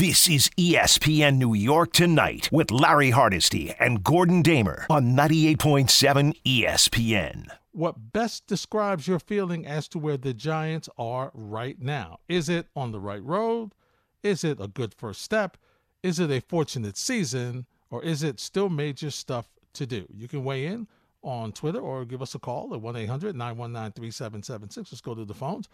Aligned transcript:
This 0.00 0.30
is 0.30 0.48
ESPN 0.56 1.36
New 1.36 1.52
York 1.52 1.92
Tonight 1.92 2.48
with 2.50 2.70
Larry 2.70 3.10
Hardesty 3.10 3.74
and 3.78 4.02
Gordon 4.02 4.40
Damer 4.40 4.86
on 4.88 5.14
98.7 5.14 6.34
ESPN. 6.42 7.48
What 7.72 8.10
best 8.14 8.46
describes 8.46 9.06
your 9.06 9.18
feeling 9.18 9.66
as 9.66 9.88
to 9.88 9.98
where 9.98 10.16
the 10.16 10.32
Giants 10.32 10.88
are 10.96 11.30
right 11.34 11.78
now? 11.78 12.20
Is 12.30 12.48
it 12.48 12.68
on 12.74 12.92
the 12.92 12.98
right 12.98 13.22
road? 13.22 13.74
Is 14.22 14.42
it 14.42 14.58
a 14.58 14.68
good 14.68 14.94
first 14.94 15.20
step? 15.20 15.58
Is 16.02 16.18
it 16.18 16.30
a 16.30 16.40
fortunate 16.40 16.96
season? 16.96 17.66
Or 17.90 18.02
is 18.02 18.22
it 18.22 18.40
still 18.40 18.70
major 18.70 19.10
stuff 19.10 19.50
to 19.74 19.84
do? 19.84 20.06
You 20.16 20.28
can 20.28 20.44
weigh 20.44 20.64
in 20.64 20.88
on 21.22 21.52
Twitter 21.52 21.78
or 21.80 22.06
give 22.06 22.22
us 22.22 22.34
a 22.34 22.38
call 22.38 22.72
at 22.72 22.80
1 22.80 22.96
800 22.96 23.36
919 23.36 23.92
3776. 23.92 24.92
Let's 24.92 25.02
go 25.02 25.14
to 25.14 25.26
the 25.26 25.34
phones. 25.34 25.68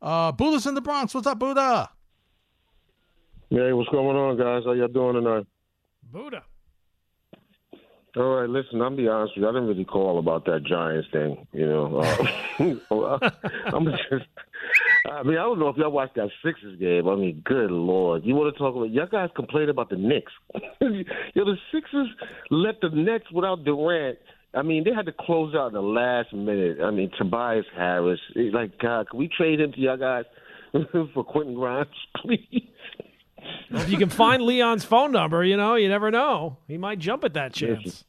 Uh, 0.00 0.30
Buddha's 0.30 0.68
in 0.68 0.76
the 0.76 0.80
Bronx. 0.80 1.12
What's 1.12 1.26
up, 1.26 1.40
Buddha? 1.40 1.90
Hey, 3.54 3.72
what's 3.72 3.88
going 3.90 4.16
on, 4.16 4.36
guys? 4.36 4.64
How 4.64 4.72
y'all 4.72 4.88
doing 4.88 5.14
tonight? 5.14 5.46
Buddha. 6.12 6.42
All 8.16 8.40
right, 8.40 8.48
listen, 8.48 8.82
I'll 8.82 8.96
be 8.96 9.06
honest 9.06 9.34
with 9.36 9.42
you. 9.44 9.48
I 9.48 9.52
didn't 9.52 9.68
really 9.68 9.84
call 9.84 10.18
about 10.18 10.44
that 10.46 10.64
Giants 10.64 11.06
thing, 11.12 11.46
you 11.52 11.64
know. 11.64 12.00
Uh, 12.00 13.30
I'm 13.66 13.84
just, 13.84 14.26
I 15.08 15.22
mean, 15.22 15.38
I 15.38 15.42
don't 15.42 15.60
know 15.60 15.68
if 15.68 15.76
y'all 15.76 15.92
watched 15.92 16.16
that 16.16 16.30
Sixers 16.44 16.80
game. 16.80 17.06
I 17.06 17.14
mean, 17.14 17.42
good 17.44 17.70
Lord. 17.70 18.24
You 18.24 18.34
want 18.34 18.52
to 18.52 18.58
talk 18.58 18.74
about, 18.74 18.90
y'all 18.90 19.06
guys 19.06 19.30
complain 19.36 19.68
about 19.68 19.88
the 19.88 19.98
Knicks. 19.98 20.32
you 20.80 21.04
know, 21.36 21.44
the 21.44 21.54
Sixers 21.72 22.08
let 22.50 22.80
the 22.80 22.88
Nets 22.88 23.30
without 23.32 23.62
Durant. 23.64 24.18
I 24.54 24.62
mean, 24.62 24.82
they 24.82 24.92
had 24.92 25.06
to 25.06 25.12
close 25.12 25.54
out 25.54 25.68
in 25.68 25.74
the 25.74 25.80
last 25.80 26.32
minute. 26.32 26.78
I 26.82 26.90
mean, 26.90 27.12
Tobias 27.16 27.66
Harris. 27.76 28.18
Like, 28.34 28.80
God, 28.80 29.10
can 29.10 29.20
we 29.20 29.28
trade 29.28 29.60
him 29.60 29.70
to 29.70 29.78
y'all 29.78 29.96
guys 29.96 30.24
for 31.14 31.22
Quentin 31.22 31.54
Grimes, 31.54 31.86
please? 32.16 32.68
Well, 33.70 33.82
if 33.82 33.88
you 33.88 33.98
can 33.98 34.10
find 34.10 34.42
Leon's 34.42 34.84
phone 34.84 35.12
number, 35.12 35.44
you 35.44 35.56
know, 35.56 35.74
you 35.74 35.88
never 35.88 36.10
know. 36.10 36.58
He 36.68 36.78
might 36.78 36.98
jump 36.98 37.24
at 37.24 37.34
that 37.34 37.52
chance. 37.52 38.04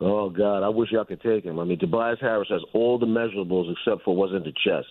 Oh 0.00 0.30
God, 0.30 0.62
I 0.62 0.68
wish 0.68 0.92
y'all 0.92 1.04
could 1.04 1.20
take 1.20 1.44
him. 1.44 1.58
I 1.58 1.64
mean, 1.64 1.78
Tobias 1.78 2.18
Harris 2.20 2.48
has 2.50 2.62
all 2.72 2.98
the 2.98 3.06
measurables 3.06 3.72
except 3.72 4.04
for 4.04 4.14
what's 4.14 4.32
in 4.32 4.44
the 4.44 4.52
chest. 4.52 4.86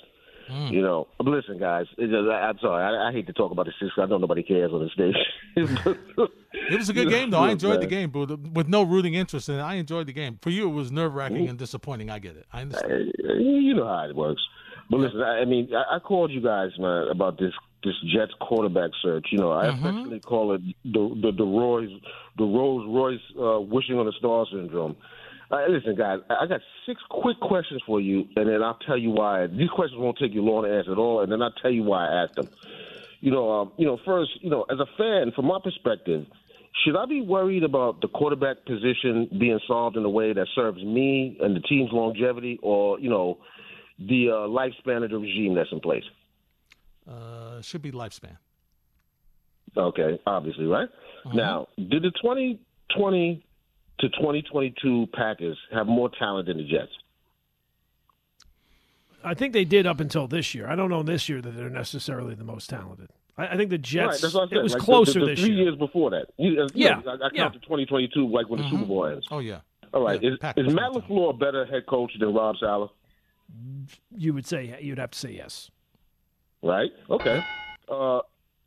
Mm. 0.52 0.72
You 0.72 0.82
know, 0.82 1.08
listen, 1.20 1.60
guys. 1.60 1.86
Just, 2.00 2.14
I'm 2.14 2.58
sorry. 2.60 2.84
I, 2.84 3.10
I, 3.10 3.12
hate 3.12 3.28
to 3.28 3.34
talk 3.34 3.52
about 3.52 3.66
the 3.66 3.74
six. 3.80 3.92
I 3.98 4.06
know 4.06 4.18
nobody 4.18 4.44
cares 4.44 4.72
on 4.72 4.80
the 4.80 4.90
station. 4.90 5.98
it 6.54 6.78
was 6.78 6.88
a 6.88 6.94
good 6.94 7.10
game, 7.10 7.32
though. 7.32 7.40
I 7.40 7.52
enjoyed 7.52 7.82
the 7.82 7.88
game, 7.88 8.12
but 8.12 8.40
with 8.54 8.70
no 8.70 8.84
rooting 8.84 9.14
interest 9.14 9.50
in 9.50 9.56
it. 9.56 9.62
I 9.62 9.76
enjoyed 9.76 10.08
the 10.08 10.14
game. 10.14 10.40
For 10.42 10.50
you, 10.50 10.70
it 10.70 10.74
was 10.74 10.92
nerve 10.92 11.14
wracking 11.14 11.48
mm. 11.48 11.50
and 11.50 11.60
disappointing. 11.60 12.10
I 12.10 12.20
get 12.20 12.38
it. 12.38 12.46
I 12.54 12.62
understand. 12.62 13.14
Uh, 13.28 13.34
you 13.34 13.74
know 13.74 13.88
how 13.88 14.08
it 14.10 14.16
works. 14.16 14.42
But 14.90 15.02
listen, 15.02 15.22
I, 15.22 15.40
I 15.40 15.46
mean, 15.46 15.70
I, 15.76 15.98
I 15.98 16.00
called 16.00 16.32
you 16.32 16.42
guys, 16.42 16.72
man, 16.80 17.10
about 17.10 17.38
this 17.38 17.54
this 17.84 17.94
Jets 18.14 18.34
quarterback 18.40 18.92
search. 19.02 19.28
You 19.32 19.40
know, 19.40 19.52
I 19.52 19.66
mm-hmm. 19.66 19.86
affectionately 19.86 20.20
call 20.20 20.54
it 20.56 20.62
the 20.84 21.20
the, 21.22 21.32
the 21.32 21.44
Roy's 21.44 21.90
the 22.38 22.44
Rolls 22.44 22.86
Royce 22.88 23.20
uh, 23.40 23.62
wishing 23.62 23.98
on 23.98 24.08
a 24.08 24.12
star 24.14 24.46
syndrome. 24.52 24.96
Uh, 25.50 25.66
listen, 25.70 25.96
guys, 25.96 26.20
I 26.30 26.46
got 26.46 26.60
six 26.86 27.02
quick 27.10 27.40
questions 27.40 27.82
for 27.86 28.02
you, 28.02 28.26
and 28.36 28.50
then 28.50 28.62
I'll 28.62 28.80
tell 28.86 28.98
you 28.98 29.12
why. 29.12 29.48
These 29.48 29.70
questions 29.70 30.00
won't 30.00 30.18
take 30.18 30.34
you 30.34 30.42
long 30.42 30.64
to 30.64 30.70
answer 30.70 30.92
at 30.92 30.98
all, 30.98 31.22
and 31.22 31.32
then 31.32 31.42
I'll 31.42 31.54
tell 31.54 31.72
you 31.72 31.84
why 31.84 32.06
I 32.06 32.24
asked 32.24 32.36
them. 32.36 32.50
You 33.22 33.32
know, 33.32 33.50
um, 33.52 33.72
you 33.78 33.86
know, 33.86 33.98
first, 34.06 34.32
you 34.42 34.50
know, 34.50 34.66
as 34.70 34.78
a 34.80 34.86
fan, 34.98 35.32
from 35.34 35.46
my 35.46 35.60
perspective, 35.64 36.26
should 36.84 36.98
I 36.98 37.06
be 37.06 37.22
worried 37.22 37.64
about 37.64 38.02
the 38.02 38.10
quarterback 38.10 38.66
position 38.66 39.30
being 39.40 39.60
solved 39.68 39.96
in 39.96 40.04
a 40.04 40.10
way 40.10 40.34
that 40.34 40.48
serves 40.54 40.84
me 40.84 41.38
and 41.42 41.56
the 41.56 41.62
team's 41.62 41.92
longevity, 41.94 42.60
or 42.62 43.00
you 43.00 43.10
know, 43.10 43.38
the 44.00 44.30
uh, 44.30 44.48
lifespan 44.50 45.06
of 45.06 45.12
the 45.12 45.18
regime 45.18 45.56
that's 45.56 45.72
in 45.72 45.80
place? 45.80 46.04
Uh, 47.08 47.62
should 47.62 47.82
be 47.82 47.92
lifespan. 47.92 48.38
Okay, 49.76 50.20
obviously, 50.26 50.66
right? 50.66 50.90
Mm-hmm. 51.26 51.38
Now, 51.38 51.68
did 51.78 52.04
the 52.04 52.12
2020 52.22 53.46
to 54.00 54.10
2022 54.10 55.08
Packers 55.14 55.58
have 55.72 55.88
more 55.88 56.10
talent 56.18 56.48
than 56.48 56.58
the 56.58 56.64
Jets? 56.64 56.92
I 59.24 59.34
think 59.34 59.54
they 59.54 59.66
did 59.66 59.86
up 59.86 60.00
until 60.00 60.28
this 60.28 60.54
year. 60.54 60.68
I 60.68 60.76
don't 60.76 60.90
know 60.90 61.04
this 61.04 61.28
year 61.28 61.42
that 61.42 61.52
they're 61.52 61.70
necessarily 61.70 62.36
the 62.36 62.44
most 62.44 62.70
talented. 62.70 63.10
I, 63.38 63.48
I 63.48 63.58
think 63.58 63.70
the 63.70 63.78
Jets. 63.78 64.24
Right, 64.24 64.52
it 64.52 64.64
was 64.64 64.74
like 64.74 64.82
closer 64.82 65.14
the, 65.14 65.20
the, 65.20 65.26
the 65.26 65.32
this 65.32 65.40
three 65.40 65.54
year. 65.54 65.64
years 65.66 65.76
before 65.76 66.12
that. 66.12 66.28
You, 66.38 66.64
uh, 66.64 66.68
yeah, 66.74 67.02
I, 67.06 67.14
I 67.14 67.18
count 67.18 67.34
yeah. 67.34 67.50
to 67.50 67.60
2022 67.60 68.28
like 68.28 68.50
when 68.50 68.60
the 68.60 68.66
mm-hmm. 68.66 68.76
Super 68.76 68.88
Bowl 68.88 69.06
ends. 69.06 69.28
Oh 69.32 69.40
yeah. 69.40 69.60
All 69.94 70.04
right. 70.04 70.22
Yeah, 70.22 70.32
is, 70.32 70.68
is 70.68 70.74
Matt 70.74 70.92
LaFleur 70.92 71.32
a 71.32 71.38
better 71.38 71.66
head 71.66 71.86
coach 71.88 72.12
than 72.20 72.34
Rob 72.34 72.56
Saleh? 72.60 72.90
You 74.16 74.34
would 74.34 74.46
say 74.46 74.78
you'd 74.82 74.98
have 74.98 75.12
to 75.12 75.20
say 75.20 75.32
yes. 75.32 75.72
Right. 76.64 76.92
Okay. 77.10 77.44
Uh, 77.90 78.20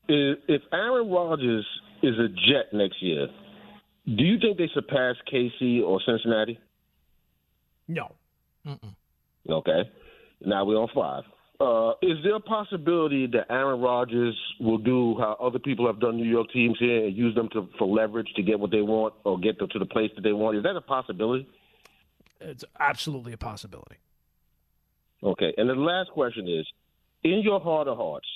if 0.08 0.62
Aaron 0.72 1.10
Rodgers 1.10 1.66
is 2.02 2.14
a 2.18 2.28
Jet 2.28 2.72
next 2.72 3.02
year, 3.02 3.28
do 4.06 4.24
you 4.24 4.38
think 4.40 4.58
they 4.58 4.68
surpass 4.74 5.16
KC 5.32 5.82
or 5.82 6.00
Cincinnati? 6.04 6.58
No. 7.86 8.12
Mm-mm. 8.66 8.94
Okay. 9.48 9.90
Now 10.44 10.64
we're 10.64 10.76
on 10.76 10.88
five. 10.94 11.24
Uh, 11.60 11.92
is 12.00 12.16
there 12.24 12.36
a 12.36 12.40
possibility 12.40 13.26
that 13.26 13.44
Aaron 13.50 13.80
Rodgers 13.80 14.34
will 14.60 14.78
do 14.78 15.16
how 15.18 15.36
other 15.38 15.58
people 15.58 15.86
have 15.86 16.00
done 16.00 16.16
New 16.16 16.28
York 16.28 16.46
teams 16.52 16.76
here 16.80 17.04
and 17.04 17.14
use 17.14 17.34
them 17.34 17.50
to, 17.52 17.68
for 17.78 17.86
leverage 17.86 18.28
to 18.36 18.42
get 18.42 18.58
what 18.58 18.70
they 18.70 18.80
want 18.80 19.12
or 19.24 19.38
get 19.38 19.58
them 19.58 19.68
to 19.72 19.78
the 19.78 19.84
place 19.84 20.10
that 20.16 20.22
they 20.22 20.32
want? 20.32 20.56
Is 20.56 20.62
that 20.62 20.74
a 20.74 20.80
possibility? 20.80 21.46
It's 22.40 22.64
absolutely 22.78 23.34
a 23.34 23.36
possibility. 23.36 23.96
Okay. 25.22 25.52
And 25.58 25.68
the 25.68 25.74
last 25.74 26.10
question 26.12 26.48
is 26.48 26.66
in 27.22 27.40
your 27.40 27.60
heart 27.60 27.88
of 27.88 27.96
hearts, 27.96 28.28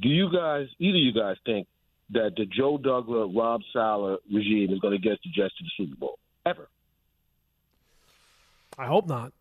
do 0.00 0.08
you 0.08 0.30
guys, 0.32 0.66
either 0.78 0.98
you 0.98 1.12
guys, 1.12 1.36
think 1.44 1.66
that 2.10 2.32
the 2.36 2.46
Joe 2.46 2.78
Douglas, 2.78 3.30
Rob 3.34 3.60
Saleh 3.72 4.18
regime 4.32 4.72
is 4.72 4.78
going 4.80 4.92
to 4.92 4.98
get 4.98 5.18
the 5.22 5.30
Jets 5.30 5.54
to 5.56 5.64
the 5.64 5.70
Super 5.76 5.96
Bowl 5.96 6.18
ever? 6.44 6.68
I 8.76 8.86
hope 8.86 9.06
not. 9.06 9.32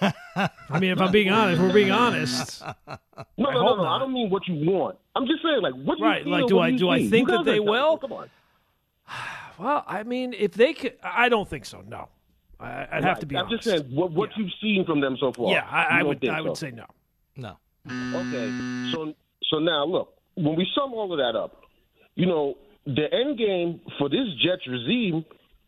I 0.00 0.78
mean, 0.78 0.92
if 0.92 1.00
I'm 1.00 1.12
being 1.12 1.30
honest, 1.30 1.60
we're 1.60 1.72
being 1.72 1.90
honest. 1.90 2.62
No, 2.62 3.50
no, 3.50 3.50
no, 3.50 3.76
no. 3.76 3.84
I 3.84 3.98
don't 3.98 4.12
mean 4.12 4.30
what 4.30 4.46
you 4.48 4.70
want. 4.70 4.98
I'm 5.14 5.26
just 5.26 5.42
saying, 5.42 5.60
like, 5.62 5.74
what 5.74 5.98
do 5.98 6.04
right? 6.04 6.24
You 6.24 6.32
like, 6.32 6.46
do 6.46 6.58
I 6.58 6.70
do, 6.70 6.78
do 6.78 6.88
I 6.88 7.06
think 7.08 7.28
that 7.28 7.44
they 7.44 7.60
will? 7.60 7.98
Come 7.98 8.12
on. 8.12 8.30
Well, 9.58 9.84
I 9.86 10.04
mean, 10.04 10.32
if 10.32 10.54
they 10.54 10.72
could, 10.72 10.94
I 11.02 11.28
don't 11.28 11.46
think 11.46 11.66
so. 11.66 11.82
No, 11.86 12.08
I, 12.58 12.86
would 12.94 13.04
have 13.04 13.20
to 13.20 13.26
be. 13.26 13.36
I'm 13.36 13.44
honest. 13.44 13.64
just 13.64 13.76
saying 13.76 13.94
what, 13.94 14.10
what 14.10 14.30
yeah. 14.30 14.36
you've 14.38 14.52
seen 14.58 14.86
from 14.86 15.02
them 15.02 15.18
so 15.20 15.32
far. 15.32 15.52
Yeah, 15.52 15.66
I, 15.70 16.00
I 16.00 16.02
would. 16.02 16.26
I 16.26 16.38
so. 16.38 16.44
would 16.44 16.56
say 16.56 16.70
no. 16.70 16.86
No. 17.36 17.58
Okay, 17.86 18.90
so 18.92 19.14
so 19.50 19.58
now 19.58 19.84
look, 19.84 20.14
when 20.34 20.56
we 20.56 20.66
sum 20.74 20.92
all 20.92 21.12
of 21.12 21.18
that 21.18 21.38
up, 21.38 21.62
you 22.14 22.26
know, 22.26 22.54
the 22.86 23.06
end 23.12 23.38
game 23.38 23.80
for 23.98 24.08
this 24.08 24.26
Jets 24.42 24.66
regime 24.66 25.24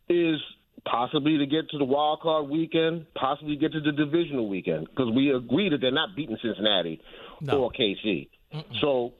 is 0.09 0.39
possibly 0.85 1.37
to 1.37 1.45
get 1.45 1.69
to 1.69 1.77
the 1.77 1.85
wild 1.85 2.19
card 2.21 2.49
weekend, 2.49 3.05
possibly 3.15 3.55
get 3.55 3.71
to 3.71 3.79
the 3.79 3.91
divisional 3.91 4.47
weekend, 4.47 4.87
because 4.89 5.11
we 5.13 5.33
agree 5.33 5.69
that 5.69 5.79
they're 5.81 5.91
not 5.91 6.15
beating 6.15 6.37
Cincinnati 6.41 7.01
no. 7.41 7.63
or 7.63 7.71
KC. 7.71 8.29
Mm-mm. 8.53 8.63
So 8.81 9.13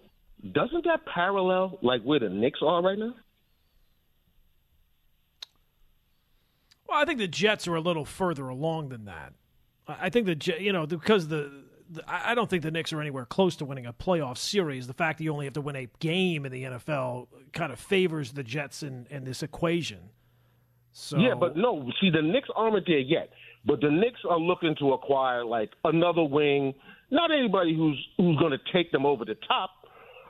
doesn't 0.51 0.85
that 0.85 1.05
parallel 1.05 1.79
like 1.81 2.01
where 2.03 2.19
the 2.19 2.29
Knicks 2.29 2.59
are 2.61 2.81
right 2.81 2.97
now? 2.97 3.15
Well, 6.87 6.97
I 6.97 7.05
think 7.05 7.19
the 7.19 7.27
Jets 7.27 7.67
are 7.67 7.75
a 7.75 7.81
little 7.81 8.05
further 8.05 8.47
along 8.49 8.89
than 8.89 9.05
that. 9.05 9.33
I 9.87 10.09
think 10.09 10.27
the 10.27 10.55
you 10.59 10.71
know 10.71 10.85
because 10.85 11.27
the 11.27 11.51
I 12.07 12.35
don't 12.35 12.49
think 12.49 12.63
the 12.63 12.71
Knicks 12.71 12.93
are 12.93 13.01
anywhere 13.01 13.25
close 13.25 13.55
to 13.57 13.65
winning 13.65 13.85
a 13.85 13.93
playoff 13.93 14.37
series. 14.37 14.87
The 14.87 14.93
fact 14.93 15.17
that 15.17 15.23
you 15.23 15.31
only 15.31 15.45
have 15.45 15.53
to 15.53 15.61
win 15.61 15.75
a 15.75 15.87
game 15.99 16.45
in 16.45 16.51
the 16.51 16.63
NFL 16.63 17.27
kind 17.51 17.71
of 17.71 17.79
favors 17.79 18.31
the 18.31 18.43
Jets 18.43 18.83
in, 18.83 19.07
in 19.09 19.23
this 19.23 19.43
equation. 19.43 19.99
So 20.91 21.17
yeah, 21.17 21.33
but 21.33 21.57
no. 21.57 21.89
See, 21.99 22.09
the 22.09 22.21
Knicks 22.21 22.49
aren't 22.55 22.85
there 22.85 22.99
yet. 22.99 23.29
But 23.65 23.81
the 23.81 23.89
Knicks 23.89 24.19
are 24.29 24.39
looking 24.39 24.75
to 24.79 24.93
acquire 24.93 25.45
like 25.45 25.71
another 25.83 26.23
wing. 26.23 26.73
Not 27.11 27.31
anybody 27.31 27.75
who's 27.75 28.07
who's 28.17 28.37
going 28.37 28.51
to 28.51 28.73
take 28.73 28.91
them 28.91 29.05
over 29.05 29.23
the 29.23 29.35
top, 29.47 29.69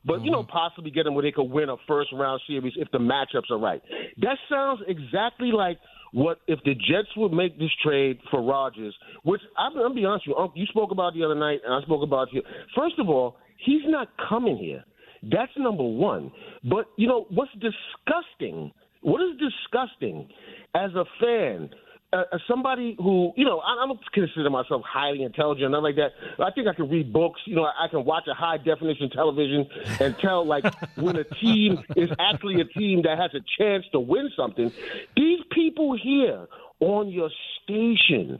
but 0.06 0.18
mm-hmm. 0.18 0.26
you 0.26 0.32
know, 0.32 0.44
possibly 0.44 0.92
get 0.92 1.04
them 1.04 1.16
where 1.16 1.24
they 1.24 1.32
could 1.32 1.50
win 1.50 1.70
a 1.70 1.76
first 1.88 2.12
round 2.14 2.42
series 2.48 2.74
if 2.76 2.90
the 2.92 3.00
matchups 3.00 3.50
are 3.50 3.58
right. 3.58 3.82
That 4.22 4.38
sounds 4.50 4.82
exactly 4.88 5.52
like 5.52 5.80
what 6.14 6.40
if 6.48 6.60
the 6.64 6.76
Jets 6.76 7.10
would 7.18 7.34
make 7.34 7.58
this 7.60 7.72
trade 7.84 8.20
for 8.30 8.42
Rodgers, 8.42 8.96
which 9.24 9.42
I'm, 9.58 9.78
I'm 9.78 9.96
be 9.96 10.06
honest 10.06 10.28
with 10.28 10.38
you, 10.38 10.62
you 10.62 10.66
spoke 10.68 10.92
about 10.92 11.14
the 11.14 11.24
other 11.24 11.36
night, 11.36 11.60
and 11.66 11.74
I 11.74 11.82
spoke 11.82 12.04
about 12.04 12.30
here. 12.30 12.44
First 12.76 12.96
of 13.00 13.10
all, 13.10 13.38
he's 13.58 13.82
not 13.86 14.10
coming 14.30 14.58
here. 14.58 14.84
That's 15.24 15.52
number 15.58 15.84
one. 15.84 16.32
But 16.64 16.86
you 16.98 17.08
know 17.08 17.26
what's 17.30 17.52
disgusting? 17.54 18.72
What 19.02 19.22
is 19.22 19.40
disgusting 19.40 20.30
as 20.76 20.92
a 20.92 21.04
fan? 21.20 21.70
Uh, 22.14 22.38
somebody 22.48 22.96
who, 23.00 23.34
you 23.36 23.46
know, 23.46 23.60
I, 23.60 23.84
I 23.84 23.88
don't 23.88 24.00
consider 24.14 24.50
myself 24.50 24.84
highly 24.86 25.24
intelligent, 25.24 25.72
nothing 25.72 25.84
like 25.84 25.96
that. 25.96 26.12
I 26.44 26.52
think 26.52 26.68
I 26.68 26.74
can 26.74 26.90
read 26.90 27.12
books. 27.12 27.42
You 27.46 27.56
know, 27.56 27.64
I, 27.64 27.86
I 27.86 27.88
can 27.88 28.06
watch 28.06 28.26
a 28.30 28.34
high 28.34 28.58
definition 28.58 29.10
television 29.10 29.68
and 30.00 30.16
tell 30.20 30.46
like 30.46 30.64
when 30.96 31.16
a 31.16 31.24
team 31.24 31.84
is 31.96 32.10
actually 32.20 32.62
a 32.62 32.66
team 32.66 33.02
that 33.04 33.18
has 33.18 33.32
a 33.34 33.44
chance 33.58 33.86
to 33.92 34.00
win 34.00 34.30
something. 34.38 34.72
These 35.16 35.40
people 35.52 35.98
here 36.02 36.48
on 36.80 37.10
your 37.10 37.30
station 37.64 38.40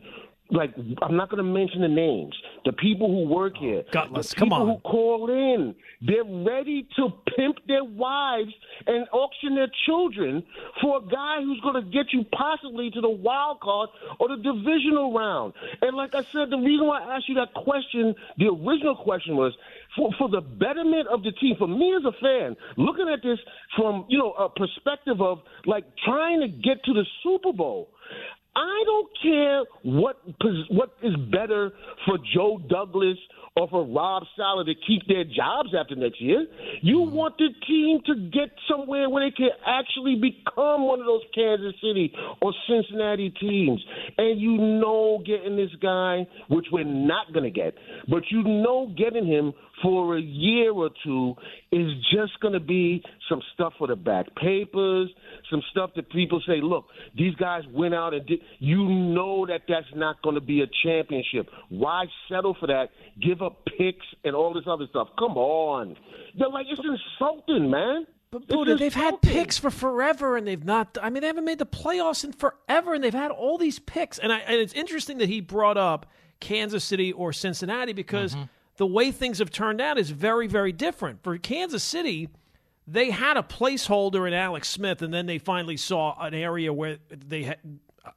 like 0.52 0.74
I'm 1.02 1.16
not 1.16 1.30
going 1.30 1.44
to 1.44 1.50
mention 1.50 1.82
the 1.82 1.88
names. 1.88 2.36
The 2.66 2.74
people 2.74 3.08
who 3.08 3.34
work 3.34 3.54
oh, 3.58 3.62
here, 3.62 3.84
gutless. 3.92 4.30
the 4.30 4.36
Come 4.36 4.54
on. 4.54 4.68
who 4.68 4.78
call 4.80 5.30
in, 5.30 5.76
they're 6.02 6.24
ready 6.24 6.88
to 6.96 7.10
pimp 7.36 7.58
their 7.68 7.84
wives 7.84 8.54
and 8.86 9.08
auction 9.12 9.56
their 9.56 9.72
children 9.86 10.44
for 10.82 10.98
a 10.98 11.02
guy 11.02 11.42
who's 11.42 11.60
going 11.62 11.76
to 11.76 11.90
get 11.90 12.14
you 12.14 12.26
possibly 12.36 12.92
to 12.92 13.02
the 13.02 13.10
wild 13.10 13.60
card 13.62 13.90
or 14.20 14.30
the 14.30 14.38
divisional 14.38 15.14
round. 15.14 15.54
And 15.82 15.96
like 15.96 16.14
I 16.16 16.24
said, 16.24 16.50
the 16.50 16.58
reason 16.58 16.88
why 16.88 17.02
I 17.02 17.18
asked 17.18 17.30
you 17.30 17.36
that 17.36 17.54
question, 17.54 18.14
the 18.38 18.48
original 18.48 18.96
question 18.96 19.36
was 19.36 19.54
for 19.96 20.12
for 20.18 20.30
the 20.30 20.42
betterment 20.42 21.08
of 21.08 21.24
the 21.24 21.32
team. 21.32 21.56
For 21.58 21.68
me 21.68 21.94
as 21.98 22.06
a 22.06 22.14
fan, 22.22 22.56
looking 22.78 23.10
at 23.10 23.24
this 23.24 23.40
from 23.76 24.06
you 24.10 24.18
know 24.18 24.34
a 24.34 24.50
perspective 24.50 25.22
of 25.22 25.40
like 25.66 25.86
trying 26.04 26.42
to 26.42 26.48
get 26.48 26.84
to 26.86 26.94
the 26.94 27.06
Super 27.24 27.54
Bowl. 27.54 27.90
I 28.56 28.84
don't 28.86 29.10
care 29.22 29.64
what 29.84 30.22
what 30.70 30.94
is 31.02 31.16
better 31.32 31.72
for 32.06 32.18
Joe 32.34 32.62
Douglas 32.70 33.18
or 33.56 33.68
for 33.70 33.86
Rob 33.86 34.24
Saleh 34.36 34.66
to 34.66 34.74
keep 34.88 35.08
their 35.08 35.24
jobs 35.24 35.70
after 35.80 35.96
next 35.96 36.20
year. 36.20 36.46
You 36.82 36.98
mm-hmm. 36.98 37.16
want 37.16 37.38
the 37.38 37.50
team 37.68 38.00
to 38.08 38.30
get 38.30 38.50
somewhere 38.70 39.10
where 39.10 39.30
they 39.30 39.36
can 39.36 39.50
actually 39.66 40.16
become 40.16 40.88
one 40.88 41.00
of 41.00 41.06
those 41.06 41.22
Kansas 41.36 41.74
City 41.82 42.14
or 42.42 42.54
Cincinnati 42.68 43.30
teams. 43.30 43.84
And 44.18 44.40
you 44.40 44.58
know 44.58 45.22
getting 45.26 45.56
this 45.56 45.70
guy, 45.82 46.28
which 46.50 46.66
we're 46.72 46.84
not 46.84 47.32
going 47.32 47.44
to 47.44 47.52
get, 47.52 47.76
but 48.10 48.24
you 48.32 48.44
know 48.44 48.94
getting 48.98 49.26
him 49.26 49.54
for 49.84 50.18
a 50.18 50.22
year 50.22 50.72
or 50.72 50.90
two 51.04 51.36
is 51.72 51.92
just 52.12 52.40
going 52.40 52.54
to 52.54 52.60
be 52.60 53.04
some 53.30 53.42
stuff 53.54 53.74
for 53.78 53.88
the 53.88 53.96
back 53.96 54.34
papers, 54.36 55.10
some 55.52 55.62
stuff 55.72 55.92
that 55.96 56.10
people 56.10 56.42
say, 56.48 56.62
look, 56.62 56.86
these 57.16 57.36
guys 57.36 57.64
went 57.72 57.94
out 57.94 58.14
and 58.14 58.26
did. 58.26 58.40
You 58.60 58.84
know 58.88 59.46
that 59.46 59.64
that's 59.68 59.86
not 59.94 60.22
going 60.24 60.36
to 60.36 60.42
be 60.42 60.62
a 60.62 60.68
championship. 60.84 61.48
Why 61.70 62.06
settle 62.30 62.56
for 62.60 62.68
that? 62.68 62.90
Give 63.22 63.42
up 63.42 63.66
picks 63.78 64.06
and 64.24 64.36
all 64.36 64.54
this 64.54 64.64
other 64.66 64.88
stuff. 64.90 65.10
Come 65.20 65.38
on. 65.38 65.96
They're 66.40 66.50
like, 66.50 66.66
it's 66.70 66.82
insulting, 67.20 67.70
man. 67.70 68.08
But 68.32 68.44
It's 68.44 68.52
Buddha, 68.52 68.76
they've 68.76 68.94
had 68.94 69.22
picks 69.22 69.60
for 69.60 69.70
forever, 69.70 70.38
and 70.38 70.48
they've 70.48 70.64
not. 70.64 70.98
I 71.00 71.12
mean, 71.12 71.22
they 71.22 71.28
haven't 71.28 71.46
made 71.46 71.60
the 71.60 71.68
playoffs 71.68 72.24
in 72.24 72.32
forever, 72.32 72.96
and 72.96 73.04
they've 73.04 73.14
had 73.14 73.30
all 73.30 73.60
these 73.60 73.78
picks. 73.78 74.18
And, 74.18 74.34
I, 74.34 74.40
and 74.40 74.56
it's 74.56 74.74
interesting 74.74 75.20
that 75.20 75.30
he 75.30 75.40
brought 75.40 75.78
up 75.78 76.08
Kansas 76.40 76.84
City 76.84 77.12
or 77.12 77.32
Cincinnati 77.32 77.94
because 77.94 78.34
mm-hmm. 78.34 78.46
The 78.78 78.88
way 78.88 79.12
things 79.12 79.40
have 79.40 79.52
turned 79.52 79.82
out 79.82 79.98
is 79.98 80.10
very, 80.10 80.48
very 80.48 80.72
different. 80.72 81.24
For 81.24 81.38
Kansas 81.38 81.84
City, 81.84 82.30
they 82.88 83.12
had 83.12 83.38
a 83.38 83.44
placeholder 83.44 84.28
in 84.28 84.34
Alex 84.34 84.70
Smith, 84.70 85.02
and 85.02 85.14
then 85.14 85.26
they 85.26 85.38
finally 85.38 85.78
saw 85.78 86.20
an 86.20 86.34
area 86.34 86.74
where 86.74 86.98
they 87.10 87.44
had. 87.44 87.58
Uh, 88.04 88.12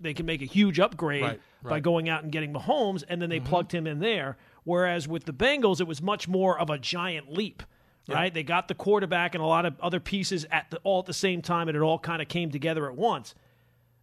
they 0.00 0.12
can 0.12 0.26
make 0.26 0.42
a 0.42 0.46
huge 0.46 0.78
upgrade 0.78 1.22
Right, 1.22 1.40
by 1.62 1.80
going 1.80 2.08
out 2.08 2.22
and 2.22 2.30
getting 2.30 2.52
Mahomes, 2.52 3.02
and 3.08 3.20
then 3.20 3.30
they 3.30 3.38
mm-hmm. 3.38 3.48
plugged 3.48 3.72
him 3.72 3.86
in 3.86 3.98
there. 3.98 4.36
Whereas 4.64 5.08
with 5.08 5.24
the 5.24 5.32
Bengals, 5.32 5.80
it 5.80 5.86
was 5.86 6.02
much 6.02 6.28
more 6.28 6.58
of 6.58 6.70
a 6.70 6.78
giant 6.78 7.32
leap 7.32 7.62
right? 8.08 8.32
They 8.32 8.42
got 8.42 8.68
the 8.68 8.74
quarterback 8.74 9.34
and 9.34 9.42
a 9.42 9.46
lot 9.46 9.66
of 9.66 9.78
other 9.80 10.00
pieces 10.00 10.46
at 10.50 10.70
the 10.70 10.78
all 10.78 11.00
at 11.00 11.06
the 11.06 11.12
same 11.12 11.42
time, 11.42 11.68
and 11.68 11.76
it 11.76 11.80
all 11.80 11.98
kind 11.98 12.22
of 12.22 12.28
came 12.28 12.50
together 12.50 12.88
at 12.88 12.96
once. 12.96 13.34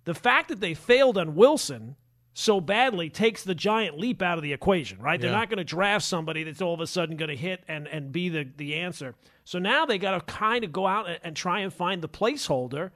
The 0.05 0.13
fact 0.13 0.49
that 0.49 0.59
they 0.59 0.73
failed 0.73 1.17
on 1.17 1.35
Wilson 1.35 1.95
so 2.37 2.59
badly 2.59 3.09
takes 3.09 3.43
the 3.43 3.55
giant 3.55 3.97
leap 3.97 4.21
out 4.21 4.37
of 4.37 4.43
the 4.43 4.51
equation, 4.51 4.99
right? 4.99 5.19
They're 5.21 5.31
not 5.31 5.49
going 5.49 5.57
to 5.57 5.63
draft 5.63 6.03
somebody 6.03 6.43
that's 6.43 6.61
all 6.61 6.73
of 6.73 6.81
a 6.81 6.87
sudden 6.87 7.15
going 7.15 7.29
to 7.29 7.35
hit 7.35 7.63
and, 7.69 7.87
and 7.87 8.11
be 8.11 8.27
the, 8.27 8.45
the 8.57 8.75
answer. 8.75 9.15
So 9.45 9.57
now 9.57 9.85
they 9.85 9.97
got 9.97 10.11
to 10.11 10.33
kind 10.33 10.65
of 10.65 10.73
go 10.73 10.85
out 10.85 11.07
and, 11.07 11.17
and 11.23 11.35
try 11.35 11.61
and 11.61 11.73
find 11.73 12.01
the 12.01 12.09
placeholder. 12.09 12.91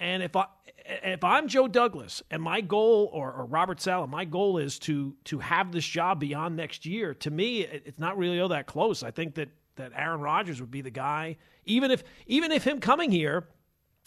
And 0.00 0.22
if 0.22 0.34
I 0.34 0.46
if 0.86 1.22
I'm 1.22 1.46
Joe 1.46 1.68
Douglas 1.68 2.22
and 2.30 2.42
my 2.42 2.62
goal 2.62 3.10
or, 3.12 3.30
or 3.30 3.44
Robert 3.44 3.82
Saleh, 3.82 4.08
my 4.08 4.24
goal 4.24 4.56
is 4.56 4.78
to 4.80 5.14
to 5.24 5.40
have 5.40 5.72
this 5.72 5.84
job 5.84 6.18
beyond 6.18 6.56
next 6.56 6.86
year. 6.86 7.12
To 7.12 7.30
me, 7.30 7.60
it, 7.60 7.82
it's 7.84 7.98
not 7.98 8.16
really 8.16 8.40
all 8.40 8.48
that 8.48 8.66
close. 8.66 9.02
I 9.02 9.10
think 9.10 9.34
that 9.34 9.50
that 9.76 9.92
Aaron 9.94 10.22
Rodgers 10.22 10.58
would 10.58 10.70
be 10.70 10.80
the 10.80 10.90
guy. 10.90 11.36
Even 11.66 11.90
if 11.90 12.02
even 12.26 12.50
if 12.50 12.64
him 12.64 12.80
coming 12.80 13.10
here 13.10 13.46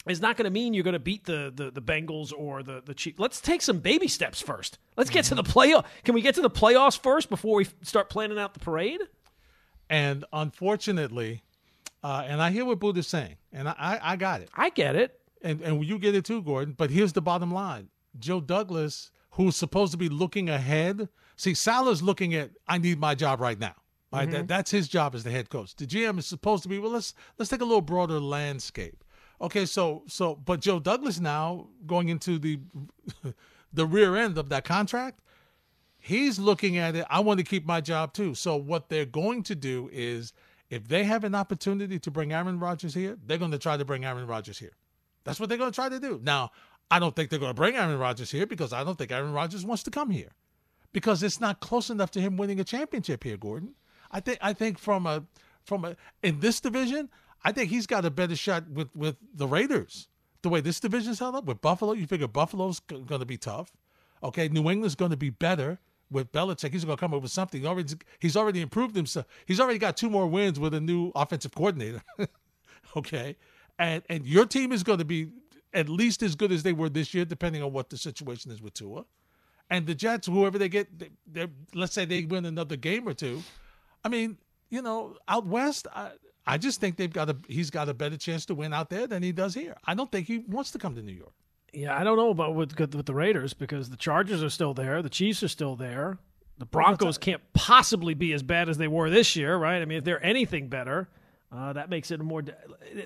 is 0.08 0.20
not 0.20 0.36
going 0.36 0.44
to 0.44 0.50
mean 0.50 0.74
you're 0.74 0.84
going 0.84 0.92
to 0.92 0.98
beat 0.98 1.24
the, 1.24 1.52
the 1.54 1.70
the 1.70 1.80
Bengals 1.82 2.32
or 2.36 2.62
the 2.62 2.82
the 2.84 2.94
Chiefs. 2.94 3.18
Let's 3.18 3.40
take 3.40 3.62
some 3.62 3.78
baby 3.78 4.08
steps 4.08 4.40
first. 4.42 4.78
Let's 4.96 5.10
get 5.10 5.24
to 5.26 5.34
the 5.34 5.42
playoff. 5.42 5.84
Can 6.04 6.14
we 6.14 6.20
get 6.20 6.34
to 6.36 6.42
the 6.42 6.50
playoffs 6.50 6.98
first 6.98 7.30
before 7.30 7.56
we 7.56 7.66
start 7.82 8.10
planning 8.10 8.38
out 8.38 8.54
the 8.54 8.60
parade? 8.60 9.00
And 9.90 10.24
unfortunately, 10.32 11.42
uh, 12.02 12.24
and 12.26 12.42
I 12.42 12.50
hear 12.50 12.64
what 12.64 12.80
Buddha's 12.80 13.06
saying, 13.06 13.36
and 13.52 13.68
I, 13.68 13.74
I, 13.78 14.00
I 14.12 14.16
got 14.16 14.40
it. 14.40 14.50
I 14.54 14.70
get 14.70 14.96
it. 14.96 15.20
and 15.42 15.60
and 15.60 15.84
you 15.84 15.98
get 15.98 16.14
it 16.14 16.24
too, 16.24 16.42
Gordon. 16.42 16.74
But 16.76 16.90
here's 16.90 17.12
the 17.12 17.22
bottom 17.22 17.52
line: 17.52 17.88
Joe 18.18 18.40
Douglas, 18.40 19.10
who's 19.32 19.56
supposed 19.56 19.92
to 19.92 19.98
be 19.98 20.08
looking 20.08 20.48
ahead, 20.48 21.08
see, 21.36 21.54
Saleh's 21.54 22.02
looking 22.02 22.34
at 22.34 22.50
I 22.66 22.78
need 22.78 22.98
my 22.98 23.14
job 23.14 23.40
right 23.40 23.58
now. 23.58 23.74
Right, 24.12 24.30
that, 24.30 24.46
that's 24.46 24.70
his 24.70 24.86
job 24.86 25.16
as 25.16 25.24
the 25.24 25.32
head 25.32 25.50
coach. 25.50 25.74
The 25.74 25.86
GM 25.86 26.20
is 26.20 26.26
supposed 26.26 26.62
to 26.62 26.68
be 26.68 26.78
well. 26.78 26.92
Let's 26.92 27.14
let's 27.36 27.50
take 27.50 27.60
a 27.60 27.64
little 27.64 27.80
broader 27.80 28.20
landscape. 28.20 29.03
Okay, 29.40 29.66
so 29.66 30.02
so 30.06 30.34
but 30.36 30.60
Joe 30.60 30.78
Douglas 30.78 31.20
now 31.20 31.68
going 31.86 32.08
into 32.08 32.38
the 32.38 32.60
the 33.72 33.86
rear 33.86 34.16
end 34.16 34.38
of 34.38 34.48
that 34.50 34.64
contract, 34.64 35.20
he's 35.98 36.38
looking 36.38 36.78
at 36.78 36.94
it. 36.96 37.06
I 37.10 37.20
want 37.20 37.38
to 37.38 37.44
keep 37.44 37.66
my 37.66 37.80
job 37.80 38.12
too. 38.12 38.34
So 38.34 38.56
what 38.56 38.88
they're 38.88 39.04
going 39.04 39.42
to 39.44 39.54
do 39.54 39.90
is, 39.92 40.32
if 40.70 40.88
they 40.88 41.04
have 41.04 41.24
an 41.24 41.34
opportunity 41.34 41.98
to 41.98 42.10
bring 42.10 42.32
Aaron 42.32 42.60
Rodgers 42.60 42.94
here, 42.94 43.18
they're 43.26 43.38
going 43.38 43.50
to 43.50 43.58
try 43.58 43.76
to 43.76 43.84
bring 43.84 44.04
Aaron 44.04 44.26
Rodgers 44.26 44.58
here. 44.58 44.72
That's 45.24 45.40
what 45.40 45.48
they're 45.48 45.58
going 45.58 45.72
to 45.72 45.74
try 45.74 45.88
to 45.88 45.98
do. 45.98 46.20
Now, 46.22 46.50
I 46.90 46.98
don't 46.98 47.16
think 47.16 47.30
they're 47.30 47.38
going 47.38 47.50
to 47.50 47.54
bring 47.54 47.76
Aaron 47.76 47.98
Rodgers 47.98 48.30
here 48.30 48.46
because 48.46 48.72
I 48.72 48.84
don't 48.84 48.96
think 48.96 49.10
Aaron 49.10 49.32
Rodgers 49.32 49.64
wants 49.64 49.82
to 49.84 49.90
come 49.90 50.10
here 50.10 50.32
because 50.92 51.22
it's 51.22 51.40
not 51.40 51.60
close 51.60 51.90
enough 51.90 52.10
to 52.12 52.20
him 52.20 52.36
winning 52.36 52.60
a 52.60 52.64
championship 52.64 53.24
here, 53.24 53.36
Gordon. 53.36 53.74
I 54.10 54.20
think 54.20 54.38
I 54.40 54.52
think 54.52 54.78
from 54.78 55.06
a 55.06 55.24
from 55.64 55.84
a 55.84 55.96
in 56.22 56.40
this 56.40 56.60
division, 56.60 57.10
I 57.44 57.52
think 57.52 57.70
he's 57.70 57.86
got 57.86 58.04
a 58.04 58.10
better 58.10 58.36
shot 58.36 58.68
with 58.70 58.94
with 58.96 59.16
the 59.34 59.46
Raiders. 59.46 60.08
The 60.42 60.48
way 60.48 60.60
this 60.60 60.80
division's 60.80 61.18
held 61.18 61.34
up 61.36 61.44
with 61.44 61.60
Buffalo, 61.60 61.92
you 61.92 62.06
figure 62.06 62.28
Buffalo's 62.28 62.80
going 62.80 63.06
to 63.06 63.26
be 63.26 63.38
tough. 63.38 63.72
Okay, 64.22 64.48
New 64.48 64.68
England's 64.70 64.94
going 64.94 65.10
to 65.10 65.16
be 65.16 65.30
better 65.30 65.78
with 66.10 66.32
Belichick. 66.32 66.72
He's 66.72 66.84
going 66.84 66.96
to 66.96 67.00
come 67.00 67.14
up 67.14 67.22
with 67.22 67.30
something. 67.30 67.62
He 67.62 67.66
already 67.66 67.94
he's 68.18 68.36
already 68.36 68.60
improved 68.60 68.96
himself. 68.96 69.26
He's 69.46 69.60
already 69.60 69.78
got 69.78 69.96
two 69.96 70.10
more 70.10 70.26
wins 70.26 70.58
with 70.58 70.74
a 70.74 70.80
new 70.80 71.12
offensive 71.14 71.54
coordinator. 71.54 72.02
okay, 72.96 73.36
and 73.78 74.02
and 74.08 74.26
your 74.26 74.46
team 74.46 74.72
is 74.72 74.82
going 74.82 74.98
to 74.98 75.04
be 75.04 75.28
at 75.74 75.88
least 75.88 76.22
as 76.22 76.34
good 76.34 76.52
as 76.52 76.62
they 76.62 76.72
were 76.72 76.88
this 76.88 77.12
year, 77.12 77.24
depending 77.24 77.62
on 77.62 77.72
what 77.72 77.90
the 77.90 77.98
situation 77.98 78.50
is 78.50 78.62
with 78.62 78.74
Tua. 78.74 79.04
And 79.70 79.86
the 79.86 79.94
Jets, 79.94 80.26
whoever 80.26 80.58
they 80.58 80.68
get, 80.68 80.88
they, 81.26 81.48
let's 81.74 81.92
say 81.92 82.04
they 82.04 82.24
win 82.24 82.44
another 82.44 82.76
game 82.76 83.08
or 83.08 83.14
two. 83.14 83.42
I 84.04 84.08
mean, 84.08 84.36
you 84.74 84.82
know, 84.82 85.16
out 85.28 85.46
west, 85.46 85.86
I, 85.94 86.10
I 86.46 86.58
just 86.58 86.80
think 86.80 86.96
they've 86.96 87.12
got 87.12 87.30
a 87.30 87.36
he's 87.46 87.70
got 87.70 87.88
a 87.88 87.94
better 87.94 88.16
chance 88.16 88.44
to 88.46 88.54
win 88.54 88.74
out 88.74 88.90
there 88.90 89.06
than 89.06 89.22
he 89.22 89.30
does 89.30 89.54
here. 89.54 89.76
I 89.84 89.94
don't 89.94 90.10
think 90.10 90.26
he 90.26 90.38
wants 90.48 90.72
to 90.72 90.78
come 90.78 90.96
to 90.96 91.02
New 91.02 91.12
York. 91.12 91.32
Yeah, 91.72 91.98
I 91.98 92.02
don't 92.02 92.16
know 92.16 92.30
about 92.30 92.56
with 92.56 92.76
with 92.78 93.06
the 93.06 93.14
Raiders 93.14 93.54
because 93.54 93.88
the 93.88 93.96
Chargers 93.96 94.42
are 94.42 94.50
still 94.50 94.74
there, 94.74 95.00
the 95.00 95.08
Chiefs 95.08 95.42
are 95.44 95.48
still 95.48 95.76
there. 95.76 96.18
The 96.58 96.66
Broncos 96.66 97.18
can't 97.18 97.42
possibly 97.52 98.14
be 98.14 98.32
as 98.32 98.42
bad 98.42 98.68
as 98.68 98.78
they 98.78 98.86
were 98.86 99.10
this 99.10 99.34
year, 99.34 99.56
right? 99.56 99.80
I 99.82 99.84
mean, 99.86 99.98
if 99.98 100.04
they're 100.04 100.24
anything 100.24 100.68
better, 100.68 101.08
uh, 101.54 101.72
that 101.74 101.88
makes 101.88 102.10
it 102.10 102.20
more. 102.20 102.42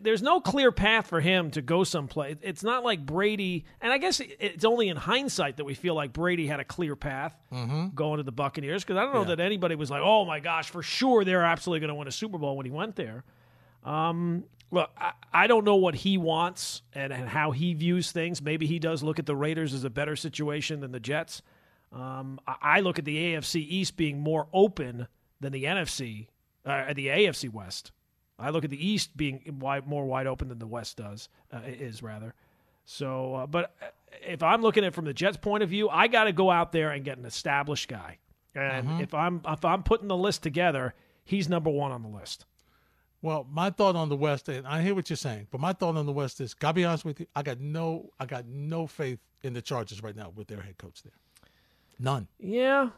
There's 0.01 0.23
no 0.23 0.41
clear 0.41 0.73
path 0.73 1.09
for 1.09 1.21
him 1.21 1.51
to 1.51 1.61
go 1.61 1.85
someplace. 1.85 2.37
It's 2.41 2.63
not 2.63 2.83
like 2.83 3.05
Brady, 3.05 3.65
and 3.81 3.93
I 3.93 3.99
guess 3.99 4.21
it's 4.21 4.65
only 4.65 4.89
in 4.89 4.97
hindsight 4.97 5.59
that 5.59 5.65
we 5.65 5.75
feel 5.75 5.95
like 5.95 6.13
Brady 6.15 6.47
had 6.47 6.59
a 6.59 6.65
clear 6.65 6.97
path 6.97 7.37
going 7.95 8.17
to 8.19 8.23
the 8.23 8.33
Buccaneers 8.33 8.85
because 8.85 8.97
I 8.97 9.03
don't 9.05 9.13
know 9.15 9.25
that 9.25 9.41
anybody 9.41 9.75
was 9.75 9.91
like, 9.91 10.01
"Oh 10.03 10.25
my 10.25 10.41
gosh, 10.41 10.71
for 10.71 10.83
sure 10.83 11.25
they're 11.25 11.45
absolutely 11.45 11.81
going 11.81 11.89
to 11.89 11.95
win 11.95 12.09
a 12.09 12.13
Super 12.13 12.39
Bowl" 12.39 12.57
when 12.57 12.65
he 12.65 12.73
went 12.73 12.97
there. 12.97 13.25
Um, 13.85 14.45
look, 14.71 14.91
I, 14.97 15.13
I 15.33 15.47
don't 15.47 15.65
know 15.65 15.77
what 15.77 15.95
he 15.95 16.17
wants 16.17 16.83
and, 16.95 17.13
and 17.13 17.29
how 17.29 17.51
he 17.51 17.75
views 17.75 18.13
things. 18.13 18.41
Maybe 18.41 18.67
he 18.67 18.79
does 18.79 19.03
look 19.03 19.19
at 19.19 19.27
the 19.27 19.37
Raiders 19.37 19.75
as 19.75 19.85
a 19.85 19.91
better 19.91 20.17
situation 20.17 20.81
than 20.81 20.93
the 20.93 21.01
Jets. 21.01 21.43
Um, 21.93 22.41
I, 22.47 22.55
I 22.63 22.81
look 22.81 22.99
at 22.99 23.05
the 23.05 23.17
AFC 23.35 23.57
East 23.57 23.97
being 23.97 24.21
more 24.21 24.47
open 24.53 25.07
than 25.41 25.53
the 25.53 25.65
NFC, 25.65 26.29
uh, 26.65 26.93
the 26.95 27.09
AFC 27.09 27.53
West. 27.53 27.93
I 28.39 28.51
look 28.51 28.65
at 28.65 28.71
the 28.71 28.87
East 28.87 29.17
being 29.17 29.59
wide, 29.61 29.87
more 29.87 30.07
wide 30.07 30.27
open 30.27 30.49
than 30.49 30.59
the 30.59 30.67
West 30.67 30.97
does 30.97 31.29
uh, 31.53 31.61
is 31.67 32.03
rather. 32.03 32.35
So, 32.85 33.35
uh, 33.35 33.47
but 33.47 33.75
if 34.23 34.43
I'm 34.43 34.63
looking 34.63 34.85
at 34.85 34.89
it 34.89 34.95
from 34.95 35.05
the 35.05 35.13
Jets' 35.13 35.37
point 35.37 35.63
of 35.63 35.69
view, 35.69 35.89
I 35.89 36.09
got 36.09 36.25
to 36.25 36.33
go 36.33 36.51
out 36.51 36.73
there 36.73 36.91
and 36.91 37.05
get 37.05 37.19
an 37.19 37.27
established 37.27 37.89
guy. 37.89 38.19
And 38.55 39.01
if 39.01 39.15
I'm 39.15 39.41
if 39.47 39.65
I'm 39.65 39.83
putting 39.83 40.09
the 40.09 40.17
list 40.17 40.43
together, 40.43 40.95
he's 41.25 41.49
number 41.49 41.71
one 41.71 41.93
on 41.93 42.03
the 42.03 42.09
list. 42.09 42.47
Well, 43.21 43.47
my 43.51 43.71
thought 43.71 43.97
on 43.97 44.09
the 44.09 44.17
West, 44.17 44.49
and 44.49 44.67
I 44.67 44.83
hear 44.83 44.95
what 44.95 45.11
you're 45.11 45.17
saying, 45.17 45.49
but 45.51 45.61
my 45.61 45.73
thought 45.73 45.97
on 45.97 46.07
the 46.07 46.13
West 46.13 46.41
is, 46.41 46.55
gotta 46.55 46.75
be 46.75 46.85
honest 46.85 47.05
with 47.05 47.21
you, 47.21 47.27
I 47.35 47.43
got 47.43 47.61
no, 47.61 48.11
I 48.19 48.27
got 48.27 48.47
no 48.47 48.87
faith 48.87 49.19
in 49.43 49.55
the 49.55 49.63
Chargers 49.63 50.03
right 50.03 50.15
now 50.15 50.33
with 50.35 50.47
their 50.47 50.61
head 50.61 50.79
coach 50.79 51.03
there. 51.03 51.13
None. 51.99 52.29
Yeah, 52.39 52.91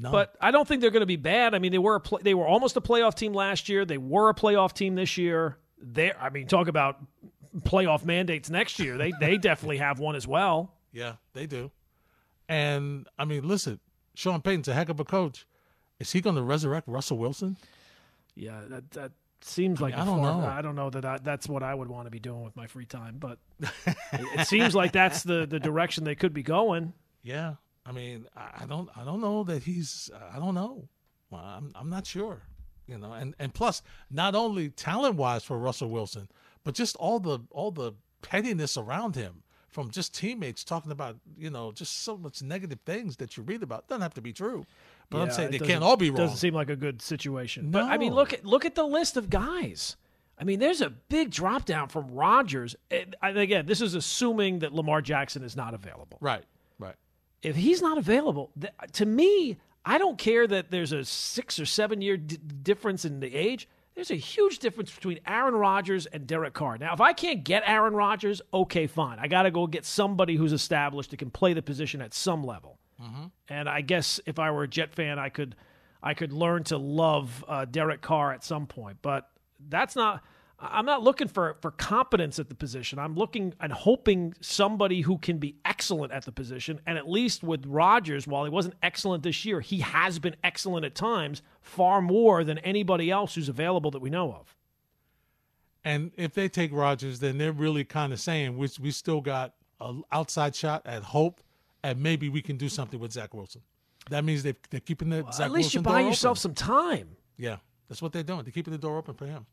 None. 0.00 0.12
But 0.12 0.36
I 0.40 0.52
don't 0.52 0.66
think 0.66 0.80
they're 0.80 0.92
going 0.92 1.00
to 1.00 1.06
be 1.06 1.16
bad. 1.16 1.54
I 1.54 1.58
mean, 1.58 1.72
they 1.72 1.78
were 1.78 1.96
a 1.96 2.00
play, 2.00 2.20
they 2.22 2.34
were 2.34 2.46
almost 2.46 2.76
a 2.76 2.80
playoff 2.80 3.14
team 3.14 3.32
last 3.32 3.68
year. 3.68 3.84
They 3.84 3.98
were 3.98 4.30
a 4.30 4.34
playoff 4.34 4.72
team 4.72 4.94
this 4.94 5.18
year. 5.18 5.58
They, 5.82 6.12
I 6.12 6.30
mean, 6.30 6.46
talk 6.46 6.68
about 6.68 6.98
playoff 7.60 8.04
mandates 8.04 8.48
next 8.48 8.78
year. 8.78 8.96
They 8.96 9.12
they 9.18 9.36
definitely 9.38 9.78
have 9.78 9.98
one 9.98 10.14
as 10.14 10.26
well. 10.26 10.72
yeah, 10.92 11.14
they 11.32 11.46
do. 11.46 11.70
And 12.48 13.06
I 13.18 13.24
mean, 13.24 13.46
listen, 13.46 13.80
Sean 14.14 14.40
Payton's 14.40 14.68
a 14.68 14.74
heck 14.74 14.88
of 14.88 15.00
a 15.00 15.04
coach. 15.04 15.46
Is 15.98 16.12
he 16.12 16.20
going 16.20 16.36
to 16.36 16.42
resurrect 16.42 16.86
Russell 16.88 17.18
Wilson? 17.18 17.56
Yeah, 18.36 18.60
that 18.68 18.90
that 18.92 19.12
seems 19.40 19.80
like 19.80 19.94
I 19.94 20.04
don't 20.04 20.20
far, 20.20 20.40
know. 20.40 20.46
I 20.46 20.62
don't 20.62 20.76
know 20.76 20.90
that 20.90 21.04
I, 21.04 21.18
that's 21.18 21.48
what 21.48 21.62
I 21.62 21.74
would 21.74 21.88
want 21.88 22.06
to 22.06 22.10
be 22.10 22.20
doing 22.20 22.44
with 22.44 22.54
my 22.56 22.68
free 22.68 22.86
time, 22.86 23.16
but 23.18 23.38
it, 23.60 23.96
it 24.12 24.46
seems 24.46 24.74
like 24.74 24.92
that's 24.92 25.24
the 25.24 25.44
the 25.46 25.58
direction 25.58 26.04
they 26.04 26.14
could 26.14 26.32
be 26.32 26.42
going. 26.44 26.92
Yeah, 27.22 27.54
I 27.88 27.92
mean, 27.92 28.26
I 28.36 28.62
I 28.62 28.66
don't, 28.66 28.88
I 28.96 29.04
don't 29.04 29.20
know 29.20 29.44
that 29.44 29.62
he's, 29.62 30.10
I 30.34 30.38
don't 30.38 30.54
know. 30.54 30.88
Well, 31.30 31.42
I'm, 31.42 31.72
I'm 31.74 31.90
not 31.90 32.06
sure. 32.06 32.42
You 32.86 32.96
know, 32.98 33.12
and 33.12 33.34
and 33.38 33.52
plus, 33.52 33.82
not 34.10 34.34
only 34.34 34.70
talent 34.70 35.16
wise 35.16 35.44
for 35.44 35.58
Russell 35.58 35.90
Wilson, 35.90 36.28
but 36.64 36.74
just 36.74 36.96
all 36.96 37.20
the 37.20 37.38
all 37.50 37.70
the 37.70 37.92
pettiness 38.22 38.76
around 38.78 39.14
him 39.14 39.42
from 39.68 39.90
just 39.90 40.14
teammates 40.14 40.64
talking 40.64 40.90
about, 40.90 41.16
you 41.36 41.50
know, 41.50 41.70
just 41.70 42.02
so 42.02 42.16
much 42.16 42.42
negative 42.42 42.78
things 42.86 43.16
that 43.18 43.36
you 43.36 43.42
read 43.42 43.62
about. 43.62 43.86
Doesn't 43.88 44.00
have 44.00 44.14
to 44.14 44.22
be 44.22 44.32
true, 44.32 44.64
but 45.10 45.20
I'm 45.20 45.30
saying 45.30 45.50
they 45.50 45.58
can't 45.58 45.84
all 45.84 45.98
be 45.98 46.08
wrong. 46.08 46.16
Doesn't 46.16 46.38
seem 46.38 46.54
like 46.54 46.70
a 46.70 46.76
good 46.76 47.02
situation. 47.02 47.70
But 47.70 47.84
I 47.84 47.98
mean, 47.98 48.14
look 48.14 48.32
at 48.32 48.46
look 48.46 48.64
at 48.64 48.74
the 48.74 48.86
list 48.86 49.18
of 49.18 49.28
guys. 49.28 49.96
I 50.40 50.44
mean, 50.44 50.58
there's 50.58 50.80
a 50.80 50.88
big 50.88 51.30
drop 51.30 51.64
down 51.66 51.88
from 51.88 52.10
Rodgers. 52.14 52.74
And 52.90 53.14
again, 53.22 53.66
this 53.66 53.80
is 53.82 53.94
assuming 53.94 54.60
that 54.60 54.72
Lamar 54.72 55.02
Jackson 55.02 55.42
is 55.42 55.56
not 55.56 55.74
available. 55.74 56.16
right. 56.20 56.44
If 57.42 57.56
he's 57.56 57.80
not 57.82 57.98
available, 57.98 58.50
th- 58.60 58.72
to 58.94 59.06
me, 59.06 59.58
I 59.84 59.98
don't 59.98 60.18
care 60.18 60.46
that 60.46 60.70
there's 60.70 60.92
a 60.92 61.04
six 61.04 61.58
or 61.58 61.66
seven 61.66 62.00
year 62.00 62.16
d- 62.16 62.38
difference 62.62 63.04
in 63.04 63.20
the 63.20 63.34
age. 63.34 63.68
There's 63.94 64.10
a 64.10 64.16
huge 64.16 64.60
difference 64.60 64.92
between 64.94 65.18
Aaron 65.26 65.54
Rodgers 65.54 66.06
and 66.06 66.26
Derek 66.26 66.54
Carr. 66.54 66.78
Now, 66.78 66.94
if 66.94 67.00
I 67.00 67.12
can't 67.12 67.42
get 67.42 67.64
Aaron 67.66 67.94
Rodgers, 67.94 68.40
okay, 68.54 68.86
fine. 68.86 69.18
I 69.18 69.26
got 69.26 69.42
to 69.42 69.50
go 69.50 69.66
get 69.66 69.84
somebody 69.84 70.36
who's 70.36 70.52
established 70.52 71.10
that 71.10 71.16
can 71.16 71.30
play 71.30 71.52
the 71.52 71.62
position 71.62 72.00
at 72.00 72.14
some 72.14 72.44
level. 72.44 72.78
And 73.48 73.68
I 73.68 73.80
guess 73.80 74.20
if 74.26 74.38
I 74.38 74.50
were 74.50 74.64
a 74.64 74.68
Jet 74.68 74.92
fan, 74.92 75.18
I 75.18 75.28
could, 75.30 75.54
I 76.02 76.14
could 76.14 76.32
learn 76.32 76.64
to 76.64 76.78
love 76.78 77.44
uh, 77.48 77.64
Derek 77.64 78.00
Carr 78.00 78.32
at 78.32 78.44
some 78.44 78.66
point. 78.66 78.98
But 79.02 79.28
that's 79.68 79.94
not. 79.96 80.22
I'm 80.60 80.86
not 80.86 81.02
looking 81.02 81.28
for 81.28 81.56
for 81.60 81.70
competence 81.70 82.38
at 82.38 82.48
the 82.48 82.54
position. 82.54 82.98
I'm 82.98 83.14
looking 83.14 83.54
and 83.60 83.72
hoping 83.72 84.34
somebody 84.40 85.02
who 85.02 85.18
can 85.18 85.38
be 85.38 85.56
excellent 85.64 86.12
at 86.12 86.24
the 86.24 86.32
position. 86.32 86.80
And 86.84 86.98
at 86.98 87.08
least 87.08 87.44
with 87.44 87.64
Rodgers, 87.64 88.26
while 88.26 88.44
he 88.44 88.50
wasn't 88.50 88.74
excellent 88.82 89.22
this 89.22 89.44
year, 89.44 89.60
he 89.60 89.80
has 89.80 90.18
been 90.18 90.34
excellent 90.42 90.84
at 90.84 90.96
times, 90.96 91.42
far 91.60 92.00
more 92.00 92.42
than 92.42 92.58
anybody 92.58 93.10
else 93.10 93.36
who's 93.36 93.48
available 93.48 93.92
that 93.92 94.00
we 94.00 94.10
know 94.10 94.32
of. 94.32 94.56
And 95.84 96.10
if 96.16 96.34
they 96.34 96.48
take 96.48 96.72
Rodgers, 96.72 97.20
then 97.20 97.38
they're 97.38 97.52
really 97.52 97.84
kind 97.84 98.12
of 98.12 98.18
saying 98.18 98.56
we 98.58 98.68
we 98.80 98.90
still 98.90 99.20
got 99.20 99.54
an 99.80 100.02
outside 100.10 100.56
shot 100.56 100.82
at 100.84 101.04
hope, 101.04 101.40
and 101.84 102.02
maybe 102.02 102.28
we 102.28 102.42
can 102.42 102.56
do 102.56 102.68
something 102.68 102.98
with 102.98 103.12
Zach 103.12 103.32
Wilson. 103.32 103.62
That 104.10 104.24
means 104.24 104.42
they 104.42 104.54
they're 104.70 104.80
keeping 104.80 105.10
the 105.10 105.24
Zach 105.32 105.46
at 105.46 105.52
least 105.52 105.74
Wilson 105.74 105.80
you 105.80 105.84
buy 105.84 106.00
yourself 106.00 106.32
open. 106.38 106.40
some 106.40 106.54
time. 106.54 107.16
Yeah, 107.36 107.58
that's 107.88 108.02
what 108.02 108.12
they're 108.12 108.24
doing. 108.24 108.42
They're 108.42 108.52
keeping 108.52 108.72
the 108.72 108.78
door 108.78 108.98
open 108.98 109.14
for 109.14 109.26
him. 109.26 109.46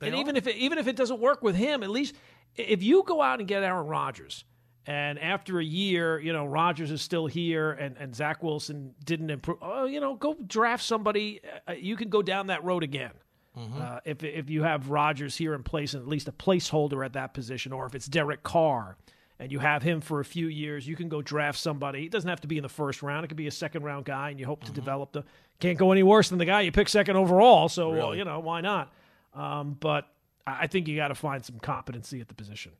They 0.00 0.08
and 0.08 0.16
are. 0.16 0.20
even 0.20 0.36
if 0.36 0.46
it, 0.46 0.56
even 0.56 0.78
if 0.78 0.88
it 0.88 0.96
doesn't 0.96 1.20
work 1.20 1.42
with 1.42 1.54
him, 1.54 1.82
at 1.82 1.90
least 1.90 2.14
if 2.56 2.82
you 2.82 3.04
go 3.06 3.22
out 3.22 3.38
and 3.38 3.46
get 3.46 3.62
Aaron 3.62 3.86
Rodgers, 3.86 4.44
and 4.86 5.18
after 5.18 5.60
a 5.60 5.64
year, 5.64 6.18
you 6.18 6.32
know 6.32 6.46
Rodgers 6.46 6.90
is 6.90 7.02
still 7.02 7.26
here, 7.26 7.70
and, 7.72 7.96
and 7.98 8.16
Zach 8.16 8.42
Wilson 8.42 8.94
didn't 9.04 9.30
improve. 9.30 9.58
Oh, 9.62 9.84
you 9.84 10.00
know, 10.00 10.14
go 10.14 10.34
draft 10.46 10.82
somebody. 10.82 11.40
Uh, 11.68 11.72
you 11.72 11.96
can 11.96 12.08
go 12.08 12.22
down 12.22 12.48
that 12.48 12.64
road 12.64 12.82
again. 12.82 13.12
Uh, 13.56 14.00
if 14.04 14.22
if 14.22 14.48
you 14.48 14.62
have 14.62 14.90
Rodgers 14.90 15.36
here 15.36 15.54
in 15.54 15.62
place 15.62 15.92
and 15.92 16.02
at 16.02 16.08
least 16.08 16.28
a 16.28 16.32
placeholder 16.32 17.04
at 17.04 17.12
that 17.12 17.34
position, 17.34 17.72
or 17.72 17.84
if 17.84 17.94
it's 17.94 18.06
Derek 18.06 18.42
Carr 18.42 18.96
and 19.38 19.52
you 19.52 19.58
have 19.58 19.82
him 19.82 20.00
for 20.00 20.20
a 20.20 20.24
few 20.24 20.46
years, 20.46 20.86
you 20.86 20.96
can 20.96 21.08
go 21.08 21.20
draft 21.20 21.58
somebody. 21.58 22.04
It 22.04 22.12
doesn't 22.12 22.28
have 22.28 22.40
to 22.42 22.48
be 22.48 22.56
in 22.56 22.62
the 22.62 22.68
first 22.68 23.02
round; 23.02 23.24
it 23.24 23.28
could 23.28 23.36
be 23.36 23.48
a 23.48 23.52
second 23.52 23.82
round 23.82 24.06
guy, 24.06 24.30
and 24.30 24.40
you 24.40 24.46
hope 24.46 24.64
to 24.64 24.72
develop 24.72 25.12
the. 25.12 25.24
Can't 25.58 25.76
go 25.76 25.92
any 25.92 26.02
worse 26.02 26.30
than 26.30 26.38
the 26.38 26.46
guy 26.46 26.62
you 26.62 26.72
pick 26.72 26.88
second 26.88 27.16
overall. 27.16 27.68
So 27.68 27.90
well, 27.90 28.14
you 28.14 28.24
know 28.24 28.40
why 28.40 28.62
not? 28.62 28.92
Um, 29.34 29.76
but 29.78 30.08
I 30.46 30.66
think 30.66 30.88
you 30.88 30.96
got 30.96 31.08
to 31.08 31.14
find 31.14 31.44
some 31.44 31.58
competency 31.60 32.20
at 32.20 32.28
the 32.28 32.34
position. 32.34 32.72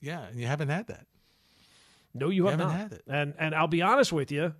yeah, 0.00 0.22
and 0.22 0.38
you 0.38 0.46
haven't 0.46 0.68
had 0.68 0.86
that. 0.88 1.06
No, 2.14 2.30
you 2.30 2.46
have 2.46 2.58
haven't 2.58 2.72
not. 2.72 2.80
had 2.80 2.92
it. 2.92 3.02
And 3.06 3.34
and 3.38 3.54
I'll 3.54 3.66
be 3.68 3.82
honest 3.82 4.12
with 4.12 4.30
you, 4.32 4.54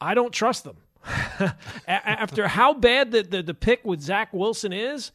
I 0.00 0.14
don't 0.14 0.32
trust 0.32 0.64
them. 0.64 0.76
After 1.88 2.46
how 2.46 2.74
bad 2.74 3.10
the, 3.10 3.22
the, 3.22 3.42
the 3.42 3.54
pick 3.54 3.84
with 3.84 4.00
Zach 4.00 4.32
Wilson 4.32 4.72
is, 4.72 5.10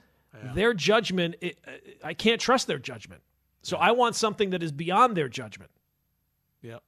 their 0.54 0.74
judgment, 0.74 1.36
it, 1.42 1.58
I 2.04 2.14
can't 2.14 2.40
trust 2.40 2.68
their 2.68 2.78
judgment. 2.78 3.22
So 3.62 3.78
I 3.78 3.92
want 3.92 4.16
something 4.16 4.52
that 4.52 4.62
is 4.62 4.72
beyond 4.72 5.16
their 5.18 5.30
judgment. 5.30 5.72
Yep. 6.62 6.84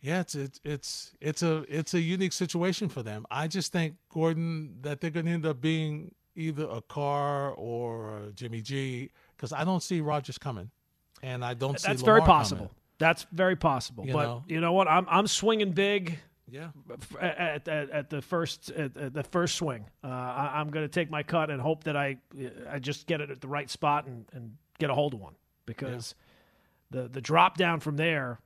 Yeah, 0.00 0.20
it's 0.20 0.34
it's 0.34 0.60
it's 0.64 1.12
it's 1.20 1.42
a 1.42 1.64
it's 1.68 1.94
a 1.94 2.00
unique 2.00 2.32
situation 2.32 2.88
for 2.88 3.02
them. 3.02 3.24
I 3.30 3.46
just 3.46 3.72
think 3.72 3.96
Gordon 4.08 4.78
that 4.82 5.00
they're 5.00 5.10
going 5.10 5.26
to 5.26 5.32
end 5.32 5.46
up 5.46 5.60
being 5.60 6.14
either 6.36 6.66
a 6.68 6.80
Carr 6.80 7.52
or 7.52 8.30
Jimmy 8.34 8.60
G 8.60 9.10
because 9.36 9.52
I 9.52 9.64
don't 9.64 9.82
see 9.82 10.00
Rodgers 10.00 10.38
coming, 10.38 10.70
and 11.22 11.44
I 11.44 11.54
don't 11.54 11.78
see 11.78 11.88
That's 11.88 12.02
very 12.02 12.20
possible. 12.20 12.66
coming. 12.66 12.74
That's 12.98 13.26
very 13.32 13.56
possible. 13.56 14.06
You 14.06 14.12
but 14.12 14.24
know? 14.24 14.44
you 14.46 14.60
know 14.60 14.72
what? 14.72 14.88
I'm 14.88 15.06
I'm 15.08 15.26
swinging 15.26 15.72
big. 15.72 16.18
Yeah, 16.48 16.68
at, 17.18 17.66
at, 17.66 17.90
at 17.90 18.10
the 18.10 18.20
first 18.20 18.70
at, 18.70 18.96
at 18.96 19.14
the 19.14 19.22
first 19.22 19.56
swing. 19.56 19.86
Uh, 20.04 20.08
I, 20.08 20.52
I'm 20.56 20.70
going 20.70 20.84
to 20.84 20.92
take 20.92 21.10
my 21.10 21.22
cut 21.22 21.50
and 21.50 21.60
hope 21.60 21.84
that 21.84 21.96
I 21.96 22.18
I 22.68 22.78
just 22.78 23.06
get 23.06 23.20
it 23.20 23.30
at 23.30 23.40
the 23.40 23.48
right 23.48 23.70
spot 23.70 24.06
and, 24.06 24.26
and 24.32 24.56
get 24.78 24.90
a 24.90 24.94
hold 24.94 25.14
of 25.14 25.20
one 25.20 25.34
because 25.64 26.14
the 26.90 27.08
the 27.08 27.20
drop 27.20 27.56
down 27.56 27.80
from 27.80 27.96
there. 27.96 28.38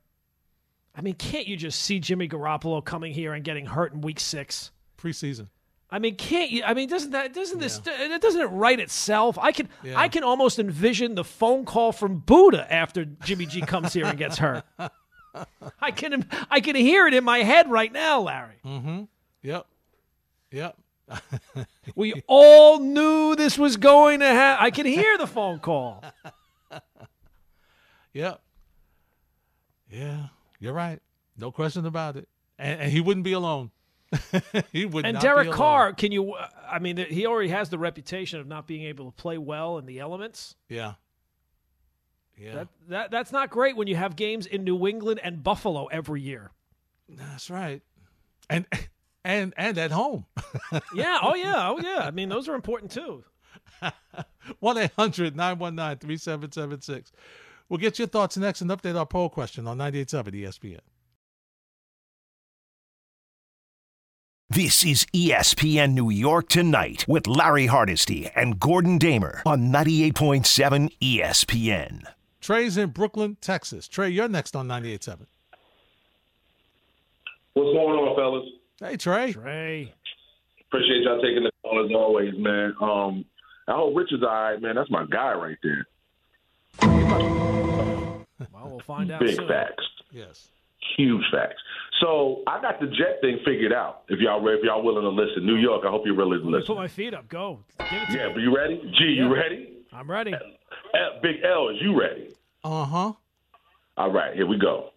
I 0.95 1.03
mean, 1.03 1.15
can't 1.15 1.47
you 1.47 1.57
just 1.57 1.83
see 1.83 1.99
Jimmy 1.99 2.27
Garoppolo 2.29 2.83
coming 2.83 3.13
here 3.13 3.35
and 3.35 3.45
getting 3.45 3.67
hurt 3.67 3.93
in 3.93 4.01
week 4.01 4.21
six? 4.21 4.71
preseason. 4.97 5.49
I 5.97 5.99
mean, 5.99 6.15
can't 6.17 6.51
you? 6.51 6.63
I 6.63 6.75
mean, 6.75 6.91
doesn't 6.91 7.13
that 7.13 7.33
doesn't 7.33 7.59
this 7.59 7.81
it 7.87 8.21
doesn't 8.21 8.41
it 8.43 8.49
write 8.49 8.81
itself? 8.81 9.39
I 9.39 9.51
can 9.51 9.67
Yeah. 9.83 9.99
I 9.99 10.09
can 10.09 10.25
almost 10.25 10.59
envision 10.59 11.15
the 11.15 11.25
phone 11.25 11.65
call 11.65 11.91
from 11.91 12.19
Buddha 12.19 12.71
after 12.71 13.07
Jimmy 13.07 13.47
G 13.47 13.63
comes 13.63 13.95
here 13.95 14.05
and 14.05 14.19
gets 14.19 14.37
hurt. 14.37 14.63
I 15.81 15.91
can 15.93 16.29
I 16.51 16.61
can 16.61 16.77
hear 16.77 17.07
it 17.07 17.15
in 17.15 17.25
my 17.25 17.39
head 17.39 17.71
right 17.71 17.91
now, 17.91 18.21
Larry. 18.21 18.57
Mm-hmm. 18.63 19.05
Yep, 19.41 19.67
yep. 20.53 20.77
We 21.95 22.23
all 22.27 22.79
knew 22.79 23.35
this 23.35 23.57
was 23.57 23.79
going 23.79 24.21
to 24.21 24.27
happen. 24.27 24.67
I 24.67 24.71
can 24.71 24.85
hear 24.85 25.17
the 25.17 25.27
phone 25.27 25.61
call. 25.61 26.05
Yep. 28.13 28.43
Yeah, 29.91 30.27
you're 30.61 30.75
right. 30.75 31.01
No 31.39 31.51
question 31.51 31.87
about 31.87 32.17
it. 32.17 32.29
And, 32.59 32.81
and 32.83 32.93
he 32.93 33.01
wouldn't 33.01 33.25
be 33.25 33.33
alone. 33.33 33.71
he 34.73 34.87
would 34.87 35.05
And 35.05 35.15
not 35.15 35.23
Derek. 35.23 35.51
Carr, 35.51 35.93
can 35.93 36.13
you? 36.13 36.35
Uh, 36.35 36.49
I 36.71 36.79
mean, 36.79 36.97
he 36.97 37.27
already 37.27 37.49
has 37.49 37.69
the 37.69 37.79
reputation 37.79 38.41
of 38.41 38.47
not 38.47 38.67
being 38.67 38.85
able 38.85 39.07
to 39.07 39.11
play 39.11 39.39
well 39.39 39.79
in 39.79 39.87
the 39.87 40.01
elements. 40.01 40.55
Yeah. 40.69 40.95
Yeah. 42.37 42.55
That, 42.55 42.69
that 42.89 43.11
that's 43.11 43.33
not 43.33 43.51
great 43.51 43.77
when 43.77 43.89
you 43.89 43.97
have 43.97 44.15
games 44.15 44.47
in 44.47 44.65
New 44.65 44.87
England 44.87 45.21
and 45.23 45.43
Buffalo 45.43 45.87
every 45.87 46.21
year. 46.21 46.51
That's 47.09 47.51
right. 47.51 47.83
And 48.51 48.67
and 49.25 49.55
and 49.57 49.79
at 49.79 49.91
home. 49.91 50.27
Yeah. 50.95 51.19
Oh 51.23 51.35
yeah. 51.35 51.69
Oh 51.69 51.79
yeah. 51.79 52.01
I 52.07 52.11
mean, 52.11 52.29
those 52.29 52.49
are 52.49 52.55
important 52.55 52.91
too. 52.91 53.25
1 54.61 54.79
800 54.79 55.37
919 55.37 55.99
3776. 55.99 57.13
We'll 57.69 57.79
get 57.79 57.99
your 57.99 58.09
thoughts 58.09 58.37
next 58.37 58.61
and 58.61 58.71
update 58.71 58.97
our 58.97 59.07
poll 59.07 59.29
question 59.29 59.67
on 59.67 59.79
98.7 59.79 60.43
ESPN. 60.43 60.81
This 64.57 64.87
is 64.87 65.05
ESPN 65.13 65.93
New 65.93 66.09
York 66.09 66.49
Tonight 66.49 67.05
with 67.07 67.27
Larry 67.27 67.67
Hardesty 67.67 68.31
and 68.35 68.59
Gordon 68.59 68.97
Damer 68.97 69.43
on 69.45 69.71
98.7 69.71 70.91
ESPN. 70.99 72.05
Trey's 72.41 72.79
in 72.79 72.89
Brooklyn, 72.89 73.37
Texas. 73.43 73.87
Trey, 73.87 74.09
you're 74.09 74.29
next 74.29 74.57
on 74.57 74.67
98.7. 74.67 75.27
What's 77.53 77.67
going 77.75 77.99
on, 77.99 78.17
fellas? 78.17 78.49
Hey, 78.81 78.97
Trey. 78.97 79.35
Trey. 79.35 79.93
Appreciate 80.69 81.03
y'all 81.03 81.21
taking 81.21 81.43
the 81.45 81.51
call 81.63 81.85
as 81.85 81.91
always, 81.95 82.33
man. 82.39 82.73
Um, 82.81 83.27
I 83.69 83.73
hope 83.73 83.95
Richard's 83.95 84.23
all 84.23 84.31
right, 84.31 84.63
man. 84.63 84.77
That's 84.77 84.91
my 84.91 85.05
guy 85.05 85.35
right 85.35 85.59
there. 85.63 85.87
Well, 86.81 88.71
we'll 88.71 88.81
find 88.81 89.11
out 89.11 89.21
Big 89.21 89.37
soon. 89.37 89.49
facts. 89.49 89.85
Yes. 90.11 90.49
Huge 90.97 91.25
facts. 91.33 91.61
So 92.01 92.43
I 92.47 92.61
got 92.61 92.79
the 92.81 92.87
jet 92.87 93.19
thing 93.21 93.39
figured 93.45 93.73
out. 93.73 94.03
If 94.09 94.21
y'all 94.21 94.41
re- 94.41 94.55
if 94.55 94.61
y'all 94.65 94.83
willing 94.83 95.03
to 95.03 95.09
listen, 95.09 95.45
New 95.47 95.57
York, 95.57 95.83
I 95.87 95.91
hope 95.91 96.03
you're 96.05 96.15
willing 96.15 96.41
to 96.41 96.47
listen. 96.47 96.67
put 96.67 96.77
my 96.77 96.89
feet 96.89 97.15
up. 97.15 97.29
Go. 97.29 97.61
Give 97.91 98.03
it 98.03 98.07
to 98.11 98.17
Yeah, 98.19 98.27
me. 98.29 98.33
but 98.35 98.41
you 98.43 98.55
ready? 98.57 98.77
G, 98.99 99.05
you 99.05 99.33
ready? 99.35 99.73
I'm 99.93 100.11
ready. 100.11 100.35
Uh, 100.35 100.39
Big 101.23 101.37
L, 101.45 101.69
is 101.71 101.77
you 101.81 101.99
ready? 101.99 102.29
Uh 102.65 102.85
huh. 102.85 103.13
All 103.97 104.13
right, 104.13 104.35
here 104.35 104.47
we 104.47 104.59
go. 104.59 104.91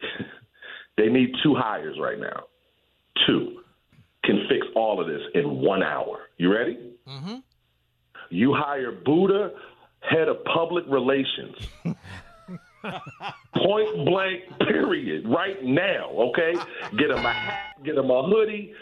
they 0.96 1.08
need 1.08 1.32
two 1.42 1.54
hires 1.54 1.96
right 2.00 2.18
now. 2.18 2.44
Two 3.26 3.58
can 4.24 4.46
fix 4.48 4.66
all 4.76 5.00
of 5.00 5.06
this 5.06 5.22
in 5.34 5.60
one 5.62 5.82
hour. 5.82 6.20
You 6.36 6.52
ready? 6.52 6.78
Mm-hmm. 7.08 7.36
You 8.30 8.54
hire 8.54 8.92
Buddha, 8.92 9.50
head 10.00 10.28
of 10.28 10.44
public 10.44 10.84
relations. 10.88 11.56
Point 13.56 14.06
blank, 14.06 14.42
period. 14.60 15.26
Right 15.26 15.62
now, 15.62 16.10
okay? 16.10 16.54
Get 16.96 17.10
him 17.10 17.24
a 17.24 17.32
hat, 17.32 17.76
get 17.84 17.96
him 17.96 18.10
a 18.10 18.22
hoodie, 18.22 18.72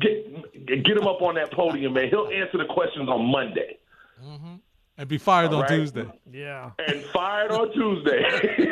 get 0.00 0.66
get 0.66 0.96
him 0.96 1.06
up 1.06 1.22
on 1.22 1.36
that 1.36 1.52
podium, 1.52 1.94
man. 1.94 2.08
He'll 2.10 2.28
answer 2.28 2.58
the 2.58 2.66
questions 2.68 3.08
on 3.08 3.30
Monday. 3.30 3.78
Mm-hmm. 4.22 4.54
And 4.98 5.08
be 5.08 5.18
fired 5.18 5.52
All 5.52 5.56
on 5.56 5.62
right? 5.62 5.70
Tuesday. 5.70 6.06
Yeah. 6.30 6.70
And 6.78 7.02
fired 7.04 7.52
on 7.52 7.72
Tuesday. 7.72 8.22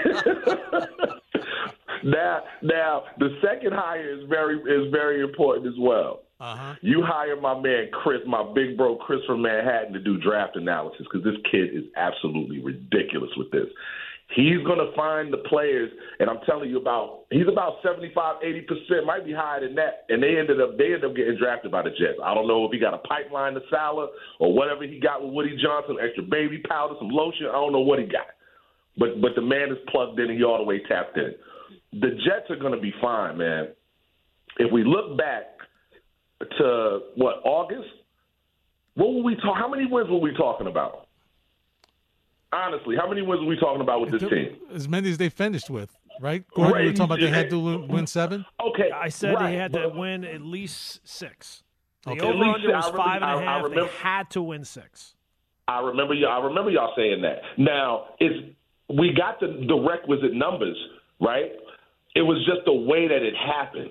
now, 2.05 2.43
now 2.63 3.05
the 3.19 3.39
second 3.43 3.73
hire 3.73 4.13
is 4.13 4.29
very 4.29 4.59
is 4.59 4.93
very 4.93 5.23
important 5.23 5.69
as 5.69 5.79
well. 5.79 6.23
Uh-huh. 6.39 6.75
You 6.83 7.03
hire 7.03 7.41
my 7.41 7.59
man 7.59 7.89
Chris, 7.93 8.21
my 8.27 8.45
big 8.55 8.77
bro 8.77 8.97
Chris 8.97 9.21
from 9.27 9.43
Manhattan 9.43 9.95
to 9.95 10.01
do 10.01 10.19
draft 10.19 10.57
analysis 10.57 11.07
because 11.11 11.25
this 11.25 11.37
kid 11.51 11.75
is 11.75 11.85
absolutely 11.97 12.61
ridiculous 12.61 13.31
with 13.37 13.51
this. 13.51 13.67
He's 14.35 14.59
going 14.67 14.83
to 14.83 14.91
find 14.97 15.33
the 15.33 15.39
players, 15.49 15.91
and 16.19 16.29
I'm 16.29 16.41
telling 16.47 16.69
you 16.69 16.81
about 16.81 17.27
he's 17.31 17.47
about 17.47 17.79
75, 17.85 18.43
80 18.43 18.61
percent, 18.63 19.07
might 19.07 19.25
be 19.25 19.33
higher 19.33 19.61
than 19.61 19.77
that. 19.77 20.05
And 20.09 20.21
they 20.21 20.37
ended 20.37 20.61
up 20.61 20.77
they 20.77 20.93
ended 20.93 21.05
up 21.05 21.15
getting 21.15 21.39
drafted 21.39 21.71
by 21.71 21.83
the 21.83 21.91
Jets. 21.91 22.19
I 22.23 22.35
don't 22.35 22.49
know 22.49 22.65
if 22.65 22.73
he 22.73 22.79
got 22.79 22.93
a 22.93 22.99
pipeline 23.07 23.55
to 23.55 23.61
Saleh 23.71 24.11
or 24.41 24.53
whatever 24.53 24.83
he 24.83 24.99
got 24.99 25.23
with 25.23 25.33
Woody 25.33 25.57
Johnson, 25.63 25.97
extra 26.03 26.25
baby 26.25 26.59
powder, 26.69 26.95
some 26.99 27.09
lotion. 27.09 27.47
I 27.47 27.53
don't 27.53 27.73
know 27.73 27.87
what 27.87 28.01
he 28.01 28.07
got, 28.07 28.35
but 28.99 29.23
but 29.23 29.37
the 29.37 29.43
man 29.43 29.71
is 29.71 29.79
plugged 29.89 30.19
in 30.19 30.29
and 30.29 30.37
he 30.37 30.45
all 30.45 30.59
the 30.59 30.65
way 30.65 30.83
tapped 30.89 31.17
in. 31.17 31.33
The 31.93 32.11
Jets 32.27 32.51
are 32.51 32.59
going 32.59 32.75
to 32.75 32.81
be 32.81 32.93
fine, 33.01 33.39
man. 33.39 33.69
If 34.59 34.73
we 34.73 34.83
look 34.83 35.17
back 35.17 35.45
to 36.59 37.01
what 37.15 37.37
August, 37.45 37.89
what 38.97 39.15
were 39.15 39.23
we 39.23 39.37
talk? 39.37 39.57
How 39.57 39.69
many 39.69 39.87
wins 39.87 40.11
were 40.11 40.19
we 40.19 40.35
talking 40.35 40.67
about? 40.67 41.06
Honestly, 42.57 42.97
how 42.97 43.09
many 43.09 43.21
wins 43.21 43.41
were 43.41 43.47
we 43.47 43.59
talking 43.59 43.83
about 43.83 44.01
with 44.01 44.11
this 44.13 44.23
team? 44.23 44.57
As 44.73 44.89
many 44.89 45.11
as 45.11 45.19
they 45.19 45.29
finished 45.29 45.69
with, 45.69 45.95
right? 46.21 46.43
Gordon, 46.55 46.73
right. 46.73 46.83
you 46.85 46.91
were 46.91 46.93
talking 46.95 47.05
about 47.05 47.21
they 47.21 47.29
had 47.29 47.51
to 47.51 47.87
win 47.87 48.07
seven. 48.07 48.47
Okay, 48.61 48.91
I 48.91 49.11
said 49.11 49.35
right. 49.35 49.51
they 49.51 49.57
had 49.57 49.73
to 49.75 49.91
win 49.91 50.25
at 50.25 50.41
least 50.41 51.07
six. 51.07 51.63
The 52.05 52.13
okay. 52.13 52.21
over 52.21 52.45
under 52.45 52.73
was 52.73 52.91
five 52.97 53.21
and 53.21 53.43
a 53.43 53.45
half. 53.45 53.65
Remember, 53.65 53.89
they 53.89 53.97
had 53.99 54.31
to 54.31 54.43
win 54.43 54.65
six. 54.65 55.15
I 55.69 55.81
remember 55.81 56.15
you. 56.15 56.27
I 56.27 56.43
remember 56.45 56.71
y'all 56.71 56.95
saying 56.97 57.23
that. 57.23 57.41
Now, 57.59 58.07
it's 58.21 58.57
we 58.89 59.13
got 59.13 59.41
the 59.41 59.49
the 59.67 59.75
requisite 59.75 60.33
numbers, 60.33 60.77
right? 61.21 61.53
It 62.15 62.23
was 62.23 62.39
just 62.47 62.65
the 62.65 62.73
way 62.73 63.09
that 63.09 63.23
it 63.23 63.35
happened. 63.35 63.91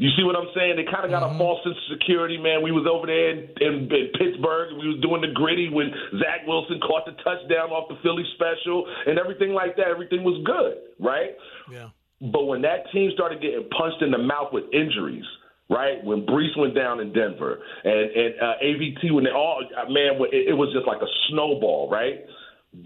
You 0.00 0.08
see 0.16 0.24
what 0.24 0.32
I'm 0.32 0.48
saying? 0.56 0.80
They 0.80 0.88
kind 0.88 1.04
of 1.04 1.12
got 1.12 1.20
mm-hmm. 1.20 1.36
a 1.36 1.44
false 1.44 1.60
sense 1.60 1.76
of 1.76 2.00
security, 2.00 2.40
man. 2.40 2.64
We 2.64 2.72
was 2.72 2.88
over 2.88 3.04
there 3.04 3.36
in, 3.36 3.52
in, 3.60 3.72
in 3.92 4.08
Pittsburgh. 4.16 4.72
We 4.80 4.96
was 4.96 4.98
doing 5.04 5.20
the 5.20 5.28
gritty 5.36 5.68
when 5.68 5.92
Zach 6.16 6.48
Wilson 6.48 6.80
caught 6.80 7.04
the 7.04 7.12
touchdown 7.20 7.68
off 7.68 7.92
the 7.92 8.00
Philly 8.00 8.24
special 8.32 8.88
and 9.04 9.20
everything 9.20 9.52
like 9.52 9.76
that. 9.76 9.92
Everything 9.92 10.24
was 10.24 10.40
good, 10.48 10.96
right? 10.96 11.36
Yeah. 11.68 11.92
But 12.32 12.48
when 12.48 12.64
that 12.64 12.88
team 12.96 13.12
started 13.12 13.44
getting 13.44 13.68
punched 13.76 14.00
in 14.00 14.08
the 14.08 14.24
mouth 14.24 14.56
with 14.56 14.72
injuries, 14.72 15.28
right? 15.68 16.00
When 16.00 16.24
Breece 16.24 16.56
went 16.56 16.72
down 16.72 17.04
in 17.04 17.12
Denver 17.12 17.60
and 17.84 18.08
and 18.16 18.30
uh, 18.40 18.64
AVT 18.64 19.12
when 19.12 19.24
they 19.28 19.36
all 19.36 19.60
uh, 19.68 19.84
man, 19.92 20.16
it, 20.32 20.48
it 20.48 20.56
was 20.56 20.72
just 20.72 20.88
like 20.88 21.04
a 21.04 21.12
snowball, 21.28 21.92
right? 21.92 22.24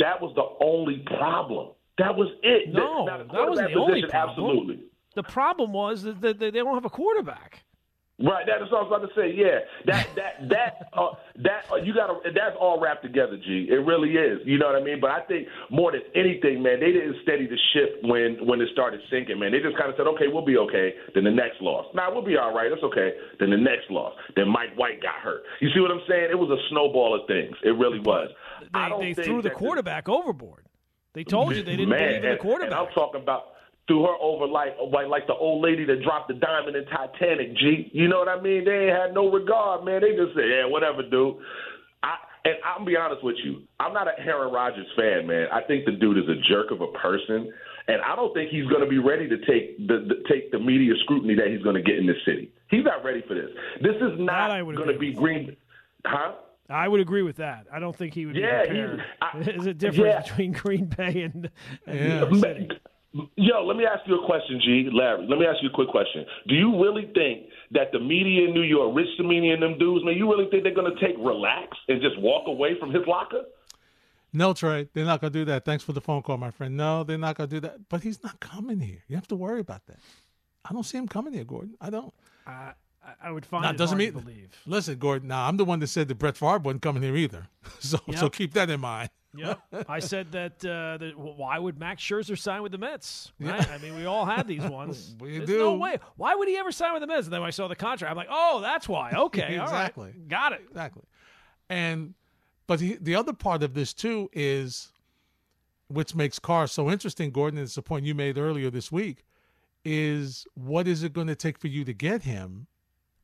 That 0.02 0.18
was 0.18 0.34
the 0.34 0.50
only 0.58 1.06
problem. 1.06 1.78
That 1.98 2.18
was 2.18 2.26
it. 2.42 2.74
No, 2.74 3.06
that, 3.06 3.30
that 3.30 3.46
was 3.46 3.62
the 3.62 3.78
only 3.78 4.02
problem. 4.10 4.34
Absolutely. 4.34 4.82
The 5.14 5.22
problem 5.22 5.72
was 5.72 6.02
that 6.02 6.38
they 6.38 6.50
don't 6.50 6.74
have 6.74 6.84
a 6.84 6.90
quarterback. 6.90 7.64
Right, 8.22 8.46
that's 8.46 8.70
what 8.70 8.78
I 8.78 8.82
was 8.86 8.92
about 8.94 9.08
to 9.10 9.14
say. 9.18 9.34
Yeah, 9.34 9.66
that 9.86 10.06
that 10.14 10.48
that 10.48 10.88
uh, 10.94 11.18
that 11.42 11.66
uh, 11.66 11.82
you 11.82 11.92
got 11.92 12.06
to 12.06 12.30
that's 12.30 12.54
all 12.60 12.78
wrapped 12.78 13.02
together, 13.02 13.36
G. 13.36 13.66
It 13.68 13.82
really 13.82 14.14
is. 14.14 14.38
You 14.46 14.56
know 14.56 14.66
what 14.66 14.76
I 14.76 14.84
mean? 14.84 15.00
But 15.00 15.10
I 15.10 15.22
think 15.26 15.48
more 15.68 15.90
than 15.90 16.02
anything, 16.14 16.62
man, 16.62 16.78
they 16.78 16.92
didn't 16.92 17.16
steady 17.24 17.48
the 17.48 17.58
ship 17.74 17.98
when 18.04 18.38
when 18.46 18.60
it 18.60 18.68
started 18.72 19.00
sinking. 19.10 19.40
Man, 19.40 19.50
they 19.50 19.58
just 19.58 19.76
kind 19.76 19.90
of 19.90 19.96
said, 19.98 20.06
okay, 20.14 20.30
we'll 20.30 20.46
be 20.46 20.56
okay. 20.58 20.94
Then 21.12 21.24
the 21.24 21.34
next 21.34 21.60
loss, 21.60 21.86
now 21.92 22.06
nah, 22.06 22.14
we'll 22.14 22.24
be 22.24 22.36
all 22.36 22.54
right. 22.54 22.70
That's 22.70 22.84
okay. 22.84 23.18
Then 23.40 23.50
the 23.50 23.58
next 23.58 23.90
loss. 23.90 24.14
Then 24.36 24.46
Mike 24.48 24.78
White 24.78 25.02
got 25.02 25.18
hurt. 25.18 25.42
You 25.58 25.70
see 25.74 25.80
what 25.80 25.90
I'm 25.90 26.06
saying? 26.08 26.30
It 26.30 26.38
was 26.38 26.54
a 26.54 26.60
snowball 26.70 27.18
of 27.18 27.26
things. 27.26 27.56
It 27.64 27.74
really 27.74 27.98
was. 27.98 28.30
They, 28.72 29.12
they 29.12 29.24
threw 29.24 29.42
the 29.42 29.50
quarterback 29.50 30.08
overboard. 30.08 30.66
They 31.14 31.24
told 31.24 31.56
you 31.56 31.64
they 31.64 31.74
didn't 31.74 31.88
man, 31.88 31.98
believe 31.98 32.24
in 32.24 32.30
the 32.30 32.36
quarterback. 32.38 32.78
And 32.78 32.88
I'm 32.88 32.94
talking 32.94 33.22
about 33.22 33.53
threw 33.86 34.02
her 34.04 34.16
over 34.20 34.46
like 34.46 34.76
like 34.92 35.08
like 35.08 35.26
the 35.26 35.34
old 35.34 35.62
lady 35.62 35.84
that 35.84 36.02
dropped 36.02 36.28
the 36.28 36.34
diamond 36.34 36.76
in 36.76 36.84
Titanic. 36.86 37.56
G, 37.56 37.90
you 37.92 38.08
know 38.08 38.18
what 38.18 38.28
I 38.28 38.40
mean? 38.40 38.64
They 38.64 38.88
ain't 38.88 38.96
had 38.96 39.14
no 39.14 39.30
regard, 39.30 39.84
man. 39.84 40.00
They 40.00 40.16
just 40.16 40.34
said, 40.34 40.44
yeah, 40.48 40.66
whatever, 40.66 41.02
dude. 41.02 41.36
I 42.02 42.16
and 42.44 42.54
I'll 42.64 42.84
be 42.84 42.96
honest 42.96 43.24
with 43.24 43.36
you, 43.44 43.62
I'm 43.80 43.92
not 43.92 44.06
a 44.06 44.12
Aaron 44.20 44.52
Rodgers 44.52 44.86
fan, 44.96 45.26
man. 45.26 45.46
I 45.52 45.62
think 45.62 45.86
the 45.86 45.92
dude 45.92 46.18
is 46.18 46.28
a 46.28 46.36
jerk 46.48 46.70
of 46.70 46.80
a 46.82 46.88
person, 46.98 47.52
and 47.88 48.02
I 48.02 48.14
don't 48.16 48.34
think 48.34 48.50
he's 48.50 48.66
going 48.66 48.82
to 48.82 48.88
be 48.88 48.98
ready 48.98 49.28
to 49.28 49.38
take 49.38 49.78
the, 49.78 50.04
the 50.08 50.24
take 50.28 50.50
the 50.50 50.58
media 50.58 50.92
scrutiny 51.04 51.34
that 51.36 51.48
he's 51.48 51.62
going 51.62 51.76
to 51.76 51.82
get 51.82 51.98
in 51.98 52.06
this 52.06 52.18
city. 52.24 52.52
He's 52.70 52.84
not 52.84 53.04
ready 53.04 53.22
for 53.26 53.34
this. 53.34 53.50
This 53.80 53.96
is 53.96 54.18
not 54.18 54.48
going 54.48 54.88
to 54.88 54.98
be 54.98 55.12
Green, 55.12 55.56
huh? 56.04 56.34
I 56.70 56.88
would 56.88 57.00
agree 57.00 57.22
with 57.22 57.36
that. 57.36 57.66
I 57.72 57.78
don't 57.78 57.94
think 57.94 58.14
he 58.14 58.24
would 58.24 58.36
yeah, 58.36 58.62
be 58.62 58.68
prepared. 58.68 59.02
There's 59.44 59.66
a 59.66 59.74
difference 59.74 60.14
yeah. 60.14 60.22
between 60.22 60.52
Green 60.52 60.86
Bay 60.86 61.22
and, 61.22 61.50
and 61.86 61.98
yeah. 62.40 62.66
New 63.14 63.20
York 63.20 63.30
City. 63.36 63.48
Yo, 63.48 63.64
let 63.64 63.76
me 63.76 63.84
ask 63.86 64.00
you 64.06 64.20
a 64.20 64.26
question, 64.26 64.60
G. 64.64 64.88
Larry. 64.92 65.26
Let 65.28 65.38
me 65.38 65.46
ask 65.46 65.62
you 65.62 65.70
a 65.70 65.72
quick 65.72 65.88
question. 65.88 66.26
Do 66.48 66.54
you 66.54 66.82
really 66.82 67.10
think 67.14 67.48
that 67.72 67.92
the 67.92 68.00
media 68.00 68.48
in 68.48 68.54
New 68.54 68.62
York, 68.62 68.94
Rich 68.94 69.08
Cimini 69.16 69.50
and 69.50 69.62
them 69.62 69.78
dudes, 69.78 70.04
man, 70.04 70.16
you 70.16 70.28
really 70.30 70.50
think 70.50 70.64
they're 70.64 70.74
going 70.74 70.94
to 70.94 71.00
take 71.00 71.16
relax 71.18 71.76
and 71.88 72.02
just 72.02 72.18
walk 72.20 72.46
away 72.46 72.78
from 72.78 72.92
his 72.92 73.02
locker? 73.06 73.42
No, 74.32 74.52
Trey, 74.52 74.88
they're 74.92 75.04
not 75.04 75.20
going 75.20 75.32
to 75.32 75.38
do 75.38 75.44
that. 75.44 75.64
Thanks 75.64 75.84
for 75.84 75.92
the 75.92 76.00
phone 76.00 76.20
call, 76.22 76.36
my 76.36 76.50
friend. 76.50 76.76
No, 76.76 77.04
they're 77.04 77.16
not 77.16 77.36
going 77.36 77.48
to 77.48 77.56
do 77.56 77.60
that. 77.60 77.88
But 77.88 78.02
he's 78.02 78.22
not 78.24 78.40
coming 78.40 78.80
here. 78.80 79.04
You 79.06 79.14
have 79.14 79.28
to 79.28 79.36
worry 79.36 79.60
about 79.60 79.86
that. 79.86 79.98
I 80.64 80.72
don't 80.72 80.82
see 80.82 80.98
him 80.98 81.06
coming 81.06 81.34
here, 81.34 81.44
Gordon. 81.44 81.74
I 81.80 81.90
don't. 81.90 82.12
Uh, 82.46 82.72
I 83.22 83.30
would 83.30 83.44
find 83.44 83.62
now, 83.62 83.70
it 83.70 83.76
doesn't 83.76 83.98
mean, 83.98 84.12
believe. 84.12 84.50
Listen, 84.66 84.98
Gordon. 84.98 85.28
Now 85.28 85.46
I'm 85.46 85.56
the 85.56 85.64
one 85.64 85.78
that 85.80 85.88
said 85.88 86.08
that 86.08 86.16
Brett 86.16 86.36
Favre 86.36 86.58
wasn't 86.58 86.82
coming 86.82 87.02
here 87.02 87.16
either. 87.16 87.48
So 87.80 87.98
yep. 88.06 88.18
so 88.18 88.30
keep 88.30 88.54
that 88.54 88.70
in 88.70 88.80
mind. 88.80 89.10
Yeah, 89.36 89.54
I 89.88 89.98
said 89.98 90.32
that, 90.32 90.64
uh, 90.64 90.98
that. 90.98 91.12
Why 91.16 91.58
would 91.58 91.78
Max 91.78 92.02
Scherzer 92.02 92.38
sign 92.38 92.62
with 92.62 92.72
the 92.72 92.78
Mets? 92.78 93.32
Right? 93.40 93.60
Yeah. 93.66 93.74
I 93.74 93.78
mean, 93.78 93.96
we 93.96 94.06
all 94.06 94.24
had 94.24 94.46
these 94.46 94.62
ones. 94.64 95.14
we 95.18 95.38
There's 95.38 95.48
do. 95.48 95.58
No 95.58 95.74
way. 95.74 95.98
Why 96.16 96.34
would 96.34 96.48
he 96.48 96.56
ever 96.56 96.70
sign 96.72 96.92
with 96.92 97.00
the 97.02 97.06
Mets? 97.06 97.26
And 97.26 97.32
then 97.32 97.40
when 97.40 97.48
I 97.48 97.50
saw 97.50 97.68
the 97.68 97.76
contract, 97.76 98.10
I'm 98.10 98.16
like, 98.16 98.28
oh, 98.30 98.60
that's 98.60 98.88
why. 98.88 99.12
Okay, 99.24 99.58
exactly. 99.58 100.12
got 100.28 100.52
it. 100.52 100.60
Exactly. 100.68 101.02
And 101.70 102.14
but 102.66 102.78
the 102.78 102.98
the 103.00 103.14
other 103.14 103.32
part 103.32 103.62
of 103.62 103.74
this 103.74 103.92
too 103.94 104.28
is, 104.32 104.92
which 105.88 106.14
makes 106.14 106.38
Carr 106.38 106.66
so 106.66 106.90
interesting, 106.90 107.30
Gordon. 107.30 107.58
It's 107.58 107.74
the 107.74 107.82
point 107.82 108.04
you 108.04 108.14
made 108.14 108.38
earlier 108.38 108.70
this 108.70 108.92
week. 108.92 109.24
Is 109.84 110.46
what 110.54 110.86
is 110.88 111.02
it 111.02 111.12
going 111.12 111.26
to 111.26 111.34
take 111.36 111.58
for 111.58 111.68
you 111.68 111.84
to 111.84 111.92
get 111.92 112.22
him? 112.22 112.66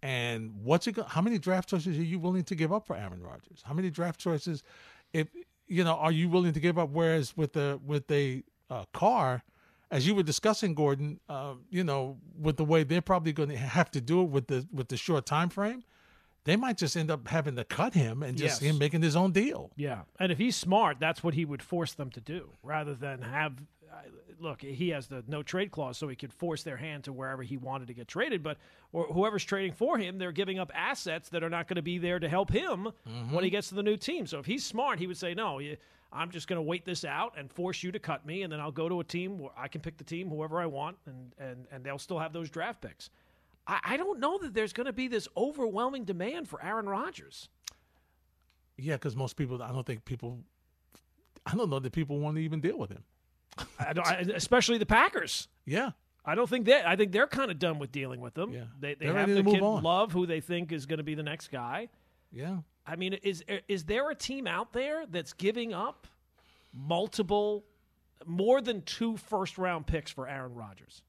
And 0.02 0.52
what's 0.62 0.86
it? 0.86 0.96
How 1.08 1.20
many 1.20 1.38
draft 1.38 1.68
choices 1.68 1.98
are 1.98 2.02
you 2.02 2.18
willing 2.18 2.44
to 2.44 2.54
give 2.54 2.72
up 2.72 2.86
for 2.86 2.96
Aaron 2.96 3.22
Rodgers? 3.22 3.62
How 3.62 3.74
many 3.74 3.90
draft 3.90 4.18
choices? 4.18 4.62
If 5.12 5.28
you 5.70 5.84
know, 5.84 5.94
are 5.94 6.12
you 6.12 6.28
willing 6.28 6.52
to 6.52 6.60
give 6.60 6.78
up? 6.78 6.90
Whereas 6.90 7.36
with 7.36 7.52
the 7.52 7.80
with 7.86 8.10
a 8.10 8.42
uh, 8.68 8.84
Carr, 8.92 9.42
as 9.90 10.06
you 10.06 10.14
were 10.14 10.22
discussing, 10.22 10.74
Gordon, 10.74 11.20
uh, 11.28 11.54
you 11.70 11.84
know, 11.84 12.18
with 12.38 12.56
the 12.56 12.64
way 12.64 12.82
they're 12.82 13.00
probably 13.00 13.32
going 13.32 13.48
to 13.50 13.56
have 13.56 13.90
to 13.92 14.00
do 14.00 14.20
it 14.22 14.28
with 14.28 14.48
the 14.48 14.66
with 14.72 14.88
the 14.88 14.96
short 14.96 15.24
time 15.26 15.48
frame, 15.48 15.84
they 16.44 16.56
might 16.56 16.76
just 16.76 16.96
end 16.96 17.10
up 17.10 17.28
having 17.28 17.56
to 17.56 17.64
cut 17.64 17.94
him 17.94 18.22
and 18.22 18.36
just 18.36 18.60
yes. 18.60 18.70
him 18.70 18.78
making 18.78 19.02
his 19.02 19.14
own 19.14 19.30
deal. 19.30 19.70
Yeah, 19.76 20.02
and 20.18 20.32
if 20.32 20.38
he's 20.38 20.56
smart, 20.56 20.98
that's 20.98 21.22
what 21.22 21.34
he 21.34 21.44
would 21.44 21.62
force 21.62 21.94
them 21.94 22.10
to 22.10 22.20
do, 22.20 22.50
rather 22.62 22.94
than 22.94 23.22
have 23.22 23.54
look, 24.38 24.62
he 24.62 24.90
has 24.90 25.06
the 25.06 25.22
no 25.26 25.42
trade 25.42 25.70
clause, 25.70 25.98
so 25.98 26.08
he 26.08 26.16
could 26.16 26.32
force 26.32 26.62
their 26.62 26.76
hand 26.76 27.04
to 27.04 27.12
wherever 27.12 27.42
he 27.42 27.56
wanted 27.56 27.88
to 27.88 27.94
get 27.94 28.08
traded. 28.08 28.42
But 28.42 28.58
or 28.92 29.04
whoever's 29.06 29.44
trading 29.44 29.72
for 29.72 29.98
him, 29.98 30.18
they're 30.18 30.32
giving 30.32 30.58
up 30.58 30.70
assets 30.74 31.28
that 31.30 31.42
are 31.42 31.50
not 31.50 31.68
going 31.68 31.76
to 31.76 31.82
be 31.82 31.98
there 31.98 32.18
to 32.18 32.28
help 32.28 32.50
him 32.50 32.92
mm-hmm. 33.08 33.34
when 33.34 33.44
he 33.44 33.50
gets 33.50 33.68
to 33.68 33.74
the 33.74 33.82
new 33.82 33.96
team. 33.96 34.26
So 34.26 34.38
if 34.38 34.46
he's 34.46 34.64
smart, 34.64 34.98
he 34.98 35.06
would 35.06 35.16
say, 35.16 35.34
"No, 35.34 35.60
I'm 36.12 36.30
just 36.30 36.48
going 36.48 36.56
to 36.56 36.62
wait 36.62 36.84
this 36.84 37.04
out 37.04 37.34
and 37.36 37.50
force 37.50 37.82
you 37.82 37.92
to 37.92 37.98
cut 37.98 38.26
me, 38.26 38.42
and 38.42 38.52
then 38.52 38.60
I'll 38.60 38.72
go 38.72 38.88
to 38.88 39.00
a 39.00 39.04
team 39.04 39.38
where 39.38 39.52
I 39.56 39.68
can 39.68 39.80
pick 39.80 39.96
the 39.96 40.04
team 40.04 40.28
whoever 40.28 40.60
I 40.60 40.66
want, 40.66 40.96
and 41.06 41.32
and 41.38 41.66
and 41.70 41.84
they'll 41.84 41.98
still 41.98 42.18
have 42.18 42.32
those 42.32 42.50
draft 42.50 42.80
picks." 42.80 43.10
I, 43.66 43.80
I 43.84 43.96
don't 43.96 44.20
know 44.20 44.38
that 44.38 44.54
there's 44.54 44.72
going 44.72 44.86
to 44.86 44.92
be 44.92 45.08
this 45.08 45.28
overwhelming 45.36 46.04
demand 46.04 46.48
for 46.48 46.62
Aaron 46.64 46.88
Rodgers. 46.88 47.48
Yeah, 48.76 48.94
because 48.94 49.14
most 49.14 49.36
people, 49.36 49.62
I 49.62 49.72
don't 49.72 49.86
think 49.86 50.04
people, 50.06 50.38
I 51.44 51.54
don't 51.54 51.68
know 51.68 51.78
that 51.78 51.92
people 51.92 52.18
want 52.18 52.36
to 52.36 52.42
even 52.42 52.60
deal 52.60 52.78
with 52.78 52.90
him. 52.90 53.04
I 53.78 53.92
don't, 53.92 54.06
I, 54.06 54.20
especially 54.34 54.78
the 54.78 54.86
Packers. 54.86 55.48
Yeah. 55.64 55.90
I 56.24 56.34
don't 56.34 56.48
think 56.48 56.66
that. 56.66 56.86
I 56.86 56.96
think 56.96 57.12
they're 57.12 57.26
kind 57.26 57.50
of 57.50 57.58
done 57.58 57.78
with 57.78 57.92
dealing 57.92 58.20
with 58.20 58.34
them. 58.34 58.52
Yeah. 58.52 58.64
They, 58.78 58.94
they 58.94 59.06
have 59.06 59.28
the 59.28 59.42
kid 59.42 59.62
on. 59.62 59.82
Love, 59.82 60.12
who 60.12 60.26
they 60.26 60.40
think 60.40 60.70
is 60.72 60.86
going 60.86 60.98
to 60.98 61.04
be 61.04 61.14
the 61.14 61.22
next 61.22 61.50
guy. 61.50 61.88
Yeah. 62.32 62.58
I 62.86 62.96
mean, 62.96 63.14
is 63.22 63.44
is 63.68 63.84
there 63.84 64.10
a 64.10 64.14
team 64.14 64.46
out 64.46 64.72
there 64.72 65.06
that's 65.06 65.32
giving 65.32 65.72
up 65.72 66.06
multiple, 66.74 67.64
more 68.26 68.60
than 68.60 68.82
two 68.82 69.16
first 69.16 69.58
round 69.58 69.86
picks 69.86 70.10
for 70.10 70.28
Aaron 70.28 70.54
Rodgers? 70.54 71.02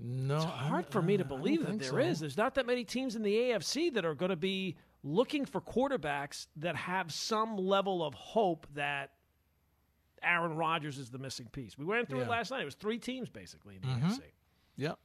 No, 0.00 0.36
it's 0.36 0.44
hard 0.44 0.86
for 0.88 1.00
me 1.00 1.16
to 1.16 1.24
believe 1.24 1.66
that 1.66 1.78
there 1.78 1.90
so. 1.90 1.98
is. 1.98 2.20
There's 2.20 2.36
not 2.36 2.54
that 2.56 2.66
many 2.66 2.84
teams 2.84 3.16
in 3.16 3.22
the 3.22 3.34
AFC 3.34 3.94
that 3.94 4.04
are 4.04 4.14
going 4.14 4.30
to 4.30 4.36
be 4.36 4.76
looking 5.02 5.44
for 5.44 5.60
quarterbacks 5.60 6.46
that 6.56 6.74
have 6.74 7.12
some 7.12 7.56
level 7.56 8.04
of 8.04 8.14
hope 8.14 8.66
that 8.74 9.10
Aaron 10.26 10.56
Rodgers 10.56 10.98
is 10.98 11.10
the 11.10 11.18
missing 11.18 11.48
piece. 11.52 11.76
We 11.78 11.84
went 11.84 12.08
through 12.08 12.20
it 12.22 12.28
last 12.28 12.50
night. 12.50 12.62
It 12.62 12.66
was 12.66 12.74
three 12.74 12.98
teams 12.98 13.28
basically 13.28 13.76
in 13.76 13.82
the 13.82 13.88
Mhm. 13.88 14.02
AFC. 14.10 14.22
Yep. 14.76 14.98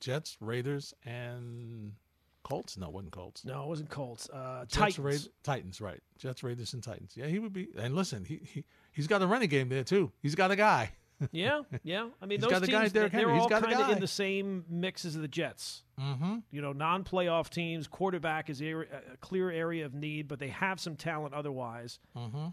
Jets, 0.00 0.36
Raiders, 0.40 0.92
and 1.04 1.94
Colts. 2.42 2.76
No, 2.76 2.86
it 2.88 2.92
wasn't 2.92 3.12
Colts. 3.12 3.44
No, 3.44 3.62
it 3.64 3.68
wasn't 3.68 3.90
Colts. 3.90 4.28
Uh, 4.30 4.60
Jets, 4.68 4.74
Titans. 4.96 4.98
Ra- 5.26 5.32
Titans, 5.42 5.80
right? 5.80 6.00
Jets, 6.18 6.42
Raiders, 6.42 6.74
and 6.74 6.82
Titans. 6.82 7.16
Yeah, 7.16 7.26
he 7.26 7.38
would 7.38 7.52
be. 7.52 7.68
And 7.76 7.94
listen, 7.94 8.24
he 8.24 8.36
he 8.44 8.64
he's 8.92 9.06
got 9.06 9.22
a 9.22 9.26
running 9.26 9.48
game 9.48 9.68
there 9.68 9.84
too. 9.84 10.12
He's 10.22 10.34
got 10.34 10.50
a 10.50 10.56
guy. 10.56 10.92
yeah, 11.32 11.62
yeah. 11.82 12.10
I 12.20 12.26
mean, 12.26 12.40
He's 12.40 12.48
those 12.50 12.62
a 12.62 12.66
teams 12.66 12.92
they're. 12.92 13.08
He's 13.08 13.24
all 13.24 13.48
kind 13.48 13.72
of 13.72 13.88
in 13.88 14.00
the 14.00 14.06
same 14.06 14.66
mix 14.68 15.06
as 15.06 15.14
the 15.14 15.26
Jets. 15.26 15.82
Mm-hmm. 15.98 16.40
You 16.50 16.60
know, 16.60 16.72
non-playoff 16.74 17.48
teams. 17.48 17.88
Quarterback 17.88 18.50
is 18.50 18.60
area, 18.60 18.88
a 19.14 19.16
clear 19.16 19.50
area 19.50 19.86
of 19.86 19.94
need, 19.94 20.28
but 20.28 20.38
they 20.38 20.48
have 20.48 20.78
some 20.78 20.94
talent 20.94 21.32
otherwise. 21.32 21.98
Mm-hmm. 22.14 22.48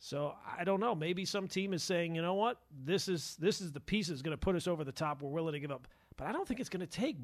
So 0.00 0.34
I 0.58 0.64
don't 0.64 0.78
know. 0.80 0.94
Maybe 0.94 1.24
some 1.24 1.48
team 1.48 1.72
is 1.72 1.82
saying, 1.82 2.14
you 2.14 2.22
know 2.22 2.34
what, 2.34 2.58
this 2.84 3.08
is 3.08 3.36
this 3.40 3.60
is 3.60 3.72
the 3.72 3.80
piece 3.80 4.06
that's 4.08 4.22
going 4.22 4.32
to 4.36 4.38
put 4.40 4.54
us 4.54 4.66
over 4.68 4.84
the 4.84 4.92
top. 4.92 5.22
We're 5.22 5.30
willing 5.30 5.54
to 5.54 5.60
give 5.60 5.72
up, 5.72 5.88
but 6.16 6.26
I 6.28 6.32
don't 6.32 6.46
think 6.46 6.60
it's 6.60 6.68
going 6.68 6.80
to 6.80 6.86
take 6.86 7.16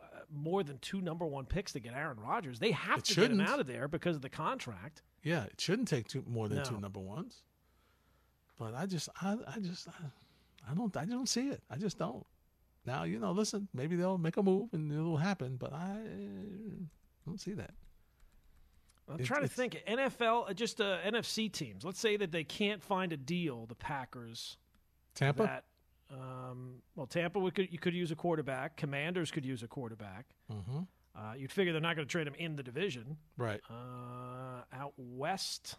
uh, 0.00 0.06
more 0.32 0.62
than 0.62 0.78
two 0.78 1.00
number 1.02 1.26
one 1.26 1.44
picks 1.44 1.72
to 1.72 1.80
get 1.80 1.92
Aaron 1.94 2.18
Rodgers. 2.18 2.58
They 2.58 2.70
have 2.70 3.00
It 3.00 3.04
to 3.06 3.14
get 3.20 3.30
him 3.32 3.40
out 3.40 3.60
of 3.60 3.66
there 3.66 3.86
because 3.86 4.16
of 4.16 4.22
the 4.22 4.30
contract. 4.30 5.02
Yeah, 5.22 5.44
it 5.44 5.60
shouldn't 5.60 5.88
take 5.88 6.08
two 6.08 6.24
more 6.26 6.48
than 6.48 6.58
No. 6.58 6.64
two 6.64 6.80
number 6.80 7.00
ones. 7.00 7.42
But 8.58 8.74
I 8.74 8.86
just, 8.86 9.08
I, 9.20 9.36
I 9.54 9.58
just, 9.60 9.88
I, 9.88 10.70
I 10.70 10.74
don't, 10.74 10.96
I 10.96 11.04
don't 11.04 11.28
see 11.28 11.48
it. 11.48 11.62
I 11.70 11.76
just 11.76 11.98
don't. 11.98 12.24
Now 12.86 13.04
you 13.04 13.18
know, 13.18 13.32
listen, 13.32 13.68
maybe 13.74 13.94
they'll 13.96 14.18
make 14.18 14.36
a 14.38 14.42
move 14.42 14.70
and 14.72 14.90
it'll 14.90 15.16
happen, 15.18 15.56
but 15.56 15.72
I 15.74 15.98
don't 17.26 17.40
see 17.40 17.52
that. 17.52 17.74
I'm 19.08 19.20
It- 19.20 19.24
trying 19.24 19.42
to 19.42 19.48
think. 19.48 19.82
NFL, 19.86 20.46
uh, 20.48 20.54
just 20.54 20.80
uh, 20.80 20.98
NFC 21.04 21.48
teams. 21.52 21.84
Let's 21.84 21.98
say 22.00 22.16
that 22.16 22.30
they 22.32 22.44
can't 22.44 22.82
find 22.82 23.12
a 23.12 23.16
deal. 23.16 23.66
The 23.66 23.74
Packers. 23.74 24.56
Tampa. 25.14 25.42
That, 25.42 25.64
um, 26.10 26.82
well, 26.94 27.06
Tampa 27.06 27.38
would, 27.38 27.54
could 27.54 27.70
you 27.72 27.78
could 27.78 27.94
use 27.94 28.10
a 28.10 28.16
quarterback. 28.16 28.76
Commanders 28.76 29.30
could 29.30 29.44
use 29.44 29.62
a 29.62 29.68
quarterback. 29.68 30.26
Mm-hmm. 30.50 30.80
Uh, 31.14 31.34
you'd 31.34 31.52
figure 31.52 31.72
they're 31.72 31.82
not 31.82 31.96
going 31.96 32.06
to 32.08 32.10
trade 32.10 32.26
him 32.26 32.34
in 32.38 32.56
the 32.56 32.62
division. 32.62 33.18
Right. 33.36 33.60
Uh, 33.68 34.62
out 34.72 34.94
west, 34.96 35.76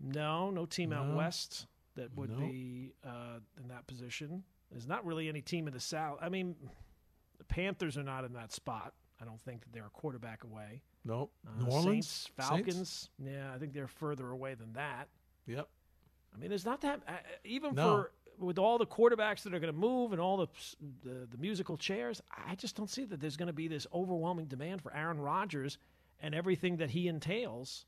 no, 0.00 0.50
no 0.50 0.64
team 0.66 0.92
out 0.92 1.14
west 1.14 1.66
that 1.96 2.14
would 2.16 2.30
No. 2.30 2.38
be 2.38 2.92
uh, 3.04 3.40
in 3.60 3.68
that 3.68 3.86
position. 3.86 4.44
There's 4.70 4.86
not 4.86 5.04
really 5.04 5.28
any 5.28 5.42
team 5.42 5.66
in 5.66 5.74
the 5.74 5.80
South. 5.80 6.18
I 6.22 6.28
mean, 6.28 6.54
the 7.38 7.44
Panthers 7.44 7.98
are 7.98 8.02
not 8.02 8.24
in 8.24 8.32
that 8.34 8.52
spot. 8.52 8.94
I 9.20 9.24
don't 9.24 9.40
think 9.40 9.62
that 9.62 9.72
they're 9.72 9.86
a 9.86 9.90
quarterback 9.90 10.44
away. 10.44 10.82
Nope. 11.04 11.32
Uh, 11.46 11.62
New 11.64 11.70
Orleans. 11.70 12.06
Saints, 12.06 12.30
Saints? 12.36 12.48
Falcons. 12.48 13.10
Yeah, 13.24 13.52
I 13.54 13.58
think 13.58 13.72
they're 13.72 13.86
further 13.86 14.30
away 14.30 14.54
than 14.54 14.72
that. 14.74 15.08
Yep. 15.46 15.68
I 16.34 16.38
mean, 16.38 16.50
there's 16.50 16.64
not 16.66 16.80
that 16.82 17.00
uh, 17.08 17.12
even 17.44 17.74
No. 17.74 17.88
for 17.96 18.12
with 18.38 18.58
all 18.58 18.78
the 18.78 18.86
quarterbacks 18.86 19.42
that 19.42 19.52
are 19.54 19.58
going 19.58 19.72
to 19.72 19.78
move 19.78 20.12
and 20.12 20.20
all 20.20 20.36
the, 20.36 20.46
the 21.02 21.26
the 21.30 21.38
musical 21.38 21.76
chairs. 21.76 22.20
I 22.46 22.54
just 22.54 22.76
don't 22.76 22.90
see 22.90 23.04
that 23.06 23.20
there's 23.20 23.36
going 23.36 23.48
to 23.48 23.52
be 23.52 23.66
this 23.68 23.86
overwhelming 23.92 24.46
demand 24.46 24.82
for 24.82 24.94
Aaron 24.94 25.18
Rodgers 25.20 25.78
and 26.20 26.34
everything 26.34 26.76
that 26.76 26.90
he 26.90 27.08
entails 27.08 27.86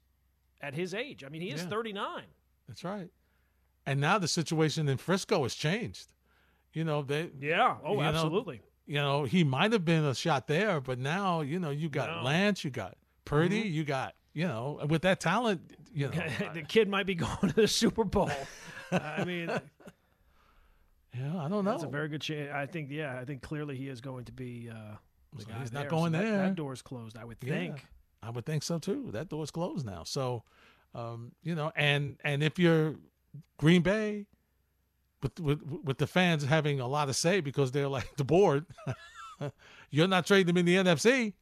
at 0.61 0.75
his 0.75 0.93
age. 0.95 1.23
I 1.25 1.29
mean, 1.29 1.43
he 1.43 1.51
is 1.51 1.63
Yeah. 1.63 1.69
39. 1.69 2.25
That's 2.69 2.83
right. 2.85 3.11
And 3.87 4.01
now 4.01 4.19
the 4.19 4.29
situation 4.29 4.89
in 4.89 4.97
Frisco 4.99 5.43
has 5.45 5.55
changed. 5.55 6.13
You 6.73 6.85
know, 6.85 7.03
they 7.03 7.31
Yeah. 7.41 7.77
Oh, 7.85 7.93
You 7.93 7.97
know, 7.99 8.03
absolutely. 8.05 8.61
you 8.87 8.95
know, 8.97 9.25
he 9.25 9.45
might 9.45 9.73
have 9.73 9.85
been 9.85 10.05
a 10.05 10.15
shot 10.15 10.47
there, 10.49 10.81
but 10.81 10.99
now, 10.99 11.41
you 11.43 11.59
know, 11.61 11.71
you 11.71 11.89
got 11.89 12.09
No. 12.11 12.23
Lance, 12.25 12.65
you 12.65 12.71
got 12.71 12.97
Purdy, 13.31 13.61
you 13.61 13.85
got, 13.85 14.15
you 14.35 14.47
know, 14.47 14.81
with 14.89 15.03
that 15.03 15.21
talent, 15.21 15.61
you 15.95 16.09
know. 16.09 16.23
the 16.55 16.63
kid 16.63 16.89
might 16.89 17.07
be 17.07 17.15
going 17.27 17.37
to 17.49 17.53
the 17.53 17.69
Super 17.69 18.05
Bowl. 18.05 18.31
I 18.93 19.25
mean, 19.25 19.49
yeah, 21.17 21.37
I 21.39 21.49
don't 21.49 21.65
know. 21.65 21.71
that's 21.73 21.85
a 21.85 21.89
very 21.89 22.09
good 22.09 22.21
chance. 22.21 22.51
I 22.55 22.67
think. 22.67 22.91
Yeah, 22.91 23.19
I 23.19 23.25
think 23.25 23.43
clearly 23.43 23.77
he 23.77 23.89
is 23.89 24.01
going 24.01 24.25
to 24.27 24.33
be. 24.33 24.69
Uh, 24.71 24.97
the 25.37 25.43
So 25.43 25.49
guy 25.49 25.59
he's 25.61 25.73
not 25.73 25.81
there. 25.83 25.91
going 25.91 26.13
that, 26.13 26.23
there. 26.25 26.37
That 26.39 26.55
door's 26.57 26.83
closed. 26.83 27.17
I 27.17 27.25
would 27.25 27.37
Yeah. 27.43 27.53
think. 27.55 27.87
I 28.23 28.31
would 28.31 28.45
think 28.45 28.63
so 28.65 28.79
too. 28.79 29.11
That 29.13 29.29
door's 29.29 29.51
closed 29.51 29.87
now. 29.87 30.03
So, 30.05 30.43
um, 30.95 31.33
you 31.43 31.55
know, 31.55 31.73
and 31.77 32.17
and 32.25 32.43
if 32.43 32.59
you're 32.59 32.97
Green 33.59 33.83
Bay, 33.83 34.27
with 35.23 35.39
with 35.39 35.63
with 35.85 35.99
the 35.99 36.07
fans 36.09 36.45
having 36.45 36.81
a 36.81 36.87
lot 36.89 37.09
of 37.09 37.15
say 37.17 37.41
because 37.41 37.71
they're 37.71 37.89
like 37.89 38.17
the 38.17 38.25
board, 38.25 38.67
you're 39.91 40.09
not 40.09 40.27
trading 40.27 40.47
them 40.47 40.57
in 40.57 40.67
the 40.67 40.77
NFC. 40.77 41.35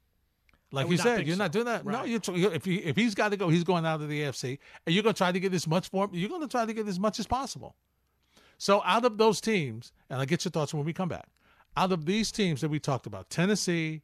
Like 0.70 0.90
you 0.90 0.98
said, 0.98 1.26
you're 1.26 1.36
so. 1.36 1.42
not 1.42 1.52
doing 1.52 1.64
that. 1.64 1.86
No, 1.86 2.04
you're, 2.04 2.20
tr- 2.20 2.32
you're 2.32 2.52
if 2.52 2.64
he 2.64 2.76
if 2.76 2.96
he's 2.96 3.14
got 3.14 3.30
to 3.30 3.36
go, 3.36 3.48
he's 3.48 3.64
going 3.64 3.86
out 3.86 4.02
of 4.02 4.08
the 4.08 4.22
AFC, 4.22 4.58
and 4.84 4.94
you're 4.94 5.02
going 5.02 5.14
to 5.14 5.18
try 5.18 5.32
to 5.32 5.40
get 5.40 5.54
as 5.54 5.66
much 5.66 5.88
for 5.88 6.04
him. 6.04 6.10
You're 6.12 6.28
going 6.28 6.42
to 6.42 6.48
try 6.48 6.66
to 6.66 6.72
get 6.72 6.86
as 6.86 7.00
much 7.00 7.18
as 7.18 7.26
possible. 7.26 7.74
So 8.58 8.82
out 8.84 9.04
of 9.04 9.16
those 9.16 9.40
teams, 9.40 9.92
and 10.10 10.20
I'll 10.20 10.26
get 10.26 10.44
your 10.44 10.50
thoughts 10.50 10.74
when 10.74 10.84
we 10.84 10.92
come 10.92 11.08
back. 11.08 11.28
Out 11.76 11.92
of 11.92 12.06
these 12.06 12.32
teams 12.32 12.60
that 12.60 12.68
we 12.68 12.80
talked 12.80 13.06
about, 13.06 13.30
Tennessee, 13.30 14.02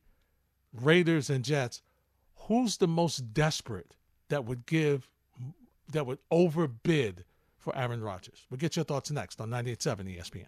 Raiders, 0.72 1.28
and 1.28 1.44
Jets, 1.44 1.82
who's 2.36 2.76
the 2.76 2.86
most 2.86 3.34
desperate 3.34 3.96
that 4.28 4.44
would 4.44 4.64
give 4.64 5.08
that 5.92 6.06
would 6.06 6.18
overbid 6.30 7.24
for 7.58 7.76
Aaron 7.76 8.02
Rodgers? 8.02 8.46
We'll 8.48 8.58
get 8.58 8.76
your 8.76 8.84
thoughts 8.84 9.10
next 9.10 9.40
on 9.40 9.50
98.7 9.50 10.18
ESPN. 10.18 10.46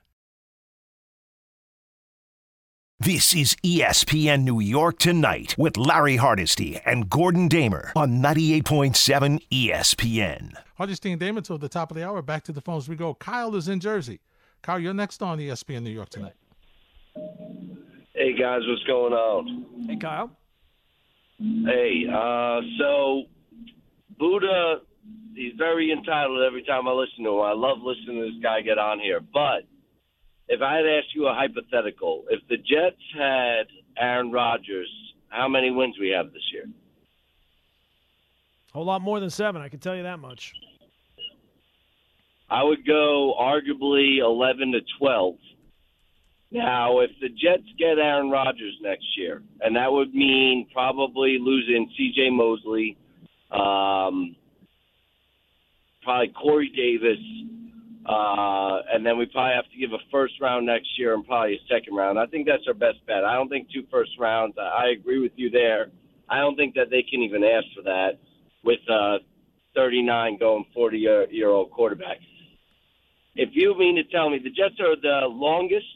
This 2.98 3.35
is 3.35 3.54
ESPN 3.56 4.44
New 4.44 4.59
York 4.59 4.98
Tonight 4.98 5.54
with 5.59 5.76
Larry 5.76 6.16
Hardesty 6.16 6.80
and 6.87 7.11
Gordon 7.11 7.46
Damer 7.46 7.92
on 7.94 8.22
98.7 8.22 9.38
ESPN. 9.52 10.54
Hardesty 10.78 11.11
and 11.11 11.20
Damer 11.20 11.42
till 11.42 11.59
the 11.59 11.68
top 11.68 11.90
of 11.90 11.96
the 11.98 12.09
hour. 12.09 12.22
Back 12.22 12.44
to 12.44 12.52
the 12.52 12.62
phones 12.62 12.88
we 12.88 12.96
go. 12.96 13.12
Kyle 13.12 13.54
is 13.54 13.68
in 13.68 13.80
Jersey. 13.80 14.20
Kyle, 14.62 14.78
you're 14.78 14.94
next 14.94 15.22
on 15.22 15.38
ESPN 15.38 15.82
New 15.82 15.90
York 15.90 16.09
tonight. 16.09 16.32
Hey 18.14 18.32
guys, 18.32 18.62
what's 18.66 18.82
going 18.85 19.12
on? 19.12 19.87
Hey, 19.87 19.96
Kyle. 19.96 20.30
Hey, 21.38 22.06
uh, 22.11 22.62
so 22.78 23.24
Buddha, 24.18 24.80
he's 25.35 25.52
very 25.59 25.92
entitled 25.92 26.42
every 26.42 26.62
time 26.62 26.88
I 26.88 26.92
listen 26.92 27.24
to 27.24 27.30
him. 27.30 27.42
I 27.42 27.52
love 27.52 27.76
listening 27.82 28.22
to 28.22 28.32
this 28.32 28.42
guy 28.42 28.62
get 28.62 28.78
on 28.78 29.00
here. 29.00 29.20
But 29.20 29.68
if 30.48 30.62
I 30.62 30.76
had 30.76 30.87
asked 30.87 31.14
you 31.14 31.26
a 31.26 31.35
hypothetical, 31.35 32.24
if 32.30 32.40
the 32.48 32.56
Jets 32.56 33.02
had 33.16 33.66
Aaron 33.98 34.30
Rodgers, 34.30 34.88
how 35.28 35.48
many 35.48 35.70
wins 35.70 35.96
we 35.98 36.11
have 36.11 36.32
this 36.32 36.42
year? 36.52 36.64
A 38.70 38.72
whole 38.72 38.85
lot 38.85 39.00
more 39.00 39.20
than 39.20 39.30
seven. 39.30 39.62
I 39.62 39.68
can 39.68 39.80
tell 39.80 39.96
you 39.96 40.04
that 40.04 40.18
much. 40.18 40.52
I 42.48 42.62
would 42.62 42.87
go 42.87 43.35
arguably 43.40 44.18
11 44.18 44.72
to 44.72 44.80
12. 44.98 45.35
Now, 46.52 47.00
if 47.00 47.11
the 47.20 47.28
Jets 47.28 47.66
get 47.76 47.98
Aaron 47.98 48.30
Rodgers 48.30 48.78
next 48.80 49.06
year, 49.18 49.42
and 49.61 49.74
that 49.74 49.90
would 49.90 50.14
mean 50.14 50.68
probably 50.72 51.38
losing 51.40 51.90
C.J. 51.96 52.30
Mosley, 52.30 52.96
um, 53.50 54.37
probably 56.04 56.28
Corey 56.28 56.68
Davis, 56.68 57.18
uh, 58.08 58.82
and 58.92 59.04
then 59.04 59.18
we 59.18 59.26
probably 59.26 59.54
have 59.54 59.70
to 59.70 59.78
give 59.78 59.92
a 59.92 60.02
first 60.12 60.34
round 60.40 60.66
next 60.66 60.88
year 60.96 61.14
and 61.14 61.26
probably 61.26 61.54
a 61.54 61.62
second 61.68 61.94
round. 61.94 62.18
I 62.18 62.26
think 62.26 62.46
that's 62.46 62.62
our 62.68 62.74
best 62.74 63.04
bet. 63.06 63.24
I 63.24 63.34
don't 63.34 63.48
think 63.48 63.68
two 63.72 63.84
first 63.90 64.12
rounds. 64.18 64.54
I 64.58 64.90
agree 64.96 65.20
with 65.20 65.32
you 65.34 65.50
there. 65.50 65.90
I 66.28 66.38
don't 66.38 66.56
think 66.56 66.74
that 66.74 66.90
they 66.90 67.02
can 67.02 67.20
even 67.22 67.42
ask 67.42 67.66
for 67.74 67.82
that 67.82 68.18
with 68.62 68.78
uh, 68.88 69.18
39 69.74 70.38
going 70.38 70.64
40 70.72 70.98
year, 70.98 71.26
year 71.30 71.50
old 71.50 71.70
quarterback. 71.72 72.18
If 73.34 73.50
you 73.52 73.76
mean 73.76 73.96
to 73.96 74.04
tell 74.04 74.30
me 74.30 74.38
the 74.38 74.50
Jets 74.50 74.78
are 74.80 74.96
the 74.96 75.26
longest 75.26 75.86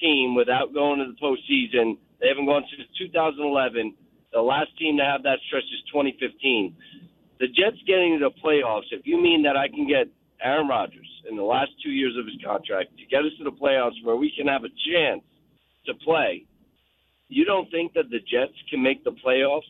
team 0.00 0.34
without 0.34 0.74
going 0.74 1.00
to 1.00 1.06
the 1.06 1.18
postseason, 1.18 1.96
they 2.20 2.28
haven't 2.28 2.46
gone 2.46 2.64
since 2.70 2.88
2011. 2.98 3.94
The 4.32 4.40
last 4.40 4.76
team 4.78 4.98
to 4.98 5.04
have 5.04 5.22
that 5.22 5.38
stretch 5.46 5.64
is 5.64 5.80
2015. 5.92 6.76
The 7.40 7.48
Jets 7.48 7.80
getting 7.86 8.18
to 8.18 8.28
the 8.28 8.34
playoffs. 8.40 8.92
If 8.92 9.06
you 9.06 9.20
mean 9.20 9.42
that 9.42 9.56
I 9.56 9.68
can 9.68 9.88
get 9.88 10.08
Aaron 10.42 10.68
Rodgers 10.68 11.08
in 11.28 11.36
the 11.36 11.42
last 11.42 11.70
two 11.82 11.90
years 11.90 12.16
of 12.18 12.26
his 12.26 12.36
contract 12.44 12.96
to 12.98 13.06
get 13.06 13.24
us 13.24 13.32
to 13.38 13.44
the 13.44 13.52
playoffs 13.52 14.02
where 14.02 14.16
we 14.16 14.32
can 14.36 14.46
have 14.46 14.64
a 14.64 14.72
chance 14.92 15.22
to 15.86 15.94
play, 15.94 16.44
you 17.28 17.44
don't 17.44 17.70
think 17.70 17.94
that 17.94 18.10
the 18.10 18.18
Jets 18.20 18.54
can 18.70 18.82
make 18.82 19.04
the 19.04 19.12
playoffs 19.24 19.62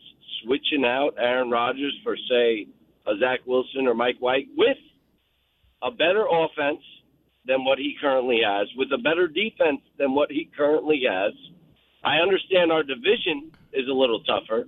switching 0.43 0.85
out 0.85 1.15
Aaron 1.17 1.49
Rodgers 1.49 1.97
for 2.03 2.17
say 2.29 2.67
a 3.07 3.17
Zach 3.19 3.39
Wilson 3.45 3.87
or 3.87 3.93
Mike 3.93 4.17
White 4.19 4.47
with 4.57 4.77
a 5.81 5.91
better 5.91 6.25
offense 6.29 6.81
than 7.45 7.63
what 7.63 7.77
he 7.77 7.95
currently 8.01 8.41
has, 8.45 8.67
with 8.75 8.91
a 8.91 8.97
better 8.97 9.27
defense 9.27 9.81
than 9.97 10.15
what 10.15 10.31
he 10.31 10.49
currently 10.57 11.03
has. 11.07 11.33
I 12.03 12.17
understand 12.17 12.71
our 12.71 12.83
division 12.83 13.51
is 13.73 13.87
a 13.87 13.93
little 13.93 14.21
tougher, 14.23 14.67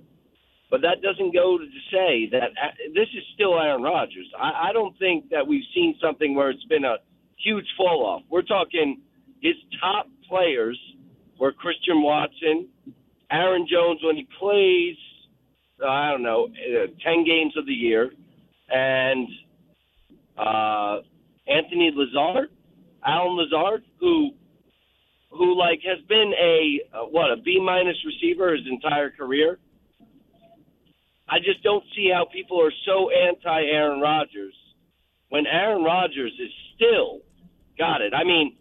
but 0.70 0.82
that 0.82 1.00
doesn't 1.02 1.32
go 1.32 1.58
to 1.58 1.64
say 1.90 2.28
that 2.30 2.42
uh, 2.42 2.70
this 2.94 3.08
is 3.16 3.22
still 3.34 3.58
Aaron 3.58 3.82
Rodgers. 3.82 4.30
I, 4.38 4.68
I 4.68 4.72
don't 4.72 4.96
think 4.98 5.30
that 5.30 5.46
we've 5.46 5.64
seen 5.74 5.94
something 6.02 6.34
where 6.34 6.50
it's 6.50 6.64
been 6.64 6.84
a 6.84 6.96
huge 7.42 7.66
fall 7.76 8.04
off. 8.04 8.22
We're 8.30 8.42
talking 8.42 9.00
his 9.40 9.54
top 9.80 10.06
players 10.28 10.78
were 11.38 11.52
Christian 11.52 12.02
Watson, 12.02 12.68
Aaron 13.30 13.66
Jones 13.70 14.00
when 14.02 14.16
he 14.16 14.26
plays, 14.38 14.96
I 15.86 16.10
don't 16.10 16.22
know, 16.22 16.48
uh, 16.48 16.86
ten 17.04 17.24
games 17.24 17.56
of 17.56 17.66
the 17.66 17.72
year, 17.72 18.10
and 18.68 19.28
uh, 20.36 20.98
Anthony 21.46 21.92
Lazard, 21.94 22.50
Allen 23.06 23.36
Lazard, 23.36 23.84
who 24.00 24.30
who 25.30 25.56
like 25.56 25.80
has 25.84 26.04
been 26.08 26.32
a 26.40 26.80
uh, 26.96 27.04
what 27.04 27.30
a 27.30 27.36
B 27.36 27.60
minus 27.62 27.96
receiver 28.04 28.54
his 28.54 28.66
entire 28.70 29.10
career. 29.10 29.58
I 31.28 31.38
just 31.38 31.62
don't 31.62 31.84
see 31.94 32.10
how 32.12 32.26
people 32.32 32.60
are 32.62 32.72
so 32.86 33.10
anti 33.10 33.62
Aaron 33.64 34.00
Rodgers 34.00 34.54
when 35.28 35.46
Aaron 35.46 35.82
Rodgers 35.82 36.32
is 36.38 36.50
still 36.74 37.20
got 37.78 38.00
it. 38.00 38.12
I 38.14 38.24
mean, 38.24 38.56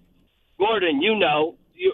Gordon, 0.60 1.02
you 1.02 1.16
know, 1.18 1.56
you 1.74 1.94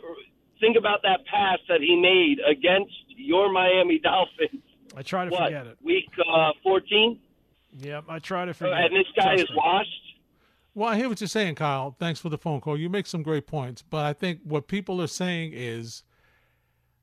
think 0.59 0.77
about 0.77 1.01
that 1.03 1.25
pass 1.25 1.59
that 1.69 1.81
he 1.81 1.95
made 1.95 2.38
against 2.49 2.93
your 3.15 3.51
Miami 3.51 3.99
Dolphins. 4.03 4.63
I 4.95 5.01
try 5.01 5.25
to 5.25 5.31
what, 5.31 5.45
forget 5.45 5.67
it. 5.67 5.77
Week 5.83 6.09
uh, 6.31 6.51
14? 6.63 7.19
Yep, 7.79 8.05
I 8.07 8.19
try 8.19 8.45
to 8.45 8.53
forget. 8.53 8.73
It. 8.73 8.86
And 8.86 8.95
this 8.95 9.07
guy 9.15 9.36
Trust 9.36 9.43
is 9.43 9.49
me. 9.49 9.55
washed. 9.57 9.89
Well, 10.75 10.89
I 10.89 10.97
hear 10.97 11.09
what 11.09 11.21
you're 11.21 11.27
saying, 11.27 11.55
Kyle. 11.55 11.95
Thanks 11.99 12.19
for 12.19 12.29
the 12.29 12.38
phone 12.38 12.62
call. 12.62 12.77
You 12.77 12.89
make 12.89 13.05
some 13.05 13.21
great 13.21 13.45
points, 13.45 13.83
but 13.88 14.05
I 14.05 14.13
think 14.13 14.39
what 14.43 14.67
people 14.67 15.01
are 15.01 15.07
saying 15.07 15.51
is 15.53 16.03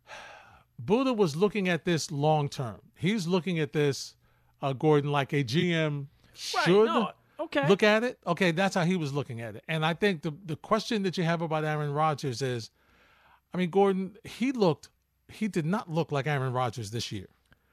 Buddha 0.79 1.13
was 1.13 1.37
looking 1.37 1.69
at 1.69 1.85
this 1.85 2.11
long 2.11 2.49
term. 2.49 2.81
He's 3.01 3.27
looking 3.27 3.59
at 3.59 3.73
this, 3.73 4.15
uh, 4.61 4.73
Gordon, 4.75 5.11
like 5.11 5.33
a 5.33 5.43
GM 5.43 6.07
Right, 6.55 6.65
should 6.65 6.87
no, 6.87 7.11
okay. 7.39 7.69
look 7.69 7.83
at 7.83 8.05
it. 8.05 8.19
Okay, 8.27 8.51
that's 8.51 8.75
how 8.75 8.85
he 8.85 8.97
was 8.97 9.13
looking 9.13 9.41
at 9.41 9.57
it. 9.57 9.65
And 9.69 9.85
I 9.85 9.95
think 9.95 10.23
the 10.23 10.33
the 10.45 10.57
question 10.57 11.03
that 11.03 11.19
you 11.19 11.25
have 11.25 11.43
about 11.43 11.65
Aaron 11.65 11.93
Rodgers 11.93 12.41
is, 12.41 12.71
I 13.53 13.59
mean, 13.59 13.71
Gordon, 13.71 14.17
he 14.25 14.53
looked, 14.53 14.89
he 15.29 15.49
did 15.49 15.67
not 15.67 15.91
look 15.91 16.13
like 16.13 16.27
Aaron 16.27 16.53
Rodgers 16.53 16.91
this 16.91 17.11
year. 17.13 17.27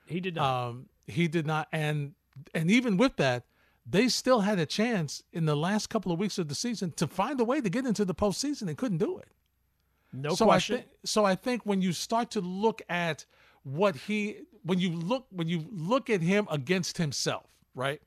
he 0.05 0.19
did 0.19 0.35
not. 0.35 0.67
Um, 0.69 0.89
he 1.05 1.27
did 1.27 1.45
not, 1.45 1.67
and 1.71 2.13
and 2.53 2.69
even 2.69 2.97
with 2.97 3.15
that, 3.17 3.45
they 3.85 4.09
still 4.09 4.41
had 4.41 4.59
a 4.59 4.65
chance 4.65 5.23
in 5.31 5.45
the 5.45 5.55
last 5.55 5.87
couple 5.89 6.11
of 6.11 6.19
weeks 6.19 6.37
of 6.37 6.49
the 6.49 6.55
season 6.55 6.91
to 6.97 7.07
find 7.07 7.39
a 7.39 7.45
way 7.45 7.61
to 7.61 7.69
get 7.69 7.85
into 7.85 8.03
the 8.05 8.15
postseason. 8.15 8.67
and 8.67 8.77
couldn't 8.77 8.97
do 8.97 9.17
it. 9.17 9.29
no 10.11 10.35
so 10.35 10.45
question. 10.45 10.75
I 10.75 10.79
think, 10.79 10.89
so 11.05 11.25
I 11.25 11.35
think 11.35 11.61
when 11.65 11.81
you 11.81 11.93
start 11.93 12.31
to 12.31 12.41
look 12.41 12.81
at 12.89 13.25
what 13.63 13.95
he, 13.95 14.41
when 14.67 14.79
you 14.79 14.91
look, 14.91 15.25
when 15.31 15.47
you 15.47 15.65
look 15.71 16.09
at 16.09 16.21
him 16.21 16.47
against 16.51 16.97
himself, 16.97 17.45
right? 17.73 18.01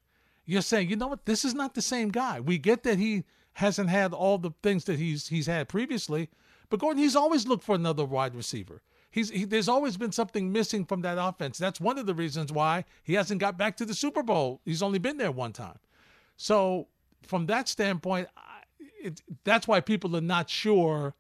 You're 0.47 0.63
saying, 0.63 0.91
you 0.91 0.97
know 0.97 1.07
what, 1.07 1.27
this 1.27 1.45
is 1.45 1.55
not 1.55 1.75
the 1.75 1.83
same 1.83 2.11
guy. 2.11 2.41
We 2.41 2.59
get 2.59 2.83
that 2.83 2.99
he 2.99 3.25
hasn't 3.55 3.91
had 3.91 4.13
all 4.13 4.39
the 4.39 4.53
things 4.63 4.85
that 4.85 4.99
he's 4.99 5.29
he's 5.29 5.47
had 5.47 5.69
previously, 5.69 6.29
but 6.69 6.81
Gordon, 6.81 7.03
he's 7.03 7.17
always 7.17 7.47
looked 7.47 7.65
for 7.65 7.75
another 7.75 8.05
wide 8.05 8.35
receiver. 8.35 8.83
He's 9.11 9.31
he, 9.31 9.45
there's 9.45 9.69
always 9.69 9.97
been 9.97 10.13
something 10.13 10.53
missing 10.53 10.85
from 10.85 11.03
that 11.03 11.19
offense. 11.21 11.59
That's 11.59 11.81
one 11.81 11.99
of 11.99 12.07
the 12.07 12.15
reasons 12.15 12.53
why 12.53 12.85
he 13.03 13.15
hasn't 13.15 13.41
got 13.41 13.59
back 13.59 13.77
to 13.79 13.85
the 13.85 13.95
Super 13.95 14.23
Bowl. 14.23 14.61
He's 14.65 14.83
only 14.83 14.99
been 14.99 15.17
there 15.17 15.33
one 15.33 15.53
time. 15.53 15.79
So 16.37 16.89
from 17.27 17.47
that 17.47 17.69
standpoint, 17.69 18.29
it, 19.03 19.21
that's 19.45 19.67
why 19.67 19.81
people 19.81 20.17
are 20.17 20.21
not 20.21 20.49
sure 20.49 21.15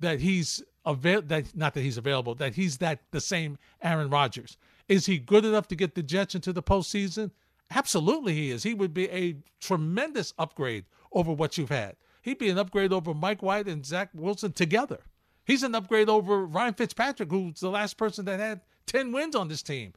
that 0.00 0.20
he's 0.20 0.62
avail 0.84 1.22
that 1.22 1.54
not 1.56 1.74
that 1.74 1.82
he's 1.82 1.98
available 1.98 2.34
that 2.34 2.54
he's 2.54 2.78
that 2.78 3.00
the 3.10 3.20
same 3.20 3.58
Aaron 3.82 4.10
Rodgers. 4.10 4.56
Is 4.90 5.06
he 5.06 5.18
good 5.18 5.44
enough 5.44 5.68
to 5.68 5.76
get 5.76 5.94
the 5.94 6.02
Jets 6.02 6.34
into 6.34 6.52
the 6.52 6.64
postseason? 6.64 7.30
Absolutely, 7.70 8.34
he 8.34 8.50
is. 8.50 8.64
He 8.64 8.74
would 8.74 8.92
be 8.92 9.08
a 9.10 9.36
tremendous 9.60 10.34
upgrade 10.36 10.84
over 11.12 11.32
what 11.32 11.56
you've 11.56 11.70
had. 11.70 11.94
He'd 12.22 12.38
be 12.38 12.50
an 12.50 12.58
upgrade 12.58 12.92
over 12.92 13.14
Mike 13.14 13.40
White 13.40 13.68
and 13.68 13.86
Zach 13.86 14.10
Wilson 14.12 14.50
together. 14.50 14.98
He's 15.44 15.62
an 15.62 15.76
upgrade 15.76 16.08
over 16.08 16.44
Ryan 16.44 16.74
Fitzpatrick, 16.74 17.30
who's 17.30 17.60
the 17.60 17.70
last 17.70 17.98
person 17.98 18.24
that 18.24 18.40
had 18.40 18.62
ten 18.86 19.12
wins 19.12 19.36
on 19.36 19.46
this 19.46 19.62
team. 19.62 19.92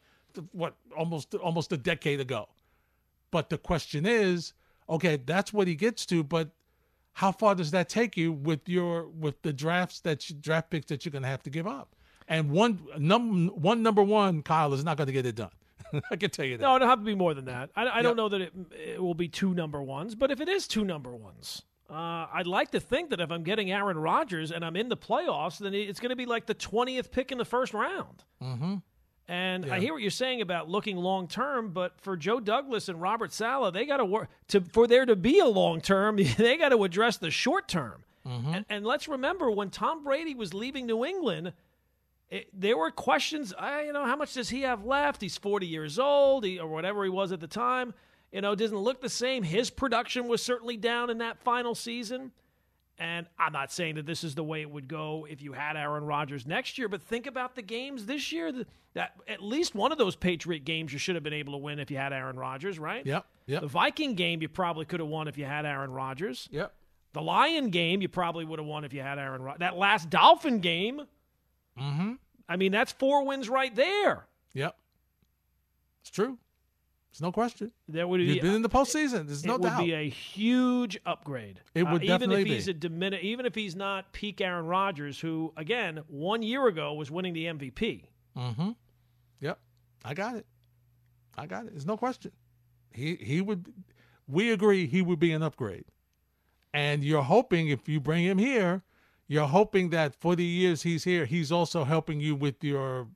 What 0.52 0.76
almost 0.96 1.34
almost 1.34 1.72
a 1.72 1.78
decade 1.78 2.20
ago. 2.20 2.48
But 3.32 3.50
the 3.50 3.58
question 3.58 4.06
is, 4.06 4.54
okay, 4.88 5.20
that's 5.26 5.52
what 5.52 5.68
he 5.68 5.74
gets 5.74 6.06
to, 6.06 6.24
but 6.24 6.52
how 7.14 7.32
far 7.32 7.56
does 7.56 7.72
that 7.72 7.90
take 7.90 8.16
you 8.16 8.32
with 8.32 8.70
your 8.70 9.08
with 9.08 9.42
the 9.42 9.54
drafts 9.54 10.02
that 10.02 10.30
you, 10.30 10.36
draft 10.36 10.70
picks 10.70 10.86
that 10.88 11.04
you're 11.04 11.12
going 11.12 11.24
to 11.24 11.30
have 11.30 11.44
to 11.44 11.50
give 11.50 11.66
up? 11.66 11.96
And 12.28 12.50
one 12.52 12.80
num 12.98 13.48
one 13.50 13.84
number 13.84 14.02
one, 14.04 14.42
Kyle 14.44 14.74
is 14.74 14.84
not 14.84 14.98
going 14.98 15.08
to 15.08 15.14
get 15.14 15.26
it 15.26 15.36
done. 15.36 15.52
I 16.12 16.16
can 16.16 16.30
tell 16.30 16.46
you 16.46 16.58
that. 16.58 16.64
No, 16.64 16.76
it'll 16.76 16.88
have 16.88 17.00
to 17.00 17.06
be 17.06 17.16
more 17.16 17.34
than 17.34 17.46
that. 17.46 17.70
I, 17.76 17.84
I 17.86 17.96
Yep. 17.98 18.04
don't 18.04 18.16
know 18.18 18.30
that 18.30 18.42
it, 18.42 18.54
it 18.96 19.02
will 19.04 19.14
be 19.14 19.28
two 19.28 19.54
number 19.54 19.82
ones, 19.82 20.16
but 20.16 20.32
if 20.32 20.42
it 20.42 20.50
is 20.50 20.68
two 20.68 20.84
number 20.84 21.12
ones, 21.16 21.62
uh, 21.90 22.26
I'd 22.34 22.48
like 22.48 22.72
to 22.72 22.80
think 22.80 23.12
that 23.12 23.20
if 23.20 23.30
I'm 23.32 23.44
getting 23.44 23.72
Aaron 23.72 23.98
Rodgers 23.98 24.52
and 24.52 24.66
I'm 24.66 24.76
in 24.76 24.90
the 24.90 24.98
playoffs, 24.98 25.60
then 25.60 25.74
it's 25.76 26.00
going 26.00 26.10
to 26.10 26.16
be 26.16 26.26
like 26.26 26.46
the 26.48 26.56
20th 26.56 27.12
pick 27.12 27.32
in 27.32 27.38
the 27.38 27.46
first 27.46 27.74
round. 27.74 28.24
Mm-hmm. 28.42 28.76
And 29.28 29.66
Yeah. 29.66 29.76
I 29.76 29.80
hear 29.80 29.94
what 29.94 30.02
you're 30.02 30.10
saying 30.12 30.42
about 30.42 30.68
looking 30.70 30.98
long 30.98 31.28
term, 31.28 31.70
but 31.72 31.94
for 32.02 32.18
Joe 32.18 32.40
Douglas 32.40 32.90
and 32.90 33.00
Robert 33.02 33.32
Saleh, 33.32 33.74
they 33.74 33.86
got 33.86 33.98
to 33.98 34.06
work 34.06 34.30
to 34.50 34.62
for 34.62 34.88
there 34.88 35.06
to 35.06 35.16
be 35.16 35.40
a 35.40 35.46
long 35.48 35.80
term. 35.82 36.16
They 36.38 36.58
got 36.58 36.70
to 36.70 36.84
address 36.84 37.18
the 37.18 37.30
short 37.32 37.68
term. 37.68 38.04
Mm-hmm. 38.28 38.54
And, 38.54 38.66
and 38.70 38.86
let's 38.86 39.08
remember 39.08 39.52
when 39.52 39.70
Tom 39.70 40.04
Brady 40.04 40.34
was 40.34 40.54
leaving 40.54 40.86
New 40.88 41.06
England, 41.06 41.54
it, 42.34 42.48
there 42.52 42.76
were 42.76 42.90
questions. 42.90 43.54
Uh, 43.56 43.82
you 43.86 43.94
know, 43.94 44.06
how 44.06 44.16
much 44.16 44.34
does 44.34 44.50
he 44.50 44.62
have 44.64 44.84
left? 44.84 45.22
He's 45.22 45.38
40 45.38 45.68
years 45.68 46.00
old, 46.00 46.44
he, 46.44 46.58
or 46.58 46.68
whatever 46.68 47.04
he 47.04 47.10
was 47.12 47.32
at 47.32 47.40
the 47.40 47.48
time. 47.48 47.94
You 48.32 48.42
know, 48.42 48.56
doesn't 48.56 48.76
look 48.76 49.02
the 49.02 49.10
same. 49.10 49.44
His 49.44 49.70
production 49.70 50.28
was 50.28 50.42
certainly 50.42 50.76
down 50.76 51.12
in 51.12 51.20
that 51.20 51.38
final 51.44 51.76
season. 51.76 52.32
And 52.98 53.28
I'm 53.38 53.54
not 53.54 53.72
saying 53.72 53.96
that 53.96 54.08
this 54.08 54.24
is 54.24 54.34
the 54.34 54.44
way 54.44 54.62
it 54.62 54.70
would 54.72 54.88
go 54.88 55.28
if 55.30 55.44
you 55.44 55.54
had 55.54 55.78
Aaron 55.78 56.04
Rodgers 56.06 56.48
next 56.48 56.80
year, 56.80 56.88
but 56.88 57.04
think 57.04 57.28
about 57.28 57.54
the 57.54 57.62
games 57.62 58.08
this 58.08 58.32
year. 58.32 58.52
That, 58.52 58.68
that 58.96 59.12
at 59.28 59.44
least 59.44 59.76
one 59.76 59.92
of 59.92 60.00
those 60.00 60.16
Patriot 60.16 60.66
games 60.66 60.92
you 60.92 60.98
should 60.98 61.14
have 61.14 61.24
been 61.24 61.34
able 61.34 61.54
to 61.54 61.60
win 61.60 61.78
if 61.78 61.92
you 61.92 61.98
had 61.98 62.14
Aaron 62.14 62.38
Rodgers, 62.38 62.80
right? 62.80 63.06
Yep. 63.06 63.28
Yep. 63.46 63.62
The 63.62 63.68
Viking 63.68 64.16
game 64.16 64.42
you 64.42 64.50
probably 64.50 64.86
could 64.86 65.02
have 65.02 65.10
won 65.10 65.28
if 65.28 65.38
you 65.38 65.46
had 65.46 65.68
Aaron 65.68 65.92
Rodgers. 65.92 66.50
Yep. 66.52 66.74
The 67.14 67.22
Lion 67.22 67.70
game 67.70 68.02
you 68.02 68.10
probably 68.10 68.44
would 68.44 68.58
have 68.58 68.68
won 68.68 68.86
if 68.86 68.94
you 68.94 69.02
had 69.02 69.20
Aaron 69.20 69.44
Rodgers. 69.44 69.60
That 69.60 69.78
last 69.78 70.10
Dolphin 70.10 70.60
game, 70.60 71.04
Mm-hmm. 71.80 72.14
I 72.50 72.56
mean, 72.58 72.72
that's 72.72 72.92
four 72.92 73.26
wins 73.26 73.50
right 73.50 73.74
there. 73.76 74.26
Yep. 74.54 74.76
It's 76.02 76.10
true. 76.10 76.38
There's 77.12 77.22
no 77.22 77.32
question. 77.32 77.72
That 77.90 78.10
would 78.10 78.18
be, 78.20 78.40
been 78.40 78.56
in 78.56 78.62
the 78.64 78.70
postseason. 78.70 79.28
There's 79.28 79.46
no 79.46 79.58
doubt. 79.60 79.74
it 79.74 79.78
would 79.82 79.86
be 79.86 79.94
a 79.94 80.10
huge 80.10 81.00
upgrade. 81.06 81.60
It 81.76 81.84
would 81.84 82.02
Uh, 82.10 82.16
even 82.16 82.32
if 82.32 82.48
he's 82.48 82.66
be. 82.66 82.72
a 82.72 82.74
dimini- 82.74 83.22
even 83.22 83.46
if 83.46 83.54
he's 83.54 83.76
not 83.76 84.12
peak 84.14 84.42
Aaron 84.42 84.66
Rodgers, 84.66 85.20
who 85.20 85.54
again 85.56 86.02
one 86.08 86.42
year 86.42 86.66
ago 86.68 86.94
was 86.94 87.12
winning 87.12 87.34
the 87.34 87.46
MVP. 87.46 88.06
Mm-hmm. 88.36 88.72
Yep. 89.42 89.60
I 90.04 90.14
got 90.16 90.36
it. 90.38 90.48
I 91.38 91.46
got 91.46 91.66
it. 91.66 91.72
There's 91.72 91.86
no 91.86 91.98
question. 91.98 92.32
He 92.92 93.16
he 93.16 93.42
would. 93.42 93.72
We 94.28 94.52
agree 94.52 94.88
he 94.88 95.02
would 95.04 95.20
be 95.20 95.32
an 95.34 95.44
upgrade, 95.44 95.86
and 96.74 97.04
you're 97.04 97.22
hoping 97.24 97.68
if 97.70 97.88
you 97.88 98.00
bring 98.00 98.24
him 98.24 98.38
here, 98.40 98.82
you're 99.28 99.48
hoping 99.48 99.90
that 99.92 100.16
for 100.20 100.36
the 100.36 100.44
years 100.44 100.84
he's 100.84 101.04
here, 101.04 101.26
he's 101.26 101.52
also 101.52 101.84
helping 101.84 102.20
you 102.20 102.36
with 102.36 102.64
your 102.64 103.08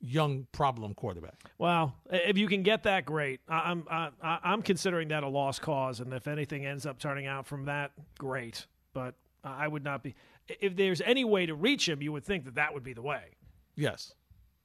young 0.00 0.46
problem 0.52 0.94
quarterback. 0.94 1.34
Well, 1.58 1.94
if 2.10 2.36
you 2.36 2.46
can 2.48 2.62
get 2.62 2.82
that, 2.84 3.06
great. 3.06 3.40
I'm 3.48 3.84
I, 3.90 4.10
I- 4.22 4.38
I'm 4.44 4.62
considering 4.62 5.08
that 5.08 5.22
a 5.22 5.28
lost 5.28 5.62
cause, 5.62 6.00
and 6.00 6.12
if 6.12 6.28
anything 6.28 6.66
ends 6.66 6.86
up 6.86 6.98
turning 6.98 7.26
out 7.26 7.46
from 7.46 7.64
that, 7.64 7.92
great. 8.18 8.66
But 8.92 9.14
I 9.42 9.66
would 9.68 9.84
not 9.84 10.02
be. 10.02 10.14
If 10.60 10.76
there's 10.76 11.00
any 11.00 11.24
way 11.24 11.46
to 11.46 11.54
reach 11.54 11.88
him, 11.88 12.02
you 12.02 12.12
would 12.12 12.24
think 12.24 12.44
that 12.44 12.54
that 12.54 12.72
would 12.74 12.84
be 12.84 12.92
the 12.92 13.02
way. 13.02 13.22
Yes, 13.74 14.14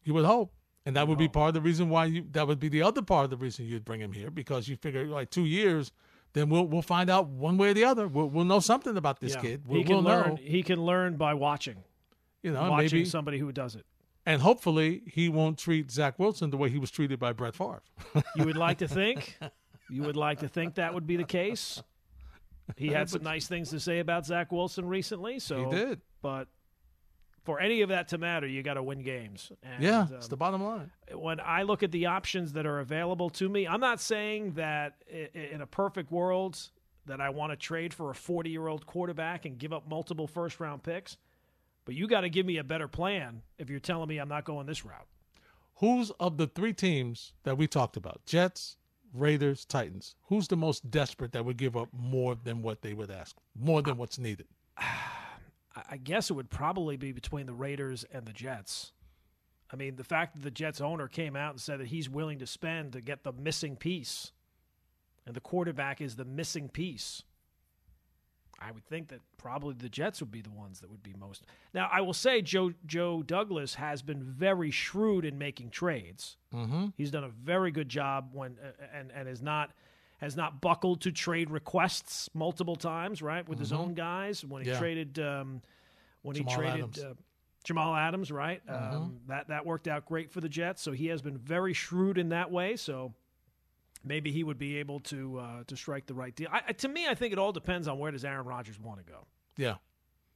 you 0.04 0.14
would 0.14 0.26
hope, 0.26 0.54
and 0.86 0.96
that 0.96 1.08
would 1.08 1.18
be 1.18 1.28
part 1.28 1.50
of 1.50 1.54
the 1.56 1.62
reason 1.62 1.90
why 1.90 2.06
you. 2.06 2.26
That 2.32 2.48
would 2.48 2.60
be 2.60 2.70
the 2.70 2.82
other 2.84 3.02
part 3.02 3.24
of 3.24 3.30
the 3.30 3.38
reason 3.38 3.66
you'd 3.66 3.86
bring 3.86 4.00
him 4.02 4.12
here 4.12 4.30
because 4.30 4.68
you 4.68 4.76
figure 4.76 5.06
like 5.08 5.30
two 5.32 5.46
years, 5.46 5.92
then 6.34 6.50
we'll 6.50 6.66
we'll 6.66 6.82
find 6.82 7.10
out 7.10 7.28
one 7.28 7.58
way 7.58 7.70
or 7.70 7.74
the 7.74 7.84
other. 7.86 8.08
We'll 8.08 8.28
we'll 8.30 8.46
know 8.46 8.60
something 8.60 8.96
about 8.98 9.20
this 9.20 9.34
Yeah. 9.36 9.42
kid. 9.42 9.62
We'll, 9.68 9.84
can 9.84 9.96
we'll 9.96 10.04
learn. 10.04 10.30
know, 10.30 10.36
He 10.42 10.64
can 10.64 10.82
learn 10.86 11.16
by 11.18 11.34
watching, 11.34 11.78
you 12.44 12.52
know, 12.52 12.70
watching 12.72 13.00
maybe, 13.00 13.06
somebody 13.06 13.38
who 13.40 13.52
does 13.52 13.76
it. 13.76 13.86
and 14.26 14.42
hopefully 14.42 15.02
he 15.08 15.30
won't 15.30 15.58
treat 15.58 15.92
Zach 15.92 16.18
Wilson 16.20 16.50
the 16.50 16.58
way 16.58 16.70
he 16.70 16.78
was 16.80 16.92
treated 16.92 17.20
by 17.20 17.34
Brett 17.34 17.56
Favre. 17.56 17.82
You 18.36 18.46
would 18.46 18.58
like 18.58 18.78
to 18.80 18.88
think. 18.88 19.38
You 19.90 20.04
would 20.04 20.16
like 20.16 20.40
to 20.40 20.48
think 20.48 20.76
that 20.76 20.94
would 20.94 21.06
be 21.06 21.18
the 21.18 21.26
case. 21.26 21.84
He 22.78 22.88
had 22.88 23.10
some 23.14 23.24
nice 23.24 23.46
things 23.50 23.72
to 23.72 23.80
say 23.82 24.00
about 24.00 24.26
Zach 24.26 24.50
Wilson 24.50 24.86
recently. 24.88 25.38
So 25.40 25.70
he 25.70 25.76
did. 25.76 26.00
but 26.22 26.48
for 27.44 27.60
any 27.60 27.82
of 27.82 27.90
that 27.90 28.08
to 28.10 28.18
matter, 28.18 28.48
you 28.48 28.62
got 28.62 28.76
to 28.76 28.84
win 28.84 29.02
games. 29.02 29.52
And, 29.64 29.84
Yeah, 29.84 30.02
um, 30.02 30.14
it's 30.14 30.28
the 30.28 30.38
bottom 30.38 30.64
line. 30.64 30.92
when 31.14 31.40
I 31.40 31.64
look 31.64 31.82
at 31.84 31.92
the 31.92 32.06
options 32.06 32.54
that 32.54 32.66
are 32.66 32.80
available 32.80 33.30
to 33.32 33.50
me, 33.50 33.68
I'm 33.68 33.80
not 33.80 34.00
saying 34.00 34.54
that 34.54 35.04
in 35.34 35.62
a 35.62 35.66
perfect 35.66 36.12
world 36.12 36.60
that 37.08 37.20
I 37.20 37.30
want 37.30 37.52
to 37.52 37.56
trade 37.56 37.94
for 37.94 38.12
a 38.12 38.16
40 38.16 38.50
year 38.50 38.68
old 38.68 38.86
quarterback 38.86 39.46
and 39.46 39.58
give 39.58 39.74
up 39.74 39.88
multiple 39.90 40.28
first 40.28 40.60
round 40.60 40.84
picks. 40.84 41.18
But 41.86 41.96
you 41.96 42.08
got 42.08 42.22
to 42.22 42.30
give 42.30 42.46
me 42.46 42.58
a 42.58 42.64
better 42.64 42.88
plan 42.88 43.42
if 43.58 43.70
you're 43.70 43.80
telling 43.80 44.08
me 44.08 44.20
I'm 44.20 44.30
not 44.30 44.46
going 44.46 44.68
this 44.68 44.86
route. 44.86 45.08
Who's 45.78 46.12
of 46.20 46.38
the 46.38 46.46
three 46.46 46.74
teams 46.74 47.34
that 47.44 47.58
we 47.58 47.66
talked 47.66 47.98
about? 47.98 48.22
Jets, 48.28 48.78
Raiders, 49.16 49.66
Titans. 49.66 50.14
Who's 50.28 50.48
the 50.48 50.56
most 50.56 50.92
desperate 50.92 51.32
that 51.32 51.44
would 51.44 51.58
give 51.58 51.76
up 51.76 51.90
more 51.92 52.36
than 52.36 52.62
what 52.62 52.84
they 52.84 52.94
would 52.94 53.10
ask, 53.10 53.36
more 53.60 53.82
than 53.82 53.98
what's 53.98 54.20
needed? 54.20 54.46
I- 55.90 55.98
guess 55.98 56.30
it 56.30 56.34
would 56.34 56.50
probably 56.50 56.98
be 56.98 57.12
between 57.12 57.46
the 57.46 57.54
Raiders 57.54 58.06
and 58.12 58.26
the 58.26 58.34
Jets. 58.34 58.92
I 59.72 59.76
mean, 59.76 59.96
the 59.96 60.04
fact 60.04 60.34
that 60.36 60.44
the 60.44 60.52
Jets 60.52 60.82
owner 60.82 61.08
came 61.08 61.36
out 61.36 61.52
and 61.52 61.62
said 61.62 61.80
that 61.80 61.88
he's 61.88 62.10
willing 62.10 62.40
to 62.40 62.48
spend 62.48 62.94
to 62.94 63.02
get 63.02 63.24
the 63.24 63.32
missing 63.32 63.76
piece, 63.78 64.32
and 65.26 65.34
the 65.36 65.40
quarterback 65.40 66.02
is 66.02 66.16
the 66.16 66.26
missing 66.26 66.68
piece. 66.68 67.24
I 68.60 68.72
would 68.72 68.86
think 68.86 69.08
that 69.08 69.22
probably 69.38 69.74
the 69.74 69.90
Jets 69.90 70.20
would 70.20 70.32
be 70.32 70.42
the 70.42 70.52
ones 70.52 70.82
that 70.82 70.92
would 70.92 71.02
be 71.02 71.14
most. 71.14 71.46
Now, 71.74 71.90
I 71.92 72.02
will 72.02 72.14
say 72.14 72.42
Joe 72.42 72.74
Joe 72.86 73.24
Douglas 73.24 73.74
has 73.76 74.04
been 74.04 74.24
very 74.24 74.70
shrewd 74.70 75.26
in 75.26 75.38
making 75.40 75.72
trades. 75.72 76.38
Mm-hmm. 76.54 76.88
He's 76.96 77.10
done 77.10 77.24
a 77.24 77.30
very 77.30 77.72
good 77.72 77.90
job 77.90 78.30
when 78.34 78.58
uh, 78.64 78.72
and 78.94 79.12
and 79.12 79.28
is 79.28 79.42
not 79.42 79.72
has 80.22 80.38
not 80.38 80.62
buckled 80.62 81.02
to 81.02 81.12
trade 81.12 81.50
requests 81.50 82.30
multiple 82.34 82.76
times, 82.78 83.22
right, 83.22 83.48
with 83.50 83.60
his 83.60 83.74
own 83.74 83.94
guys. 83.96 84.46
When 84.46 84.62
he 84.64 84.70
Mm-hmm. 84.70 84.74
Yeah. 84.76 84.80
traded 84.80 85.20
um, 85.20 85.62
when 86.22 86.36
Jamal 86.36 86.52
he 86.54 86.56
traded 86.58 86.80
Adams. 86.80 87.00
Uh, 87.00 87.14
Jamal 87.64 87.96
Adams, 87.96 88.32
right? 88.32 88.66
Mm-hmm. 88.66 88.96
Um, 88.96 89.20
that 89.28 89.48
that 89.50 89.66
worked 89.66 89.88
out 89.88 90.06
great 90.06 90.32
for 90.32 90.40
the 90.42 90.50
Jets. 90.50 90.82
So 90.82 90.92
he 90.92 91.08
has 91.08 91.22
been 91.22 91.38
very 91.38 91.74
shrewd 91.74 92.18
in 92.18 92.30
that 92.30 92.50
way. 92.52 92.76
So 92.76 93.14
maybe 94.04 94.32
he 94.32 94.44
would 94.44 94.58
be 94.60 94.78
able 94.78 95.00
to 95.02 95.40
uh, 95.40 95.64
to 95.68 95.76
strike 95.76 96.06
the 96.06 96.14
right 96.14 96.36
deal. 96.36 96.50
I, 96.52 96.62
I- 96.70 96.74
to 96.74 96.88
me, 96.88 97.08
I 97.08 97.16
think 97.16 97.34
it 97.34 97.40
all 97.40 97.52
depends 97.52 97.88
on 97.88 97.98
where 98.00 98.12
does 98.12 98.24
Aaron 98.24 98.46
Rodgers 98.46 98.80
want 98.80 99.06
to 99.06 99.12
go. 99.12 99.26
Yeah. 99.58 99.76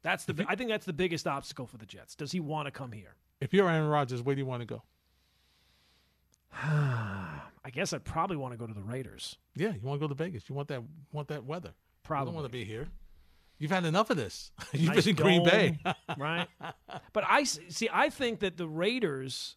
That's 0.02 0.26
the 0.26 0.46
I 0.48 0.56
think 0.56 0.70
that's 0.70 0.86
the 0.86 0.94
biggest 0.94 1.26
obstacle 1.28 1.66
for 1.68 1.78
the 1.78 1.86
Jets. 1.86 2.16
Does 2.16 2.32
he 2.32 2.40
want 2.40 2.66
to 2.68 2.72
come 2.72 2.92
here? 2.92 3.16
If 3.42 3.54
you're 3.54 3.68
Aaron 3.70 3.88
Rodgers, 3.90 4.22
where 4.22 4.36
do 4.36 4.40
you 4.42 4.46
want 4.46 4.62
to 4.62 4.66
go? 4.68 4.84
I 7.66 7.72
guess 7.72 7.92
I'd 7.94 8.04
probably 8.06 8.38
want 8.38 8.54
to 8.54 8.58
go 8.60 8.68
to 8.68 8.74
the 8.74 8.84
Raiders. 8.84 9.38
Yeah, 9.56 9.74
you 9.74 9.82
want 9.82 10.00
to 10.00 10.08
go 10.08 10.08
to 10.08 10.14
Vegas. 10.16 10.48
You 10.48 10.56
want 10.56 10.68
that 10.68 10.84
want 11.12 11.28
that 11.30 11.46
weather. 11.46 11.70
You 11.70 11.74
Probably. 12.04 12.28
don't 12.28 12.36
want 12.36 12.46
to 12.46 12.52
be 12.52 12.64
here. 12.64 12.88
You've 13.58 13.72
had 13.72 13.86
enough 13.86 14.10
of 14.12 14.18
this. 14.18 14.52
You've 14.74 14.94
Nice 14.96 15.06
been 15.06 15.18
in 15.18 15.24
Green 15.24 15.44
Bay. 15.44 15.80
right? 16.18 16.48
But 17.14 17.24
I 17.28 17.44
see. 17.46 17.90
I 17.92 18.10
think 18.10 18.42
that 18.42 18.58
the 18.58 18.68
Raiders 18.68 19.56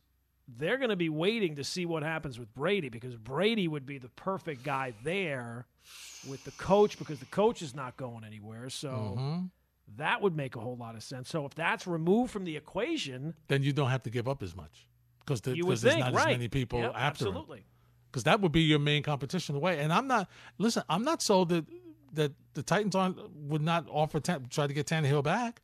they're 0.57 0.79
going 0.79 0.89
to 0.89 0.97
be 0.97 1.11
waiting 1.11 1.57
to 1.57 1.65
see 1.65 1.85
what 1.85 2.03
happens 2.03 2.39
with 2.39 2.55
Brady 2.55 2.89
because 2.89 3.15
Brady 3.17 3.69
would 3.69 3.85
be 3.85 3.99
the 3.99 4.09
perfect 4.09 4.63
guy 4.63 4.95
there 5.05 5.67
with 6.27 6.43
the 6.45 6.53
coach 6.53 6.99
because 6.99 7.19
the 7.19 7.27
coach 7.27 7.61
is 7.61 7.75
not 7.75 7.99
going 7.99 8.25
anywhere. 8.25 8.71
So 8.71 8.89
Mm-hmm. 9.19 9.45
that 9.99 10.23
would 10.23 10.35
make 10.35 10.57
a 10.57 10.61
whole 10.61 10.77
lot 10.79 10.95
of 10.95 11.03
sense. 11.03 11.29
So 11.29 11.45
if 11.45 11.55
that's 11.55 11.87
removed 11.87 12.31
from 12.33 12.45
the 12.45 12.57
equation, 12.57 13.35
then 13.49 13.63
you 13.63 13.75
don't 13.75 13.91
have 13.91 14.05
to 14.05 14.11
give 14.11 14.27
up 14.27 14.43
as 14.43 14.57
much 14.57 14.87
because 15.21 15.43
the, 15.43 15.55
you 15.55 15.67
there's 15.67 15.83
think 15.83 16.01
not 16.01 16.15
right? 16.15 16.29
as 16.29 16.35
many 16.39 16.49
people 16.49 16.81
Yep, 16.81 16.93
after 16.97 17.27
him. 17.27 17.35
Because 18.11 18.25
that 18.25 18.41
would 18.41 18.53
be 18.53 18.63
your 18.63 18.79
main 18.79 19.03
competition 19.03 19.55
away. 19.57 19.79
And 19.81 19.93
I'm 19.93 20.07
not 20.07 20.29
listen. 20.59 20.83
I'm 20.89 21.03
not 21.05 21.23
sold 21.23 21.49
that 21.51 21.65
that 22.15 22.33
the 22.55 22.63
Titans 22.63 22.95
aren't 22.95 23.19
would 23.35 23.63
not 23.63 23.87
offer 23.91 24.19
try 24.21 24.67
to 24.67 24.73
get 24.73 24.87
Tannehill 24.87 25.23
back. 25.23 25.61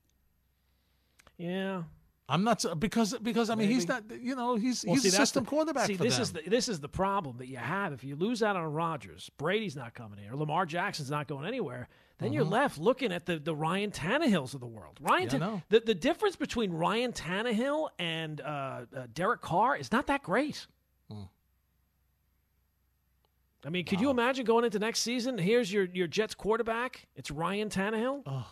Yeah. 1.37 1.83
I'm 2.27 2.43
not 2.43 2.65
because 2.79 3.15
because 3.19 3.51
I 3.51 3.55
mean 3.55 3.69
he's 3.69 3.87
not 3.87 4.05
you 4.19 4.35
know 4.35 4.57
he's 4.57 4.83
Well, 4.85 4.95
he's 4.95 5.03
see, 5.03 5.09
a 5.09 5.13
system 5.13 5.45
the- 5.45 5.51
quarterback 5.51 5.87
See, 5.87 5.97
this 5.97 6.15
them. 6.15 6.23
is 6.23 6.33
the, 6.33 6.43
this 6.47 6.69
is 6.71 6.81
the 6.81 6.89
problem 6.89 7.37
that 7.39 7.49
you 7.49 7.59
have. 7.59 7.93
If 7.93 8.03
you 8.03 8.17
lose 8.17 8.43
out 8.43 8.57
on 8.57 8.65
Rodgers, 8.73 9.31
Brady's 9.37 9.77
not 9.77 9.93
coming 9.93 10.19
here. 10.19 10.33
Or 10.33 10.37
Lamar 10.37 10.65
Jackson's 10.65 11.11
not 11.11 11.29
going 11.29 11.47
anywhere. 11.47 11.89
Then 12.19 12.33
you're 12.33 12.45
left 12.45 12.79
looking 12.79 13.13
at 13.13 13.27
the, 13.27 13.39
the 13.41 13.55
Ryan 13.55 13.91
Tannehills 13.91 14.55
of 14.55 14.61
the 14.61 14.67
world. 14.67 14.99
Ryan, 15.03 15.29
Mm-hmm. 15.29 15.37
Yeah, 15.43 15.47
know. 15.47 15.63
the 15.69 15.81
the 15.81 15.95
difference 15.95 16.37
between 16.37 16.73
Ryan 16.73 17.13
Tannehill 17.13 17.89
and 17.99 18.41
uh, 18.41 18.45
uh, 18.97 19.07
Derek 19.13 19.43
Carr 19.43 19.77
is 19.77 19.93
not 19.93 20.07
that 20.07 20.23
great. 20.23 20.67
Hmm. 21.11 21.25
I 23.67 23.71
mean, 23.71 23.85
could 23.87 24.01
you 24.01 24.11
imagine 24.11 24.45
going 24.45 24.65
into 24.65 24.79
next 24.79 25.01
season? 25.01 25.39
Here's 25.39 25.73
your 25.73 25.85
your 25.87 26.07
Jets 26.07 26.35
quarterback. 26.35 27.07
It's 27.17 27.31
Ryan 27.31 27.69
Tannehill. 27.71 28.23
oh 28.27 28.47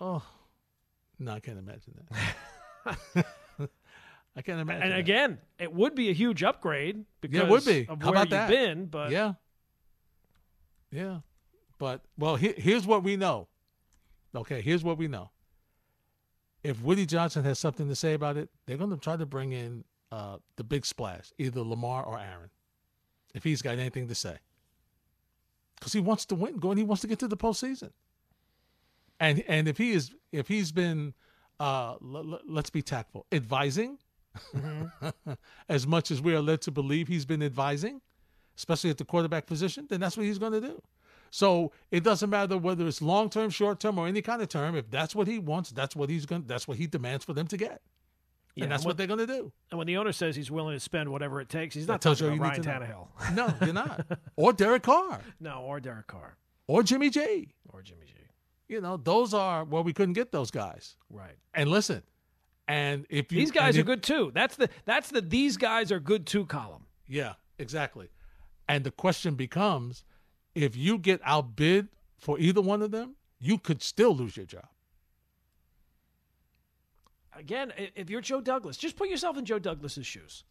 oh 0.00 0.22
no 1.18 1.32
I 1.32 1.40
can't 1.40 1.58
imagine 1.58 1.94
that. 2.10 3.26
I 4.36 4.42
can't 4.42 4.60
imagine. 4.60 4.82
and 4.82 4.92
that. 4.92 4.98
again, 5.00 5.38
it 5.58 5.72
would 5.72 5.94
be 5.96 6.10
a 6.10 6.12
huge 6.12 6.42
upgrade 6.44 7.04
because 7.20 7.36
Yeah, 7.38 7.44
it 7.44 7.50
would 7.50 7.64
be. 7.64 7.86
of 7.88 8.00
How 8.00 8.10
where 8.12 8.22
about 8.22 8.22
you've 8.22 8.30
that? 8.30 8.48
been. 8.50 8.86
But 8.86 9.10
yeah, 9.10 9.32
yeah, 10.92 11.18
but 11.78 12.02
well, 12.16 12.36
he, 12.36 12.54
here's 12.56 12.86
what 12.86 13.02
we 13.02 13.16
know. 13.16 13.48
Okay, 14.34 14.60
here's 14.60 14.84
what 14.84 14.96
we 14.98 15.08
know. 15.08 15.30
If 16.62 16.82
Woody 16.82 17.06
Johnson 17.06 17.44
has 17.44 17.58
something 17.58 17.88
to 17.88 17.94
say 17.96 18.14
about 18.14 18.36
it, 18.36 18.48
they're 18.66 18.76
going 18.76 18.90
to 18.90 18.96
try 18.96 19.16
to 19.16 19.26
bring 19.26 19.52
in 19.52 19.84
uh, 20.12 20.36
the 20.56 20.64
big 20.64 20.84
splash, 20.86 21.32
either 21.38 21.60
Lamar 21.62 22.04
or 22.04 22.18
Aaron, 22.18 22.50
if 23.38 23.44
he's 23.44 23.62
got 23.62 23.78
anything 23.78 24.08
to 24.08 24.14
say, 24.14 24.36
because 25.78 25.94
he 25.94 26.00
wants 26.00 26.26
to 26.26 26.34
win. 26.34 26.58
Going, 26.58 26.76
he 26.76 26.84
wants 26.84 27.00
to 27.02 27.06
get 27.06 27.18
to 27.20 27.28
the 27.28 27.36
postseason. 27.36 27.92
And 29.18 29.42
and 29.48 29.66
if 29.66 29.78
he 29.78 29.92
is 29.92 30.12
if 30.32 30.48
he's 30.48 30.70
been, 30.70 31.14
uh, 31.58 31.94
l- 32.02 32.34
l- 32.34 32.40
let's 32.46 32.70
be 32.70 32.82
tactful, 32.82 33.26
advising, 33.32 33.98
as 35.68 35.86
much 35.86 36.10
as 36.10 36.20
we 36.20 36.34
are 36.34 36.42
led 36.42 36.60
to 36.62 36.70
believe 36.70 37.08
he's 37.08 37.24
been 37.24 37.42
advising, 37.42 38.00
especially 38.56 38.90
at 38.90 38.98
the 38.98 39.04
quarterback 39.04 39.46
position, 39.46 39.86
then 39.88 40.00
that's 40.00 40.16
what 40.16 40.26
he's 40.26 40.38
going 40.38 40.52
to 40.52 40.60
do. 40.60 40.82
So 41.30 41.72
it 41.90 42.04
doesn't 42.04 42.30
matter 42.30 42.56
whether 42.56 42.86
it's 42.86 43.02
long 43.02 43.28
term, 43.30 43.50
short 43.50 43.80
term, 43.80 43.98
or 43.98 44.06
any 44.06 44.22
kind 44.22 44.40
of 44.42 44.48
term. 44.48 44.76
If 44.76 44.90
that's 44.90 45.14
what 45.14 45.26
he 45.26 45.38
wants, 45.38 45.70
that's 45.70 45.94
what 45.94 46.10
he's 46.10 46.26
going. 46.26 46.44
That's 46.46 46.66
what 46.66 46.76
he 46.78 46.86
demands 46.86 47.24
for 47.24 47.34
them 47.34 47.46
to 47.48 47.56
get, 47.56 47.82
Yeah, 48.58 48.64
and 48.64 48.72
that's 48.72 48.82
when- 48.84 48.90
what 48.90 48.96
they're 48.98 49.06
going 49.06 49.20
to 49.20 49.26
do. 49.26 49.52
And 49.70 49.78
when 49.78 49.86
the 49.86 49.96
owner 49.96 50.12
says 50.12 50.36
he's 50.36 50.50
willing 50.50 50.74
to 50.76 50.80
spend 50.80 51.10
whatever 51.10 51.40
it 51.40 51.48
takes, 51.48 51.74
he's 51.74 51.86
That 51.86 51.94
not 51.94 52.02
tells 52.02 52.18
talking 52.18 52.34
you 52.34 52.40
about 52.40 52.58
all 52.58 52.64
Ryan 52.64 52.80
you 52.82 52.86
need 52.86 52.86
to 52.86 53.32
Tannehill. 53.32 53.34
No, 53.60 53.66
you're 53.66 53.74
not. 53.74 54.06
or 54.36 54.52
Derek 54.52 54.82
Carr, 54.82 55.20
No, 55.40 55.62
or 55.62 55.80
Derek 55.80 56.06
Carr 56.06 56.36
or 56.66 56.82
Jimmy 56.82 57.08
G. 57.10 57.54
or 57.70 57.82
Jimmy 57.82 58.06
G. 58.06 58.12
You 58.68 58.80
know, 58.82 58.96
those 58.98 59.32
are 59.32 59.64
well, 59.64 59.82
we 59.82 59.92
couldn't 59.94 60.12
get 60.14 60.30
those 60.32 60.50
guys. 60.50 60.96
Right. 61.08 61.36
And 61.54 61.70
listen, 61.70 62.02
and 62.66 63.06
if 63.08 63.32
you 63.32 63.38
These 63.40 63.50
guys 63.50 63.76
are 63.76 63.80
if- 63.80 63.86
good 63.86 64.02
too. 64.02 64.30
That's 64.34 64.56
the 64.56 64.68
that's 64.84 65.08
the 65.10 65.20
these 65.22 65.56
guys 65.56 65.90
are 65.90 66.00
good 66.00 66.26
too 66.26 66.44
column. 66.46 66.84
Yeah, 67.06 67.34
exactly. 67.58 68.08
And 68.68 68.84
the 68.84 68.90
question 68.90 69.34
becomes 69.36 70.04
if 70.54 70.76
you 70.76 70.98
get 70.98 71.20
outbid 71.24 71.88
for 72.18 72.38
either 72.38 72.60
one 72.60 72.82
of 72.82 72.90
them, 72.90 73.14
you 73.40 73.56
could 73.56 73.80
still 73.82 74.14
lose 74.14 74.36
your 74.36 74.44
job. 74.44 74.66
Again, 77.38 77.72
if 77.94 78.10
you're 78.10 78.20
Joe 78.20 78.40
Douglas, 78.40 78.76
just 78.76 78.96
put 78.96 79.08
yourself 79.08 79.38
in 79.38 79.44
Joe 79.44 79.58
Douglas's 79.58 80.06
shoes. 80.06 80.44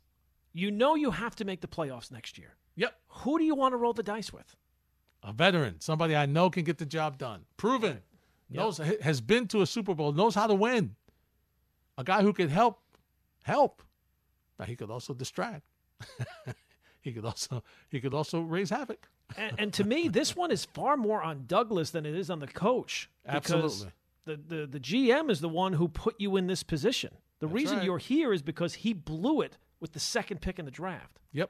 You 0.54 0.71
know 0.71 0.95
you 0.95 1.12
have 1.12 1.36
to 1.36 1.45
make 1.45 1.62
the 1.62 1.67
playoffs 1.67 2.12
next 2.12 2.38
year. 2.38 2.56
Yep. 2.76 2.95
Who 3.08 3.38
do 3.38 3.43
you 3.43 3.56
want 3.56 3.73
to 3.73 3.78
roll 3.78 3.93
the 3.93 4.04
dice 4.04 4.32
with? 4.32 4.56
A 5.23 5.34
veteran, 5.34 5.82
somebody 5.82 6.15
I 6.15 6.26
know 6.26 6.50
can 6.50 6.63
get 6.63 6.78
the 6.78 6.86
job 6.86 7.17
done. 7.17 7.45
Proven. 7.58 8.02
Knows 8.50 8.78
has 9.02 9.19
been 9.19 9.47
to 9.50 9.62
a 9.62 9.65
Super 9.65 9.93
Bowl, 9.93 10.13
knows 10.13 10.34
how 10.34 10.47
to 10.47 10.56
win. 10.56 10.95
A 11.97 12.04
guy 12.04 12.21
who 12.21 12.32
could 12.32 12.50
help 12.50 12.80
help. 13.43 13.84
Now 14.58 14.65
he 14.65 14.76
could 14.76 14.89
also 14.89 15.13
distract. 15.13 15.63
he 17.02 17.12
could 17.12 17.26
also 17.26 17.63
he 17.89 18.00
could 18.00 18.13
also 18.13 18.39
raise 18.39 18.69
havoc. 18.69 19.10
And, 19.36 19.60
and 19.60 19.73
to 19.73 19.84
me, 19.84 20.08
this 20.08 20.36
one 20.36 20.52
is 20.52 20.63
far 20.63 20.95
more 20.95 21.21
on 21.21 21.43
Douglas 21.47 21.91
than 21.91 22.06
it 22.06 22.15
is 22.15 22.30
on 22.30 22.39
the 22.39 22.47
coach. 22.47 23.10
because 23.26 23.36
Absolutely. 23.38 23.91
The, 24.27 24.35
the 24.35 24.67
the 24.67 24.79
GM 24.79 25.31
is 25.31 25.39
the 25.39 25.49
one 25.49 25.73
who 25.73 25.87
put 25.87 26.15
you 26.19 26.35
in 26.35 26.47
this 26.47 26.61
position. 26.61 27.15
The 27.39 27.47
reason 27.47 27.77
right. 27.77 27.85
you're 27.85 27.97
here 27.97 28.33
is 28.33 28.41
because 28.41 28.73
he 28.75 28.93
blew 28.93 29.41
it 29.41 29.57
with 29.79 29.93
the 29.93 29.99
second 29.99 30.41
pick 30.41 30.59
in 30.59 30.65
the 30.65 30.71
draft. 30.71 31.19
Yep. 31.31 31.49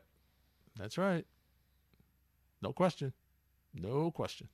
That's 0.78 0.98
right. 0.98 1.26
No 2.62 2.72
question. 2.74 3.14
No 3.74 4.12
question. 4.12 4.48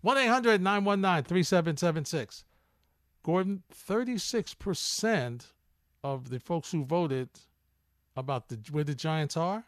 1 0.00 0.18
800 0.18 0.60
919 0.60 1.24
3776. 1.24 2.44
Gordon, 3.22 3.62
36% 3.72 5.46
of 6.02 6.30
the 6.30 6.40
folks 6.40 6.72
who 6.72 6.84
voted 6.84 7.28
about 8.16 8.48
the 8.48 8.58
where 8.72 8.82
the 8.82 8.94
Giants 8.94 9.36
are 9.36 9.64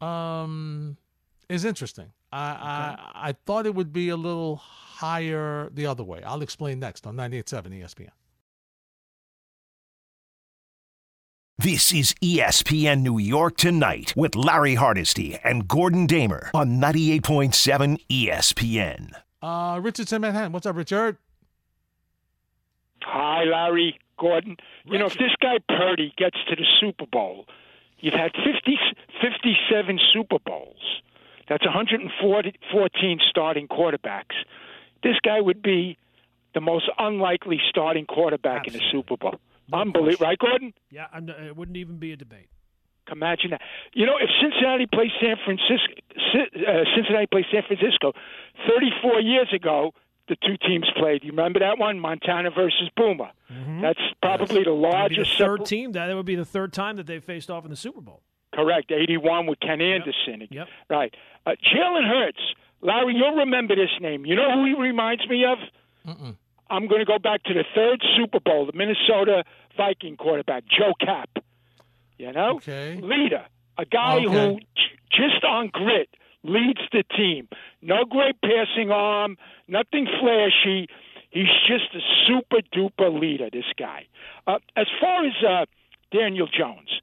um, 0.00 0.96
is 1.48 1.64
interesting. 1.64 2.12
I, 2.34 2.98
I 3.22 3.28
I 3.28 3.32
thought 3.46 3.64
it 3.64 3.74
would 3.76 3.92
be 3.92 4.08
a 4.08 4.16
little 4.16 4.56
higher 4.56 5.70
the 5.72 5.86
other 5.86 6.02
way. 6.02 6.20
I'll 6.24 6.42
explain 6.42 6.80
next 6.80 7.06
on 7.06 7.16
98.7 7.16 7.80
ESPN. 7.80 8.08
This 11.58 11.92
is 11.92 12.14
ESPN 12.14 13.02
New 13.02 13.18
York 13.18 13.56
Tonight 13.56 14.14
with 14.16 14.34
Larry 14.34 14.74
Hardesty 14.74 15.38
and 15.44 15.68
Gordon 15.68 16.06
Damer 16.06 16.50
on 16.52 16.80
98.7 16.80 18.00
ESPN. 18.10 19.12
Uh, 19.40 19.78
Richard's 19.80 20.12
in 20.12 20.20
Manhattan. 20.20 20.50
What's 20.50 20.66
up, 20.66 20.74
Richard? 20.74 21.16
Hi, 23.02 23.44
Larry 23.44 24.00
Gordon. 24.18 24.56
You 24.86 24.98
know, 24.98 25.06
if 25.06 25.16
this 25.16 25.34
guy 25.40 25.58
Purdy 25.68 26.12
gets 26.16 26.36
to 26.48 26.56
the 26.56 26.66
Super 26.80 27.06
Bowl, 27.06 27.46
you've 28.00 28.14
had 28.14 28.32
50, 28.32 28.76
57 29.22 30.00
Super 30.12 30.38
Bowls. 30.44 31.02
That's 31.48 31.64
114 31.64 33.20
starting 33.28 33.68
quarterbacks. 33.68 34.34
This 35.02 35.16
guy 35.22 35.40
would 35.40 35.62
be 35.62 35.98
the 36.54 36.60
most 36.60 36.88
unlikely 36.98 37.60
starting 37.68 38.06
quarterback 38.06 38.66
in 38.66 38.72
the 38.72 38.82
Super 38.90 39.16
Bowl. 39.16 39.36
Unbelievable, 39.72 40.26
right, 40.26 40.38
Gordon? 40.38 40.72
Yeah, 40.90 41.06
I'm, 41.12 41.28
it 41.28 41.56
wouldn't 41.56 41.76
even 41.76 41.98
be 41.98 42.12
a 42.12 42.16
debate. 42.16 42.48
Imagine 43.10 43.50
that. 43.50 43.60
You 43.92 44.06
know, 44.06 44.16
if 44.18 44.30
Cincinnati 44.40 44.86
plays 44.86 45.10
San 45.20 45.36
Francisco, 45.44 45.92
uh, 46.16 46.84
Cincinnati 46.96 47.26
plays 47.26 47.44
San 47.52 47.62
Francisco, 47.66 48.12
34 48.66 49.20
years 49.20 49.48
ago, 49.52 49.92
the 50.28 50.36
two 50.36 50.56
teams 50.66 50.86
played. 50.96 51.22
You 51.22 51.30
remember 51.30 51.60
that 51.60 51.78
one, 51.78 52.00
Montana 52.00 52.50
versus 52.50 52.88
Boomer? 52.96 53.30
Mm-hmm. 53.52 53.82
That's 53.82 54.00
probably 54.22 54.64
the 54.64 54.70
That 54.70 54.72
would 54.72 54.80
be 54.80 54.88
largest 54.88 55.38
the 55.38 55.44
third 55.44 55.66
team. 55.66 55.92
That 55.92 56.14
would 56.14 56.24
be 56.24 56.34
the 56.34 56.46
third 56.46 56.72
time 56.72 56.96
that 56.96 57.06
they 57.06 57.18
faced 57.20 57.50
off 57.50 57.64
in 57.64 57.70
the 57.70 57.76
Super 57.76 58.00
Bowl. 58.00 58.22
Correct, 58.54 58.90
81 58.92 59.46
with 59.46 59.58
Ken 59.60 59.80
Anderson. 59.80 60.46
Yep. 60.50 60.68
Right. 60.88 61.14
Uh, 61.44 61.50
Jalen 61.74 62.08
Hurts. 62.08 62.40
Larry, 62.80 63.14
you'll 63.16 63.36
remember 63.36 63.74
this 63.74 63.90
name. 64.00 64.24
You 64.26 64.36
know 64.36 64.52
who 64.54 64.66
he 64.66 64.74
reminds 64.80 65.26
me 65.28 65.44
of? 65.44 65.58
Mm-mm. 66.06 66.36
I'm 66.70 66.86
going 66.86 67.00
to 67.00 67.04
go 67.06 67.18
back 67.18 67.42
to 67.44 67.54
the 67.54 67.64
third 67.74 68.02
Super 68.16 68.40
Bowl, 68.40 68.66
the 68.66 68.72
Minnesota 68.76 69.44
Viking 69.76 70.16
quarterback, 70.16 70.64
Joe 70.68 70.92
Kapp. 71.00 71.30
You 72.18 72.32
know? 72.32 72.56
Okay. 72.56 73.00
Leader. 73.02 73.44
A 73.78 73.84
guy 73.84 74.16
Okay. 74.18 74.26
who, 74.28 74.58
just 75.10 75.42
on 75.44 75.68
grit, 75.72 76.08
leads 76.42 76.80
the 76.92 77.02
team. 77.16 77.48
No 77.82 78.04
great 78.04 78.36
passing 78.42 78.90
arm, 78.90 79.36
nothing 79.66 80.06
flashy. 80.20 80.86
He's 81.30 81.48
just 81.66 81.92
a 81.94 82.00
super 82.26 82.58
duper 82.72 83.18
leader, 83.18 83.48
this 83.52 83.64
guy. 83.78 84.06
Uh, 84.46 84.58
as 84.76 84.86
far 85.00 85.24
as 85.26 85.32
uh, 85.42 85.64
Daniel 86.16 86.46
Jones, 86.46 87.00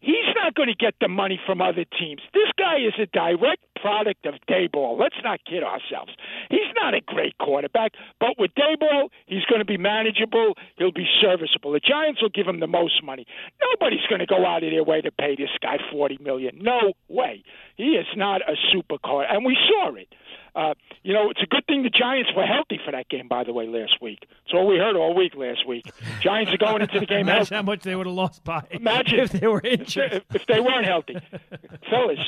he's 0.00 0.34
not 0.34 0.54
going 0.54 0.68
to 0.68 0.74
get 0.74 0.94
the 1.00 1.08
money 1.08 1.40
from 1.46 1.60
other 1.60 1.84
teams. 1.98 2.20
This 2.34 2.50
guy 2.58 2.78
is 2.78 2.94
a 2.98 3.06
direct 3.06 3.62
product 3.80 4.26
of 4.26 4.34
Daboll. 4.48 4.98
Let's 4.98 5.16
not 5.24 5.40
kid 5.44 5.62
ourselves. 5.62 6.12
He's 6.50 6.70
not 6.74 6.94
a 6.94 7.00
great 7.00 7.38
quarterback, 7.38 7.92
but 8.18 8.38
with 8.38 8.50
Daboll, 8.54 9.08
he's 9.26 9.44
going 9.46 9.60
to 9.60 9.64
be 9.64 9.78
manageable. 9.78 10.54
He'll 10.76 10.92
be 10.92 11.06
serviceable. 11.20 11.72
The 11.72 11.80
Giants 11.80 12.20
will 12.22 12.28
give 12.30 12.46
him 12.46 12.60
the 12.60 12.66
most 12.66 13.02
money. 13.02 13.26
Nobody's 13.72 14.06
going 14.08 14.20
to 14.20 14.26
go 14.26 14.44
out 14.46 14.62
of 14.62 14.70
their 14.70 14.84
way 14.84 15.00
to 15.00 15.10
pay 15.10 15.36
this 15.36 15.50
guy 15.62 15.78
forty 15.90 16.18
million. 16.20 16.58
No 16.60 16.92
way. 17.08 17.42
He 17.76 17.92
is 17.96 18.06
not 18.16 18.42
a 18.42 18.54
super 18.72 18.80
supercar, 18.90 19.24
and 19.30 19.44
we 19.44 19.56
saw 19.68 19.94
it. 19.94 20.08
Uh, 20.54 20.74
you 21.04 21.12
know, 21.12 21.30
it's 21.30 21.40
a 21.42 21.46
good 21.46 21.64
thing 21.66 21.82
the 21.84 21.90
Giants 21.90 22.30
were 22.36 22.44
healthy 22.44 22.80
for 22.84 22.90
that 22.90 23.08
game, 23.08 23.28
by 23.28 23.44
the 23.44 23.52
way, 23.52 23.66
last 23.68 24.02
week. 24.02 24.18
It's 24.44 24.52
all 24.52 24.66
we 24.66 24.78
heard 24.78 24.96
all 24.96 25.14
week 25.14 25.34
last 25.36 25.66
week. 25.66 25.84
Giants 26.20 26.52
are 26.52 26.56
going 26.56 26.82
into 26.82 26.98
the 26.98 27.06
game 27.06 27.20
Imagine 27.28 27.36
healthy. 27.36 27.54
how 27.54 27.62
much 27.62 27.82
they 27.82 27.94
would 27.94 28.06
have 28.06 28.14
lost 28.16 28.42
by 28.42 28.62
Imagine 28.72 29.20
if 29.20 29.30
they 29.32 29.46
were 29.46 29.60
if 29.62 29.80
injured. 29.80 30.24
they, 30.30 30.36
if 30.36 30.46
they 30.46 30.60
weren't 30.60 30.86
healthy. 30.86 31.16
Fellas, 31.90 32.18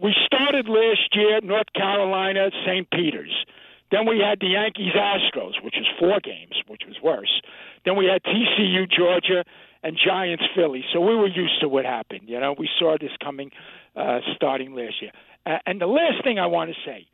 we 0.00 0.14
started 0.26 0.68
last 0.68 1.14
year 1.14 1.40
North 1.42 1.72
Carolina, 1.74 2.50
St. 2.66 2.88
Peter's. 2.90 3.44
Then 3.90 4.06
we 4.06 4.20
had 4.20 4.38
the 4.40 4.48
Yankees 4.48 4.92
Astros, 4.94 5.62
which 5.64 5.74
was 5.76 5.86
four 5.98 6.20
games, 6.20 6.54
which 6.68 6.82
was 6.86 6.96
worse. 7.02 7.40
Then 7.84 7.96
we 7.96 8.06
had 8.06 8.22
TCU 8.22 8.88
Georgia 8.88 9.44
and 9.82 9.98
Giants 9.98 10.44
Philly. 10.54 10.84
So 10.92 11.00
we 11.00 11.16
were 11.16 11.26
used 11.26 11.60
to 11.60 11.68
what 11.68 11.84
happened. 11.84 12.22
You 12.28 12.38
know, 12.38 12.54
we 12.56 12.68
saw 12.78 12.96
this 13.00 13.10
coming 13.22 13.50
uh, 13.96 14.20
starting 14.36 14.74
last 14.74 15.02
year. 15.02 15.10
Uh, 15.44 15.58
and 15.66 15.80
the 15.80 15.86
last 15.86 16.22
thing 16.22 16.38
I 16.38 16.46
want 16.46 16.70
to 16.70 16.76
say, 16.84 17.06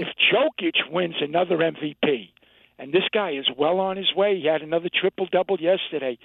if 0.00 0.08
Jokic 0.32 0.90
wins 0.92 1.14
another 1.20 1.56
MVP, 1.58 2.30
and 2.78 2.92
this 2.92 3.04
guy 3.12 3.30
is 3.30 3.46
well 3.56 3.78
on 3.78 3.96
his 3.96 4.12
way, 4.14 4.40
he 4.40 4.46
had 4.46 4.62
another 4.62 4.88
triple 4.92 5.26
double 5.30 5.58
yesterday. 5.60 6.18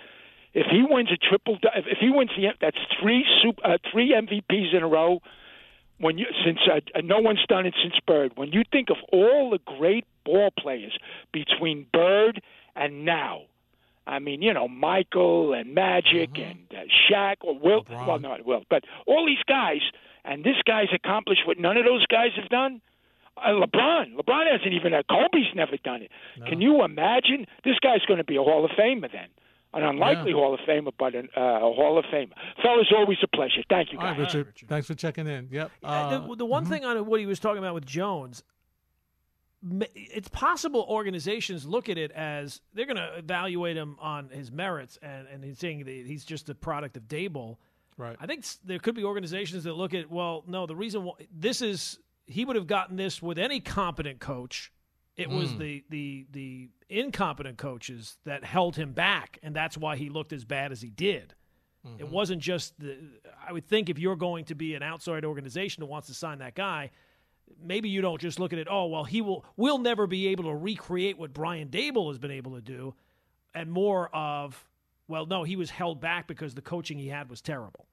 If 0.54 0.68
he 0.72 0.84
wins 0.89 1.10
a 1.12 1.18
triple, 1.18 1.60
if 1.76 2.00
he 2.00 2.10
wins 2.10 2.32
the, 2.36 2.48
that's 2.60 2.78
three 3.00 3.24
super, 3.41 3.62
uh, 3.66 3.78
three 3.91 4.14
MVPs 4.14 4.74
in 4.76 4.84
a 4.84 4.88
row. 4.88 5.22
When 5.98 6.18
you 6.18 6.26
since 6.46 6.60
uh, 6.72 6.80
no 7.04 7.20
one's 7.20 7.46
done 7.48 7.66
it 7.66 7.74
since 7.82 7.96
Bird. 8.06 8.34
When 8.36 8.52
you 8.52 8.64
think 8.72 8.89
of 8.89 8.98
all 9.12 9.50
the 9.50 9.60
great 9.78 10.06
ball 10.26 10.50
players 10.58 10.98
between 11.32 11.86
Bird 11.93 12.41
and 12.76 13.06
now, 13.06 13.43
I 14.06 14.20
mean, 14.20 14.41
you 14.41 14.54
know, 14.54 14.68
Michael 14.68 15.54
and 15.54 15.74
Magic 15.74 16.32
and 16.38 16.60
uh, 16.72 16.84
Shaq 17.10 17.38
or 17.41 17.58
Wilt. 17.58 17.88
LeBron. 17.88 18.08
Well, 18.08 18.20
not 18.20 18.46
Wilt, 18.46 18.66
but 18.70 18.84
all 19.08 19.26
these 19.26 19.43
guys, 19.48 19.82
and 20.26 20.43
this 20.43 20.58
guy's 20.68 20.89
accomplished 20.93 21.41
what 21.48 21.58
none 21.60 21.78
of 21.78 21.86
those 21.86 22.06
guys 22.08 22.32
have 22.36 22.50
done. 22.50 22.82
Uh, 23.38 23.50
LeBron, 23.50 24.16
LeBron 24.16 24.52
hasn't 24.52 24.74
even. 24.74 24.93
Uh, 24.93 25.02
Kobe's 25.10 25.54
never 25.56 25.78
done 25.84 26.02
it. 26.02 26.12
Can 26.48 26.62
you 26.62 26.84
imagine? 26.84 27.46
This 27.64 27.80
guy's 27.80 28.06
going 28.08 28.18
to 28.20 28.24
be 28.24 28.36
a 28.36 28.43
Hall 28.43 28.64
of 28.64 28.72
Famer 28.72 29.12
then, 29.12 29.28
an 29.76 29.84
unlikely 29.84 30.32
Yeah. 30.32 30.38
Hall 30.38 30.54
of 30.54 30.60
Famer, 30.62 30.92
but 30.98 31.14
an, 31.16 31.30
uh, 31.38 31.42
a 31.42 31.60
Hall 31.74 31.98
of 32.00 32.06
Famer. 32.06 32.32
Fellas, 32.64 32.88
always 32.96 33.18
a 33.24 33.28
pleasure. 33.28 33.62
Thank 33.70 33.92
you, 33.94 34.00
All 34.00 34.06
right, 34.06 34.18
guys. 34.18 34.34
Richard. 34.36 34.68
Thanks 34.68 34.88
for 34.88 34.96
checking 34.96 35.28
in. 35.28 35.50
Yep. 35.52 35.72
Uh, 35.84 36.18
the, 36.28 36.36
the 36.38 36.46
one 36.46 36.66
thing 36.66 36.84
on 36.86 37.06
what 37.06 37.20
he 37.20 37.26
was 37.26 37.40
talking 37.40 37.60
about 37.60 37.74
with 37.76 37.86
Jones, 37.86 38.44
it's 39.96 40.28
possible 40.30 40.86
organizations 40.90 41.66
look 41.66 41.90
at 41.90 41.98
it 41.98 42.12
as 42.12 42.62
they're 42.74 42.86
going 42.86 42.98
to 42.98 43.18
evaluate 43.18 43.76
him 43.76 43.98
on 44.00 44.30
his 44.30 44.52
merits, 44.52 45.00
and, 45.02 45.28
and 45.28 45.44
he's 45.44 45.58
saying 45.58 45.80
that 45.86 45.92
he's 46.06 46.24
just 46.24 46.50
a 46.50 46.56
product 46.56 46.96
of 46.98 47.04
Daboll. 47.04 47.58
right. 47.98 48.16
I 48.20 48.28
think 48.28 48.46
there 48.64 48.78
could 48.80 48.96
be 48.96 49.04
organizations 49.04 49.64
that 49.64 49.74
look 49.74 49.94
at, 49.94 50.12
well, 50.12 50.44
no, 50.48 50.66
the 50.68 50.76
reason 50.76 51.04
why 51.04 51.14
this 51.36 51.62
is 51.62 51.98
he 52.28 52.46
would 52.46 52.56
have 52.56 52.68
gotten 52.68 52.96
this 52.96 53.22
with 53.22 53.38
any 53.40 53.60
competent 53.60 54.20
coach. 54.20 54.72
It 55.18 55.30
was 55.30 55.51
Mm. 55.53 55.57
the 55.59 55.84
the 55.89 56.26
the 56.32 56.70
incompetent 56.89 57.57
coaches 57.57 58.18
that 58.26 58.43
held 58.43 58.76
him 58.76 58.91
back, 58.93 59.39
and 59.41 59.55
that's 59.55 59.78
why 59.78 59.95
he 59.95 60.09
looked 60.09 60.34
as 60.34 60.43
bad 60.45 60.72
as 60.72 60.82
he 60.82 60.89
did. 60.89 61.34
Mm-hmm. 61.86 61.99
It 62.01 62.09
wasn't 62.09 62.41
just 62.41 62.78
the. 62.80 62.97
I 63.47 63.53
would 63.53 63.66
think 63.66 63.89
if 63.89 63.97
you're 63.97 64.16
going 64.18 64.45
to 64.45 64.55
be 64.55 64.76
an 64.76 64.84
outside 64.84 65.24
organization 65.24 65.82
that 65.82 65.86
wants 65.88 66.07
to 66.07 66.13
sign 66.13 66.39
that 66.39 66.53
guy, 66.55 66.91
maybe 67.61 67.88
you 67.89 68.01
don't 68.01 68.20
just 68.20 68.39
look 68.39 68.51
at 68.53 68.59
it. 68.59 68.68
Oh 68.70 68.88
well, 68.88 69.03
he 69.05 69.22
will. 69.22 69.45
We'll 69.55 69.78
never 69.78 70.05
be 70.07 70.28
able 70.28 70.45
to 70.45 70.55
recreate 70.55 71.18
what 71.18 71.34
Brian 71.34 71.70
Daboll 71.70 72.09
has 72.09 72.18
been 72.20 72.32
able 72.32 72.55
to 72.55 72.61
do, 72.61 72.93
and 73.53 73.72
more 73.72 74.13
of, 74.13 74.68
well, 75.07 75.26
no, 75.26 75.43
he 75.43 75.55
was 75.55 75.70
held 75.70 76.01
back 76.01 76.28
because 76.28 76.55
the 76.55 76.61
coaching 76.61 76.97
he 76.97 77.07
had 77.07 77.30
was 77.30 77.39
terrible, 77.41 77.88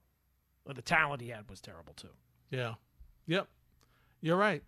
or 0.65 0.73
the 0.73 0.81
talent 0.81 1.21
he 1.21 1.29
had 1.29 1.49
was 1.49 1.61
terrible 1.61 1.93
too. 1.93 2.09
Yeah. 2.49 2.73
Yep. 3.27 3.47
You're 4.21 4.37
right. 4.37 4.63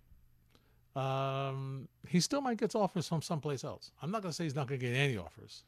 Um, 0.95 1.87
he 2.07 2.19
still 2.19 2.41
might 2.41 2.57
get 2.57 2.73
offers 2.75 3.07
from 3.07 3.21
someplace 3.21 3.63
else. 3.63 3.91
I'm 4.01 4.11
not 4.11 4.21
going 4.21 4.31
to 4.31 4.35
say 4.35 4.45
he's 4.45 4.55
not 4.55 4.67
going 4.67 4.79
to 4.79 4.85
get 4.85 4.95
any 4.95 5.17
offers. 5.17 5.63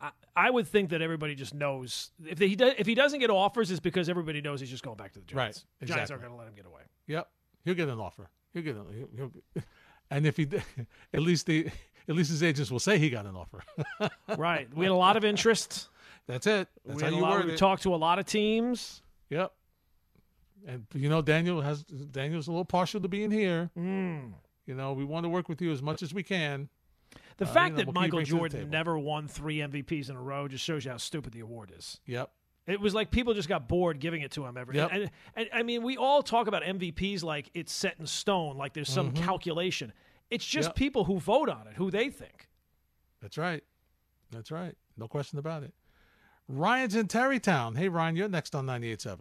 I, 0.00 0.10
I 0.36 0.50
would 0.50 0.66
think 0.66 0.90
that 0.90 1.02
everybody 1.02 1.34
just 1.34 1.54
knows 1.54 2.10
if 2.26 2.38
he 2.38 2.56
does, 2.56 2.74
if 2.78 2.86
he 2.86 2.94
doesn't 2.94 3.20
get 3.20 3.30
offers, 3.30 3.70
it's 3.70 3.80
because 3.80 4.08
everybody 4.08 4.40
knows 4.40 4.60
he's 4.60 4.70
just 4.70 4.82
going 4.82 4.96
back 4.96 5.12
to 5.12 5.20
the 5.20 5.26
Giants. 5.26 5.64
Right, 5.80 5.86
Giants 5.88 6.10
exactly. 6.10 6.14
aren't 6.14 6.22
going 6.22 6.32
to 6.32 6.38
let 6.38 6.48
him 6.48 6.54
get 6.54 6.66
away. 6.66 6.82
Yep. 7.06 7.28
He'll 7.64 7.74
get 7.74 7.88
an 7.88 7.98
offer. 8.00 8.28
He'll 8.52 8.62
get. 8.62 8.76
A, 8.76 8.84
he'll, 8.94 9.08
he'll, 9.16 9.62
and 10.10 10.26
if 10.26 10.36
he, 10.36 10.48
at 11.14 11.20
least 11.20 11.46
the, 11.46 11.66
at 12.08 12.14
least 12.14 12.30
his 12.30 12.42
agents 12.42 12.70
will 12.70 12.80
say 12.80 12.98
he 12.98 13.10
got 13.10 13.26
an 13.26 13.36
offer. 13.36 13.62
right. 14.36 14.68
We 14.74 14.84
had 14.84 14.92
a 14.92 14.94
lot 14.94 15.16
of 15.16 15.24
interest. 15.24 15.88
That's 16.26 16.46
it. 16.46 16.68
That's 16.84 16.96
we 16.96 17.02
how 17.02 17.14
you 17.14 17.20
lot, 17.20 17.44
we 17.44 17.52
it. 17.52 17.58
talked 17.58 17.82
to 17.84 17.94
a 17.94 17.96
lot 17.96 18.18
of 18.18 18.26
teams. 18.26 19.02
Yep. 19.30 19.52
And 20.66 20.86
you 20.94 21.08
know, 21.08 21.22
Daniel 21.22 21.60
has 21.62 21.82
Daniel's 21.84 22.48
a 22.48 22.50
little 22.50 22.64
partial 22.64 23.00
to 23.00 23.08
being 23.08 23.30
here. 23.30 23.70
Mm. 23.78 24.32
You 24.66 24.74
know, 24.74 24.92
we 24.92 25.04
want 25.04 25.24
to 25.24 25.28
work 25.28 25.48
with 25.48 25.60
you 25.60 25.72
as 25.72 25.82
much 25.82 26.02
as 26.02 26.12
we 26.14 26.22
can. 26.22 26.68
The 27.38 27.44
Uh, 27.44 27.48
you 27.48 27.54
fact 27.54 27.72
know, 27.72 27.76
that 27.78 27.86
you 27.86 27.92
Michael 27.92 28.18
bring 28.18 28.26
to 28.26 28.32
the 28.32 28.38
Jordan 28.38 28.70
never 28.70 28.98
won 28.98 29.26
three 29.26 29.56
MVPs 29.58 30.10
in 30.10 30.16
a 30.16 30.22
row 30.22 30.46
just 30.48 30.62
shows 30.64 30.84
you 30.84 30.90
how 30.90 30.96
stupid 30.98 31.32
the 31.32 31.40
award 31.40 31.72
is. 31.76 32.00
Yep. 32.06 32.30
It 32.66 32.80
was 32.80 32.94
like 32.94 33.10
people 33.10 33.34
just 33.34 33.48
got 33.48 33.66
bored 33.68 33.98
giving 33.98 34.22
it 34.22 34.30
to 34.32 34.44
him 34.46 34.56
every. 34.56 34.76
Yep. 34.76 34.90
And, 34.92 35.10
and, 35.34 35.48
I 35.52 35.62
mean, 35.64 35.82
we 35.82 35.96
all 35.96 36.22
talk 36.22 36.46
about 36.46 36.62
MVPs 36.62 37.24
like 37.24 37.50
it's 37.54 37.72
set 37.72 37.96
in 37.98 38.06
stone, 38.06 38.56
like 38.56 38.74
there's 38.74 38.92
some 38.92 39.12
calculation. 39.12 39.92
It's 40.30 40.44
just 40.44 40.68
Mm-hmm. 40.68 40.70
Yep. 40.70 40.76
people 40.76 41.04
who 41.04 41.18
vote 41.18 41.48
on 41.48 41.66
it, 41.66 41.74
who 41.76 41.90
they 41.90 42.10
think. 42.10 42.48
That's 43.20 43.36
right. 43.38 43.64
That's 44.30 44.52
right. 44.52 44.76
No 44.96 45.08
question 45.08 45.38
about 45.40 45.64
it. 45.64 45.74
Ryan's 46.46 46.94
in 46.94 47.08
Tarrytown. 47.08 47.74
Hey, 47.74 47.88
Ryan, 47.88 48.14
you're 48.14 48.28
next 48.28 48.54
on 48.54 48.66
98.7. 48.66 49.20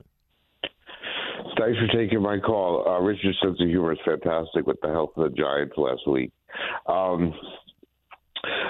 Thanks 1.59 1.77
for 1.77 1.87
taking 1.87 2.21
my 2.21 2.39
call. 2.39 2.87
Uh, 2.87 3.01
Richard's 3.01 3.37
sense 3.43 3.59
of 3.59 3.67
humor 3.67 3.91
is 3.91 3.99
fantastic 4.05 4.65
with 4.65 4.77
the 4.81 4.87
health 4.87 5.11
of 5.17 5.29
the 5.29 5.37
Giants 5.37 5.73
last 5.75 6.07
week. 6.07 6.31
Um, 6.87 7.33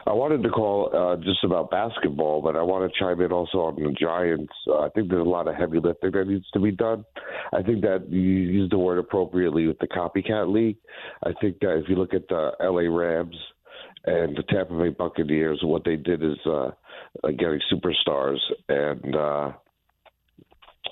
I 0.07 0.13
wanted 0.13 0.41
to 0.41 0.49
call 0.49 0.89
uh, 0.95 1.23
just 1.23 1.43
about 1.43 1.69
basketball, 1.69 2.41
but 2.41 2.55
I 2.55 2.63
want 2.63 2.91
to 2.91 2.99
chime 2.99 3.21
in 3.21 3.31
also 3.31 3.59
on 3.59 3.75
the 3.75 3.91
Giants. 3.99 4.51
Uh, 4.67 4.79
I 4.79 4.89
think 4.89 5.09
there's 5.09 5.25
a 5.25 5.29
lot 5.29 5.47
of 5.47 5.55
heavy 5.55 5.79
lifting 5.79 6.11
that 6.11 6.27
needs 6.27 6.49
to 6.53 6.59
be 6.59 6.71
done. 6.71 7.05
I 7.53 7.61
think 7.61 7.81
that 7.81 8.07
you 8.09 8.19
used 8.19 8.71
the 8.71 8.79
word 8.79 8.97
appropriately 8.97 9.67
with 9.67 9.77
the 9.77 9.87
copycat 9.87 10.51
league. 10.51 10.77
I 11.23 11.33
think 11.39 11.59
that 11.59 11.77
if 11.77 11.89
you 11.89 11.95
look 11.95 12.15
at 12.15 12.27
the 12.27 12.51
LA 12.59 12.89
Rams 12.89 13.35
and 14.05 14.35
the 14.35 14.43
Tampa 14.49 14.75
Bay 14.75 14.89
Buccaneers, 14.89 15.59
what 15.61 15.83
they 15.85 15.95
did 15.95 16.23
is 16.23 16.37
uh, 16.47 16.71
getting 17.23 17.61
superstars 17.71 18.39
and. 18.67 19.15
Uh, 19.15 19.51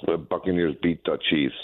the 0.06 0.18
Buccaneers 0.18 0.76
beat 0.82 1.04
the 1.06 1.18
Chiefs. 1.30 1.56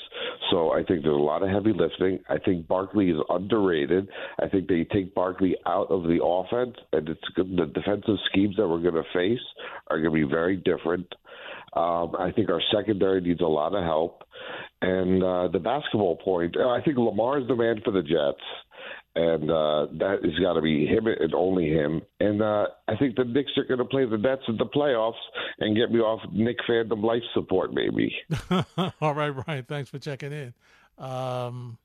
So 0.52 0.72
I 0.72 0.84
think 0.84 1.04
there's 1.04 1.16
a 1.16 1.20
lot 1.20 1.44
of 1.44 1.50
heavy 1.50 1.74
lifting. 1.74 2.20
I 2.30 2.38
think 2.38 2.68
Barkley 2.68 3.10
is 3.10 3.18
underrated. 3.30 4.10
I 4.42 4.48
think 4.48 4.68
they 4.68 4.86
take 4.92 5.14
Barkley 5.16 5.56
out 5.66 5.90
of 5.90 6.04
the 6.04 6.20
offense, 6.24 6.76
and 6.92 7.10
it's 7.10 7.22
good. 7.36 7.56
the 7.56 7.66
defensive 7.66 8.18
schemes 8.30 8.56
that 8.58 8.68
we're 8.68 8.82
going 8.82 8.96
to 8.96 9.04
face 9.14 9.44
are 9.90 10.00
going 10.00 10.14
to 10.14 10.28
be 10.28 10.32
very 10.32 10.58
different. 10.58 11.08
Um, 11.76 12.16
I 12.20 12.32
think 12.36 12.50
our 12.50 12.62
secondary 12.74 13.22
needs 13.22 13.42
a 13.42 13.46
lot 13.46 13.74
of 13.74 13.84
help. 13.84 14.24
And 14.82 15.24
uh, 15.24 15.48
the 15.48 15.60
basketball 15.60 16.18
point, 16.18 16.56
I 16.58 16.82
think 16.82 16.98
Lamar 16.98 17.40
is 17.40 17.48
the 17.48 17.56
man 17.56 17.82
for 17.84 17.92
the 17.92 18.02
Jets. 18.02 18.44
And 19.16 19.52
uh, 19.52 19.88
that 20.00 20.20
has 20.24 20.40
got 20.40 20.54
to 20.54 20.62
be 20.62 20.88
him 20.88 21.06
and 21.06 21.36
only 21.36 21.70
him. 21.70 22.02
And 22.20 22.42
uh, 22.42 22.66
I 22.88 22.96
think 22.96 23.16
the 23.16 23.24
Knicks 23.24 23.52
are 23.58 23.64
going 23.64 23.78
to 23.78 23.86
play 23.86 24.06
the 24.06 24.18
Nets 24.18 24.42
in 24.48 24.58
the 24.58 24.66
playoffs 24.66 25.22
and 25.60 25.76
get 25.78 25.92
me 25.92 26.00
off 26.00 26.20
Knick 26.32 26.58
fandom 26.68 27.04
life 27.04 27.22
support, 27.34 27.74
maybe. 27.74 28.12
All 29.00 29.14
right, 29.14 29.30
Ryan. 29.30 29.66
Thanks 29.66 29.92
for 29.92 30.00
checking 30.00 30.32
in. 30.32 30.54
Um, 30.98 31.78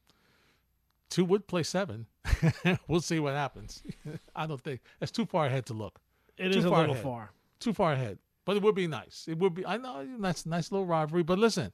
two 1.11 1.25
would 1.27 1.47
play 1.47 1.63
seven. 1.63 2.07
we'll 2.89 3.01
see 3.01 3.19
what 3.19 3.35
happens. 3.35 3.83
I 4.37 4.47
don't 4.47 4.61
think 4.63 4.81
that's 4.99 5.13
too 5.13 5.27
far 5.27 5.47
ahead 5.47 5.67
to 5.67 5.75
look. 5.75 6.01
It 6.39 6.53
Too 6.53 6.61
is 6.61 6.65
a 6.65 6.71
far 6.71 6.81
little 6.81 6.95
ahead. 6.95 7.05
far. 7.05 7.33
Too 7.61 7.73
far 7.73 7.93
ahead, 7.93 8.19
but 8.45 8.57
it 8.57 8.63
would 8.63 8.75
be 8.75 8.87
nice. 8.87 9.27
It 9.29 9.39
would 9.39 9.55
be. 9.55 9.67
I 9.67 9.77
know 9.77 10.07
that's 10.21 10.47
nice 10.47 10.71
little 10.71 10.87
rivalry, 10.87 11.25
but 11.25 11.39
listen, 11.39 11.73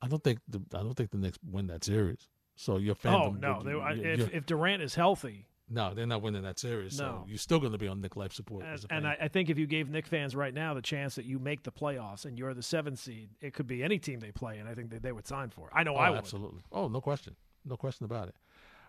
I 0.00 0.08
don't 0.08 0.24
think 0.24 0.38
the 0.48 0.60
I 0.74 0.78
don't 0.78 0.94
think 0.94 1.10
the 1.10 1.18
Knicks 1.18 1.38
win 1.48 1.66
that 1.66 1.84
series. 1.84 2.28
So 2.60 2.76
your 2.78 2.96
fandom. 2.96 3.14
Oh 3.14 3.30
no! 3.30 3.58
would- 3.58 3.66
They, 3.66 3.72
I- 4.08 4.12
if, 4.14 4.34
if 4.34 4.46
Durant 4.46 4.82
is 4.82 4.94
healthy, 4.96 5.46
no, 5.70 5.94
they're 5.94 6.06
not 6.06 6.22
winning 6.22 6.42
that 6.42 6.58
series. 6.58 6.96
So 6.96 7.04
No. 7.04 7.24
you're 7.28 7.38
still 7.38 7.60
going 7.60 7.72
to 7.72 7.78
be 7.78 7.86
on 7.88 8.00
Knick 8.00 8.16
life 8.16 8.32
support. 8.32 8.64
and, 8.66 8.84
and. 8.90 9.06
I, 9.06 9.16
I 9.22 9.28
think 9.28 9.48
if 9.50 9.58
you 9.58 9.66
gave 9.66 9.88
Knick 9.90 10.06
fans 10.06 10.34
right 10.34 10.52
now 10.52 10.74
the 10.74 10.82
chance 10.82 11.14
that 11.16 11.24
you 11.26 11.38
make 11.38 11.62
the 11.62 11.70
playoffs 11.70 12.24
and 12.24 12.38
you're 12.38 12.54
the 12.54 12.62
seventh 12.62 12.98
seed, 12.98 13.28
it 13.40 13.52
could 13.54 13.66
be 13.66 13.84
any 13.84 13.98
team 13.98 14.18
they 14.20 14.32
play, 14.32 14.58
and 14.58 14.68
I 14.68 14.74
think 14.74 14.90
that 14.90 15.02
they 15.02 15.12
would 15.12 15.26
sign 15.28 15.50
for. 15.50 15.66
it. 15.68 15.72
I 15.76 15.82
know 15.84 15.94
Oh, 15.94 15.98
I 15.98 16.10
would. 16.10 16.18
absolutely. 16.18 16.62
Oh, 16.72 16.88
no 16.88 17.00
question. 17.00 17.36
No 17.64 17.76
question 17.76 18.06
about 18.06 18.28
it. 18.28 18.34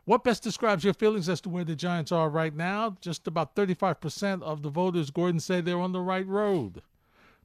What 0.05 0.23
best 0.23 0.41
describes 0.41 0.83
your 0.85 0.93
feelings 0.95 1.27
as 1.29 1.41
to 1.41 1.49
where 1.49 1.65
the 1.65 1.75
Giants 1.75 2.11
are 2.11 2.29
right 2.29 2.55
now? 2.55 2.95
Just 3.01 3.27
about 3.27 3.55
35% 3.55 4.41
of 4.41 4.63
the 4.63 4.69
voters, 4.69 5.11
Gordon, 5.11 5.39
say 5.41 5.61
they're 5.61 5.79
on 5.79 5.91
the 5.91 5.99
right 6.01 6.25
road. 6.25 6.81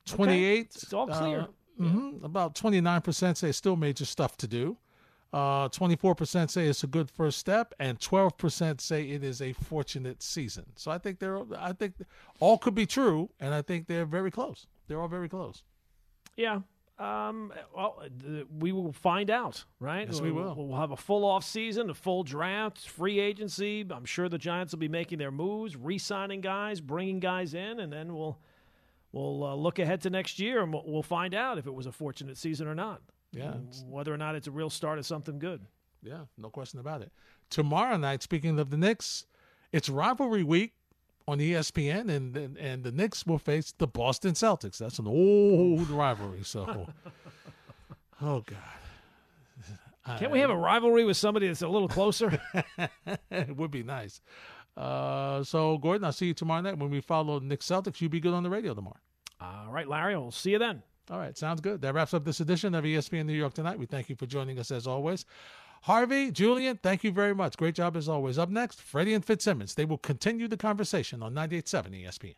28. 0.06 0.66
It's 0.74 0.92
all 0.92 1.06
clear. 1.08 1.48
mhm, 1.78 2.22
about 2.24 2.54
29% 2.54 3.36
say 3.36 3.52
still 3.52 3.76
major 3.76 4.04
stuff 4.04 4.36
to 4.38 4.46
do. 4.46 4.76
Uh, 5.32 5.68
24% 5.68 6.48
say 6.48 6.68
it's 6.68 6.84
a 6.84 6.86
good 6.86 7.10
first 7.10 7.38
step, 7.38 7.74
and 7.80 7.98
12% 7.98 8.80
say 8.80 9.04
it 9.08 9.24
is 9.24 9.42
a 9.42 9.52
fortunate 9.52 10.22
season. 10.22 10.64
So 10.76 10.92
I 10.92 10.98
think 10.98 11.18
they're, 11.18 11.40
I 11.58 11.72
think 11.72 11.94
all 12.38 12.56
could 12.56 12.74
be 12.74 12.86
true, 12.86 13.30
and 13.40 13.52
I 13.52 13.62
think 13.62 13.88
they're 13.88 14.06
very 14.06 14.30
close. 14.30 14.66
They're 14.86 15.00
all 15.00 15.08
very 15.08 15.28
close. 15.28 15.64
Yeah. 16.36 16.60
Um, 16.96 17.52
well, 17.74 18.00
we 18.56 18.70
will 18.70 18.92
find 18.92 19.28
out, 19.28 19.64
right? 19.80 20.06
Yes, 20.06 20.20
we 20.20 20.30
will. 20.30 20.54
We'll 20.56 20.78
have 20.78 20.92
a 20.92 20.96
full 20.96 21.24
off 21.24 21.42
season, 21.42 21.90
a 21.90 21.94
full 21.94 22.22
draft, 22.22 22.88
free 22.88 23.18
agency. 23.18 23.84
I'm 23.90 24.04
sure 24.04 24.28
the 24.28 24.38
Giants 24.38 24.72
will 24.72 24.78
be 24.78 24.88
making 24.88 25.18
their 25.18 25.32
moves, 25.32 25.74
re-signing 25.74 26.40
guys, 26.40 26.80
bringing 26.80 27.18
guys 27.18 27.54
in, 27.54 27.80
and 27.80 27.92
then 27.92 28.14
we'll 28.14 28.38
we'll 29.10 29.44
uh, 29.44 29.54
look 29.54 29.78
ahead 29.78 30.02
to 30.02 30.10
next 30.10 30.38
year 30.38 30.62
and 30.62 30.72
we'll, 30.72 30.82
we'll 30.86 31.02
find 31.02 31.34
out 31.34 31.56
if 31.56 31.66
it 31.66 31.74
was 31.74 31.86
a 31.86 31.92
fortunate 31.92 32.36
season 32.36 32.66
or 32.66 32.74
not. 32.74 33.00
Yeah, 33.34 33.54
whether 33.88 34.12
or 34.12 34.16
not 34.16 34.34
it's 34.34 34.46
a 34.46 34.50
real 34.50 34.70
start 34.70 34.98
of 34.98 35.06
something 35.06 35.38
good. 35.38 35.62
Yeah, 36.02 36.24
no 36.36 36.50
question 36.50 36.78
about 36.80 37.02
it. 37.02 37.12
Tomorrow 37.50 37.96
night, 37.96 38.22
speaking 38.22 38.58
of 38.58 38.70
the 38.70 38.76
Knicks, 38.76 39.26
it's 39.72 39.88
rivalry 39.88 40.42
week 40.42 40.72
on 41.26 41.38
ESPN, 41.38 42.10
and 42.10 42.36
and, 42.36 42.58
and 42.58 42.84
the 42.84 42.92
Knicks 42.92 43.26
will 43.26 43.38
face 43.38 43.72
the 43.76 43.86
Boston 43.86 44.32
Celtics. 44.32 44.78
That's 44.78 44.98
an 44.98 45.06
old 45.06 45.88
rivalry. 45.90 46.42
So, 46.44 46.86
oh 48.22 48.40
god, 48.46 50.18
Can't 50.18 50.32
we 50.32 50.40
have 50.40 50.50
a 50.50 50.56
rivalry 50.56 51.04
with 51.04 51.16
somebody 51.16 51.46
that's 51.48 51.62
a 51.62 51.68
little 51.68 51.88
closer? 51.88 52.40
it 53.30 53.56
would 53.56 53.70
be 53.70 53.82
nice. 53.82 54.20
Uh, 54.76 55.42
so, 55.44 55.78
Gordon, 55.78 56.04
I'll 56.04 56.12
see 56.12 56.26
you 56.26 56.34
tomorrow 56.34 56.60
night 56.60 56.78
when 56.78 56.90
we 56.90 57.00
follow 57.00 57.38
Knicks 57.38 57.66
Celtics. 57.66 58.00
You 58.00 58.08
be 58.08 58.20
good 58.20 58.34
on 58.34 58.42
the 58.42 58.50
radio 58.50 58.74
tomorrow. 58.74 58.98
All 59.40 59.70
right, 59.70 59.88
Larry. 59.88 60.16
We'll 60.16 60.30
see 60.30 60.50
you 60.50 60.58
then. 60.58 60.82
All 61.10 61.18
right, 61.18 61.36
sounds 61.36 61.60
good. 61.60 61.82
That 61.82 61.94
wraps 61.94 62.14
up 62.14 62.24
this 62.24 62.40
edition 62.40 62.74
of 62.74 62.84
ESPN 62.84 63.26
New 63.26 63.34
York 63.34 63.52
Tonight. 63.52 63.78
We 63.78 63.86
thank 63.86 64.08
you 64.08 64.16
for 64.16 64.26
joining 64.26 64.58
us 64.58 64.70
as 64.70 64.86
always. 64.86 65.26
Harvey, 65.82 66.30
Julian, 66.30 66.78
thank 66.82 67.04
you 67.04 67.12
very 67.12 67.34
much. 67.34 67.58
Great 67.58 67.74
job 67.74 67.94
as 67.94 68.08
always. 68.08 68.38
Up 68.38 68.48
next, 68.48 68.80
Freddie 68.80 69.12
and 69.12 69.22
Fitzsimmons. 69.22 69.74
They 69.74 69.84
will 69.84 69.98
continue 69.98 70.48
the 70.48 70.56
conversation 70.56 71.22
on 71.22 71.34
98.7 71.34 72.06
ESPN. 72.06 72.34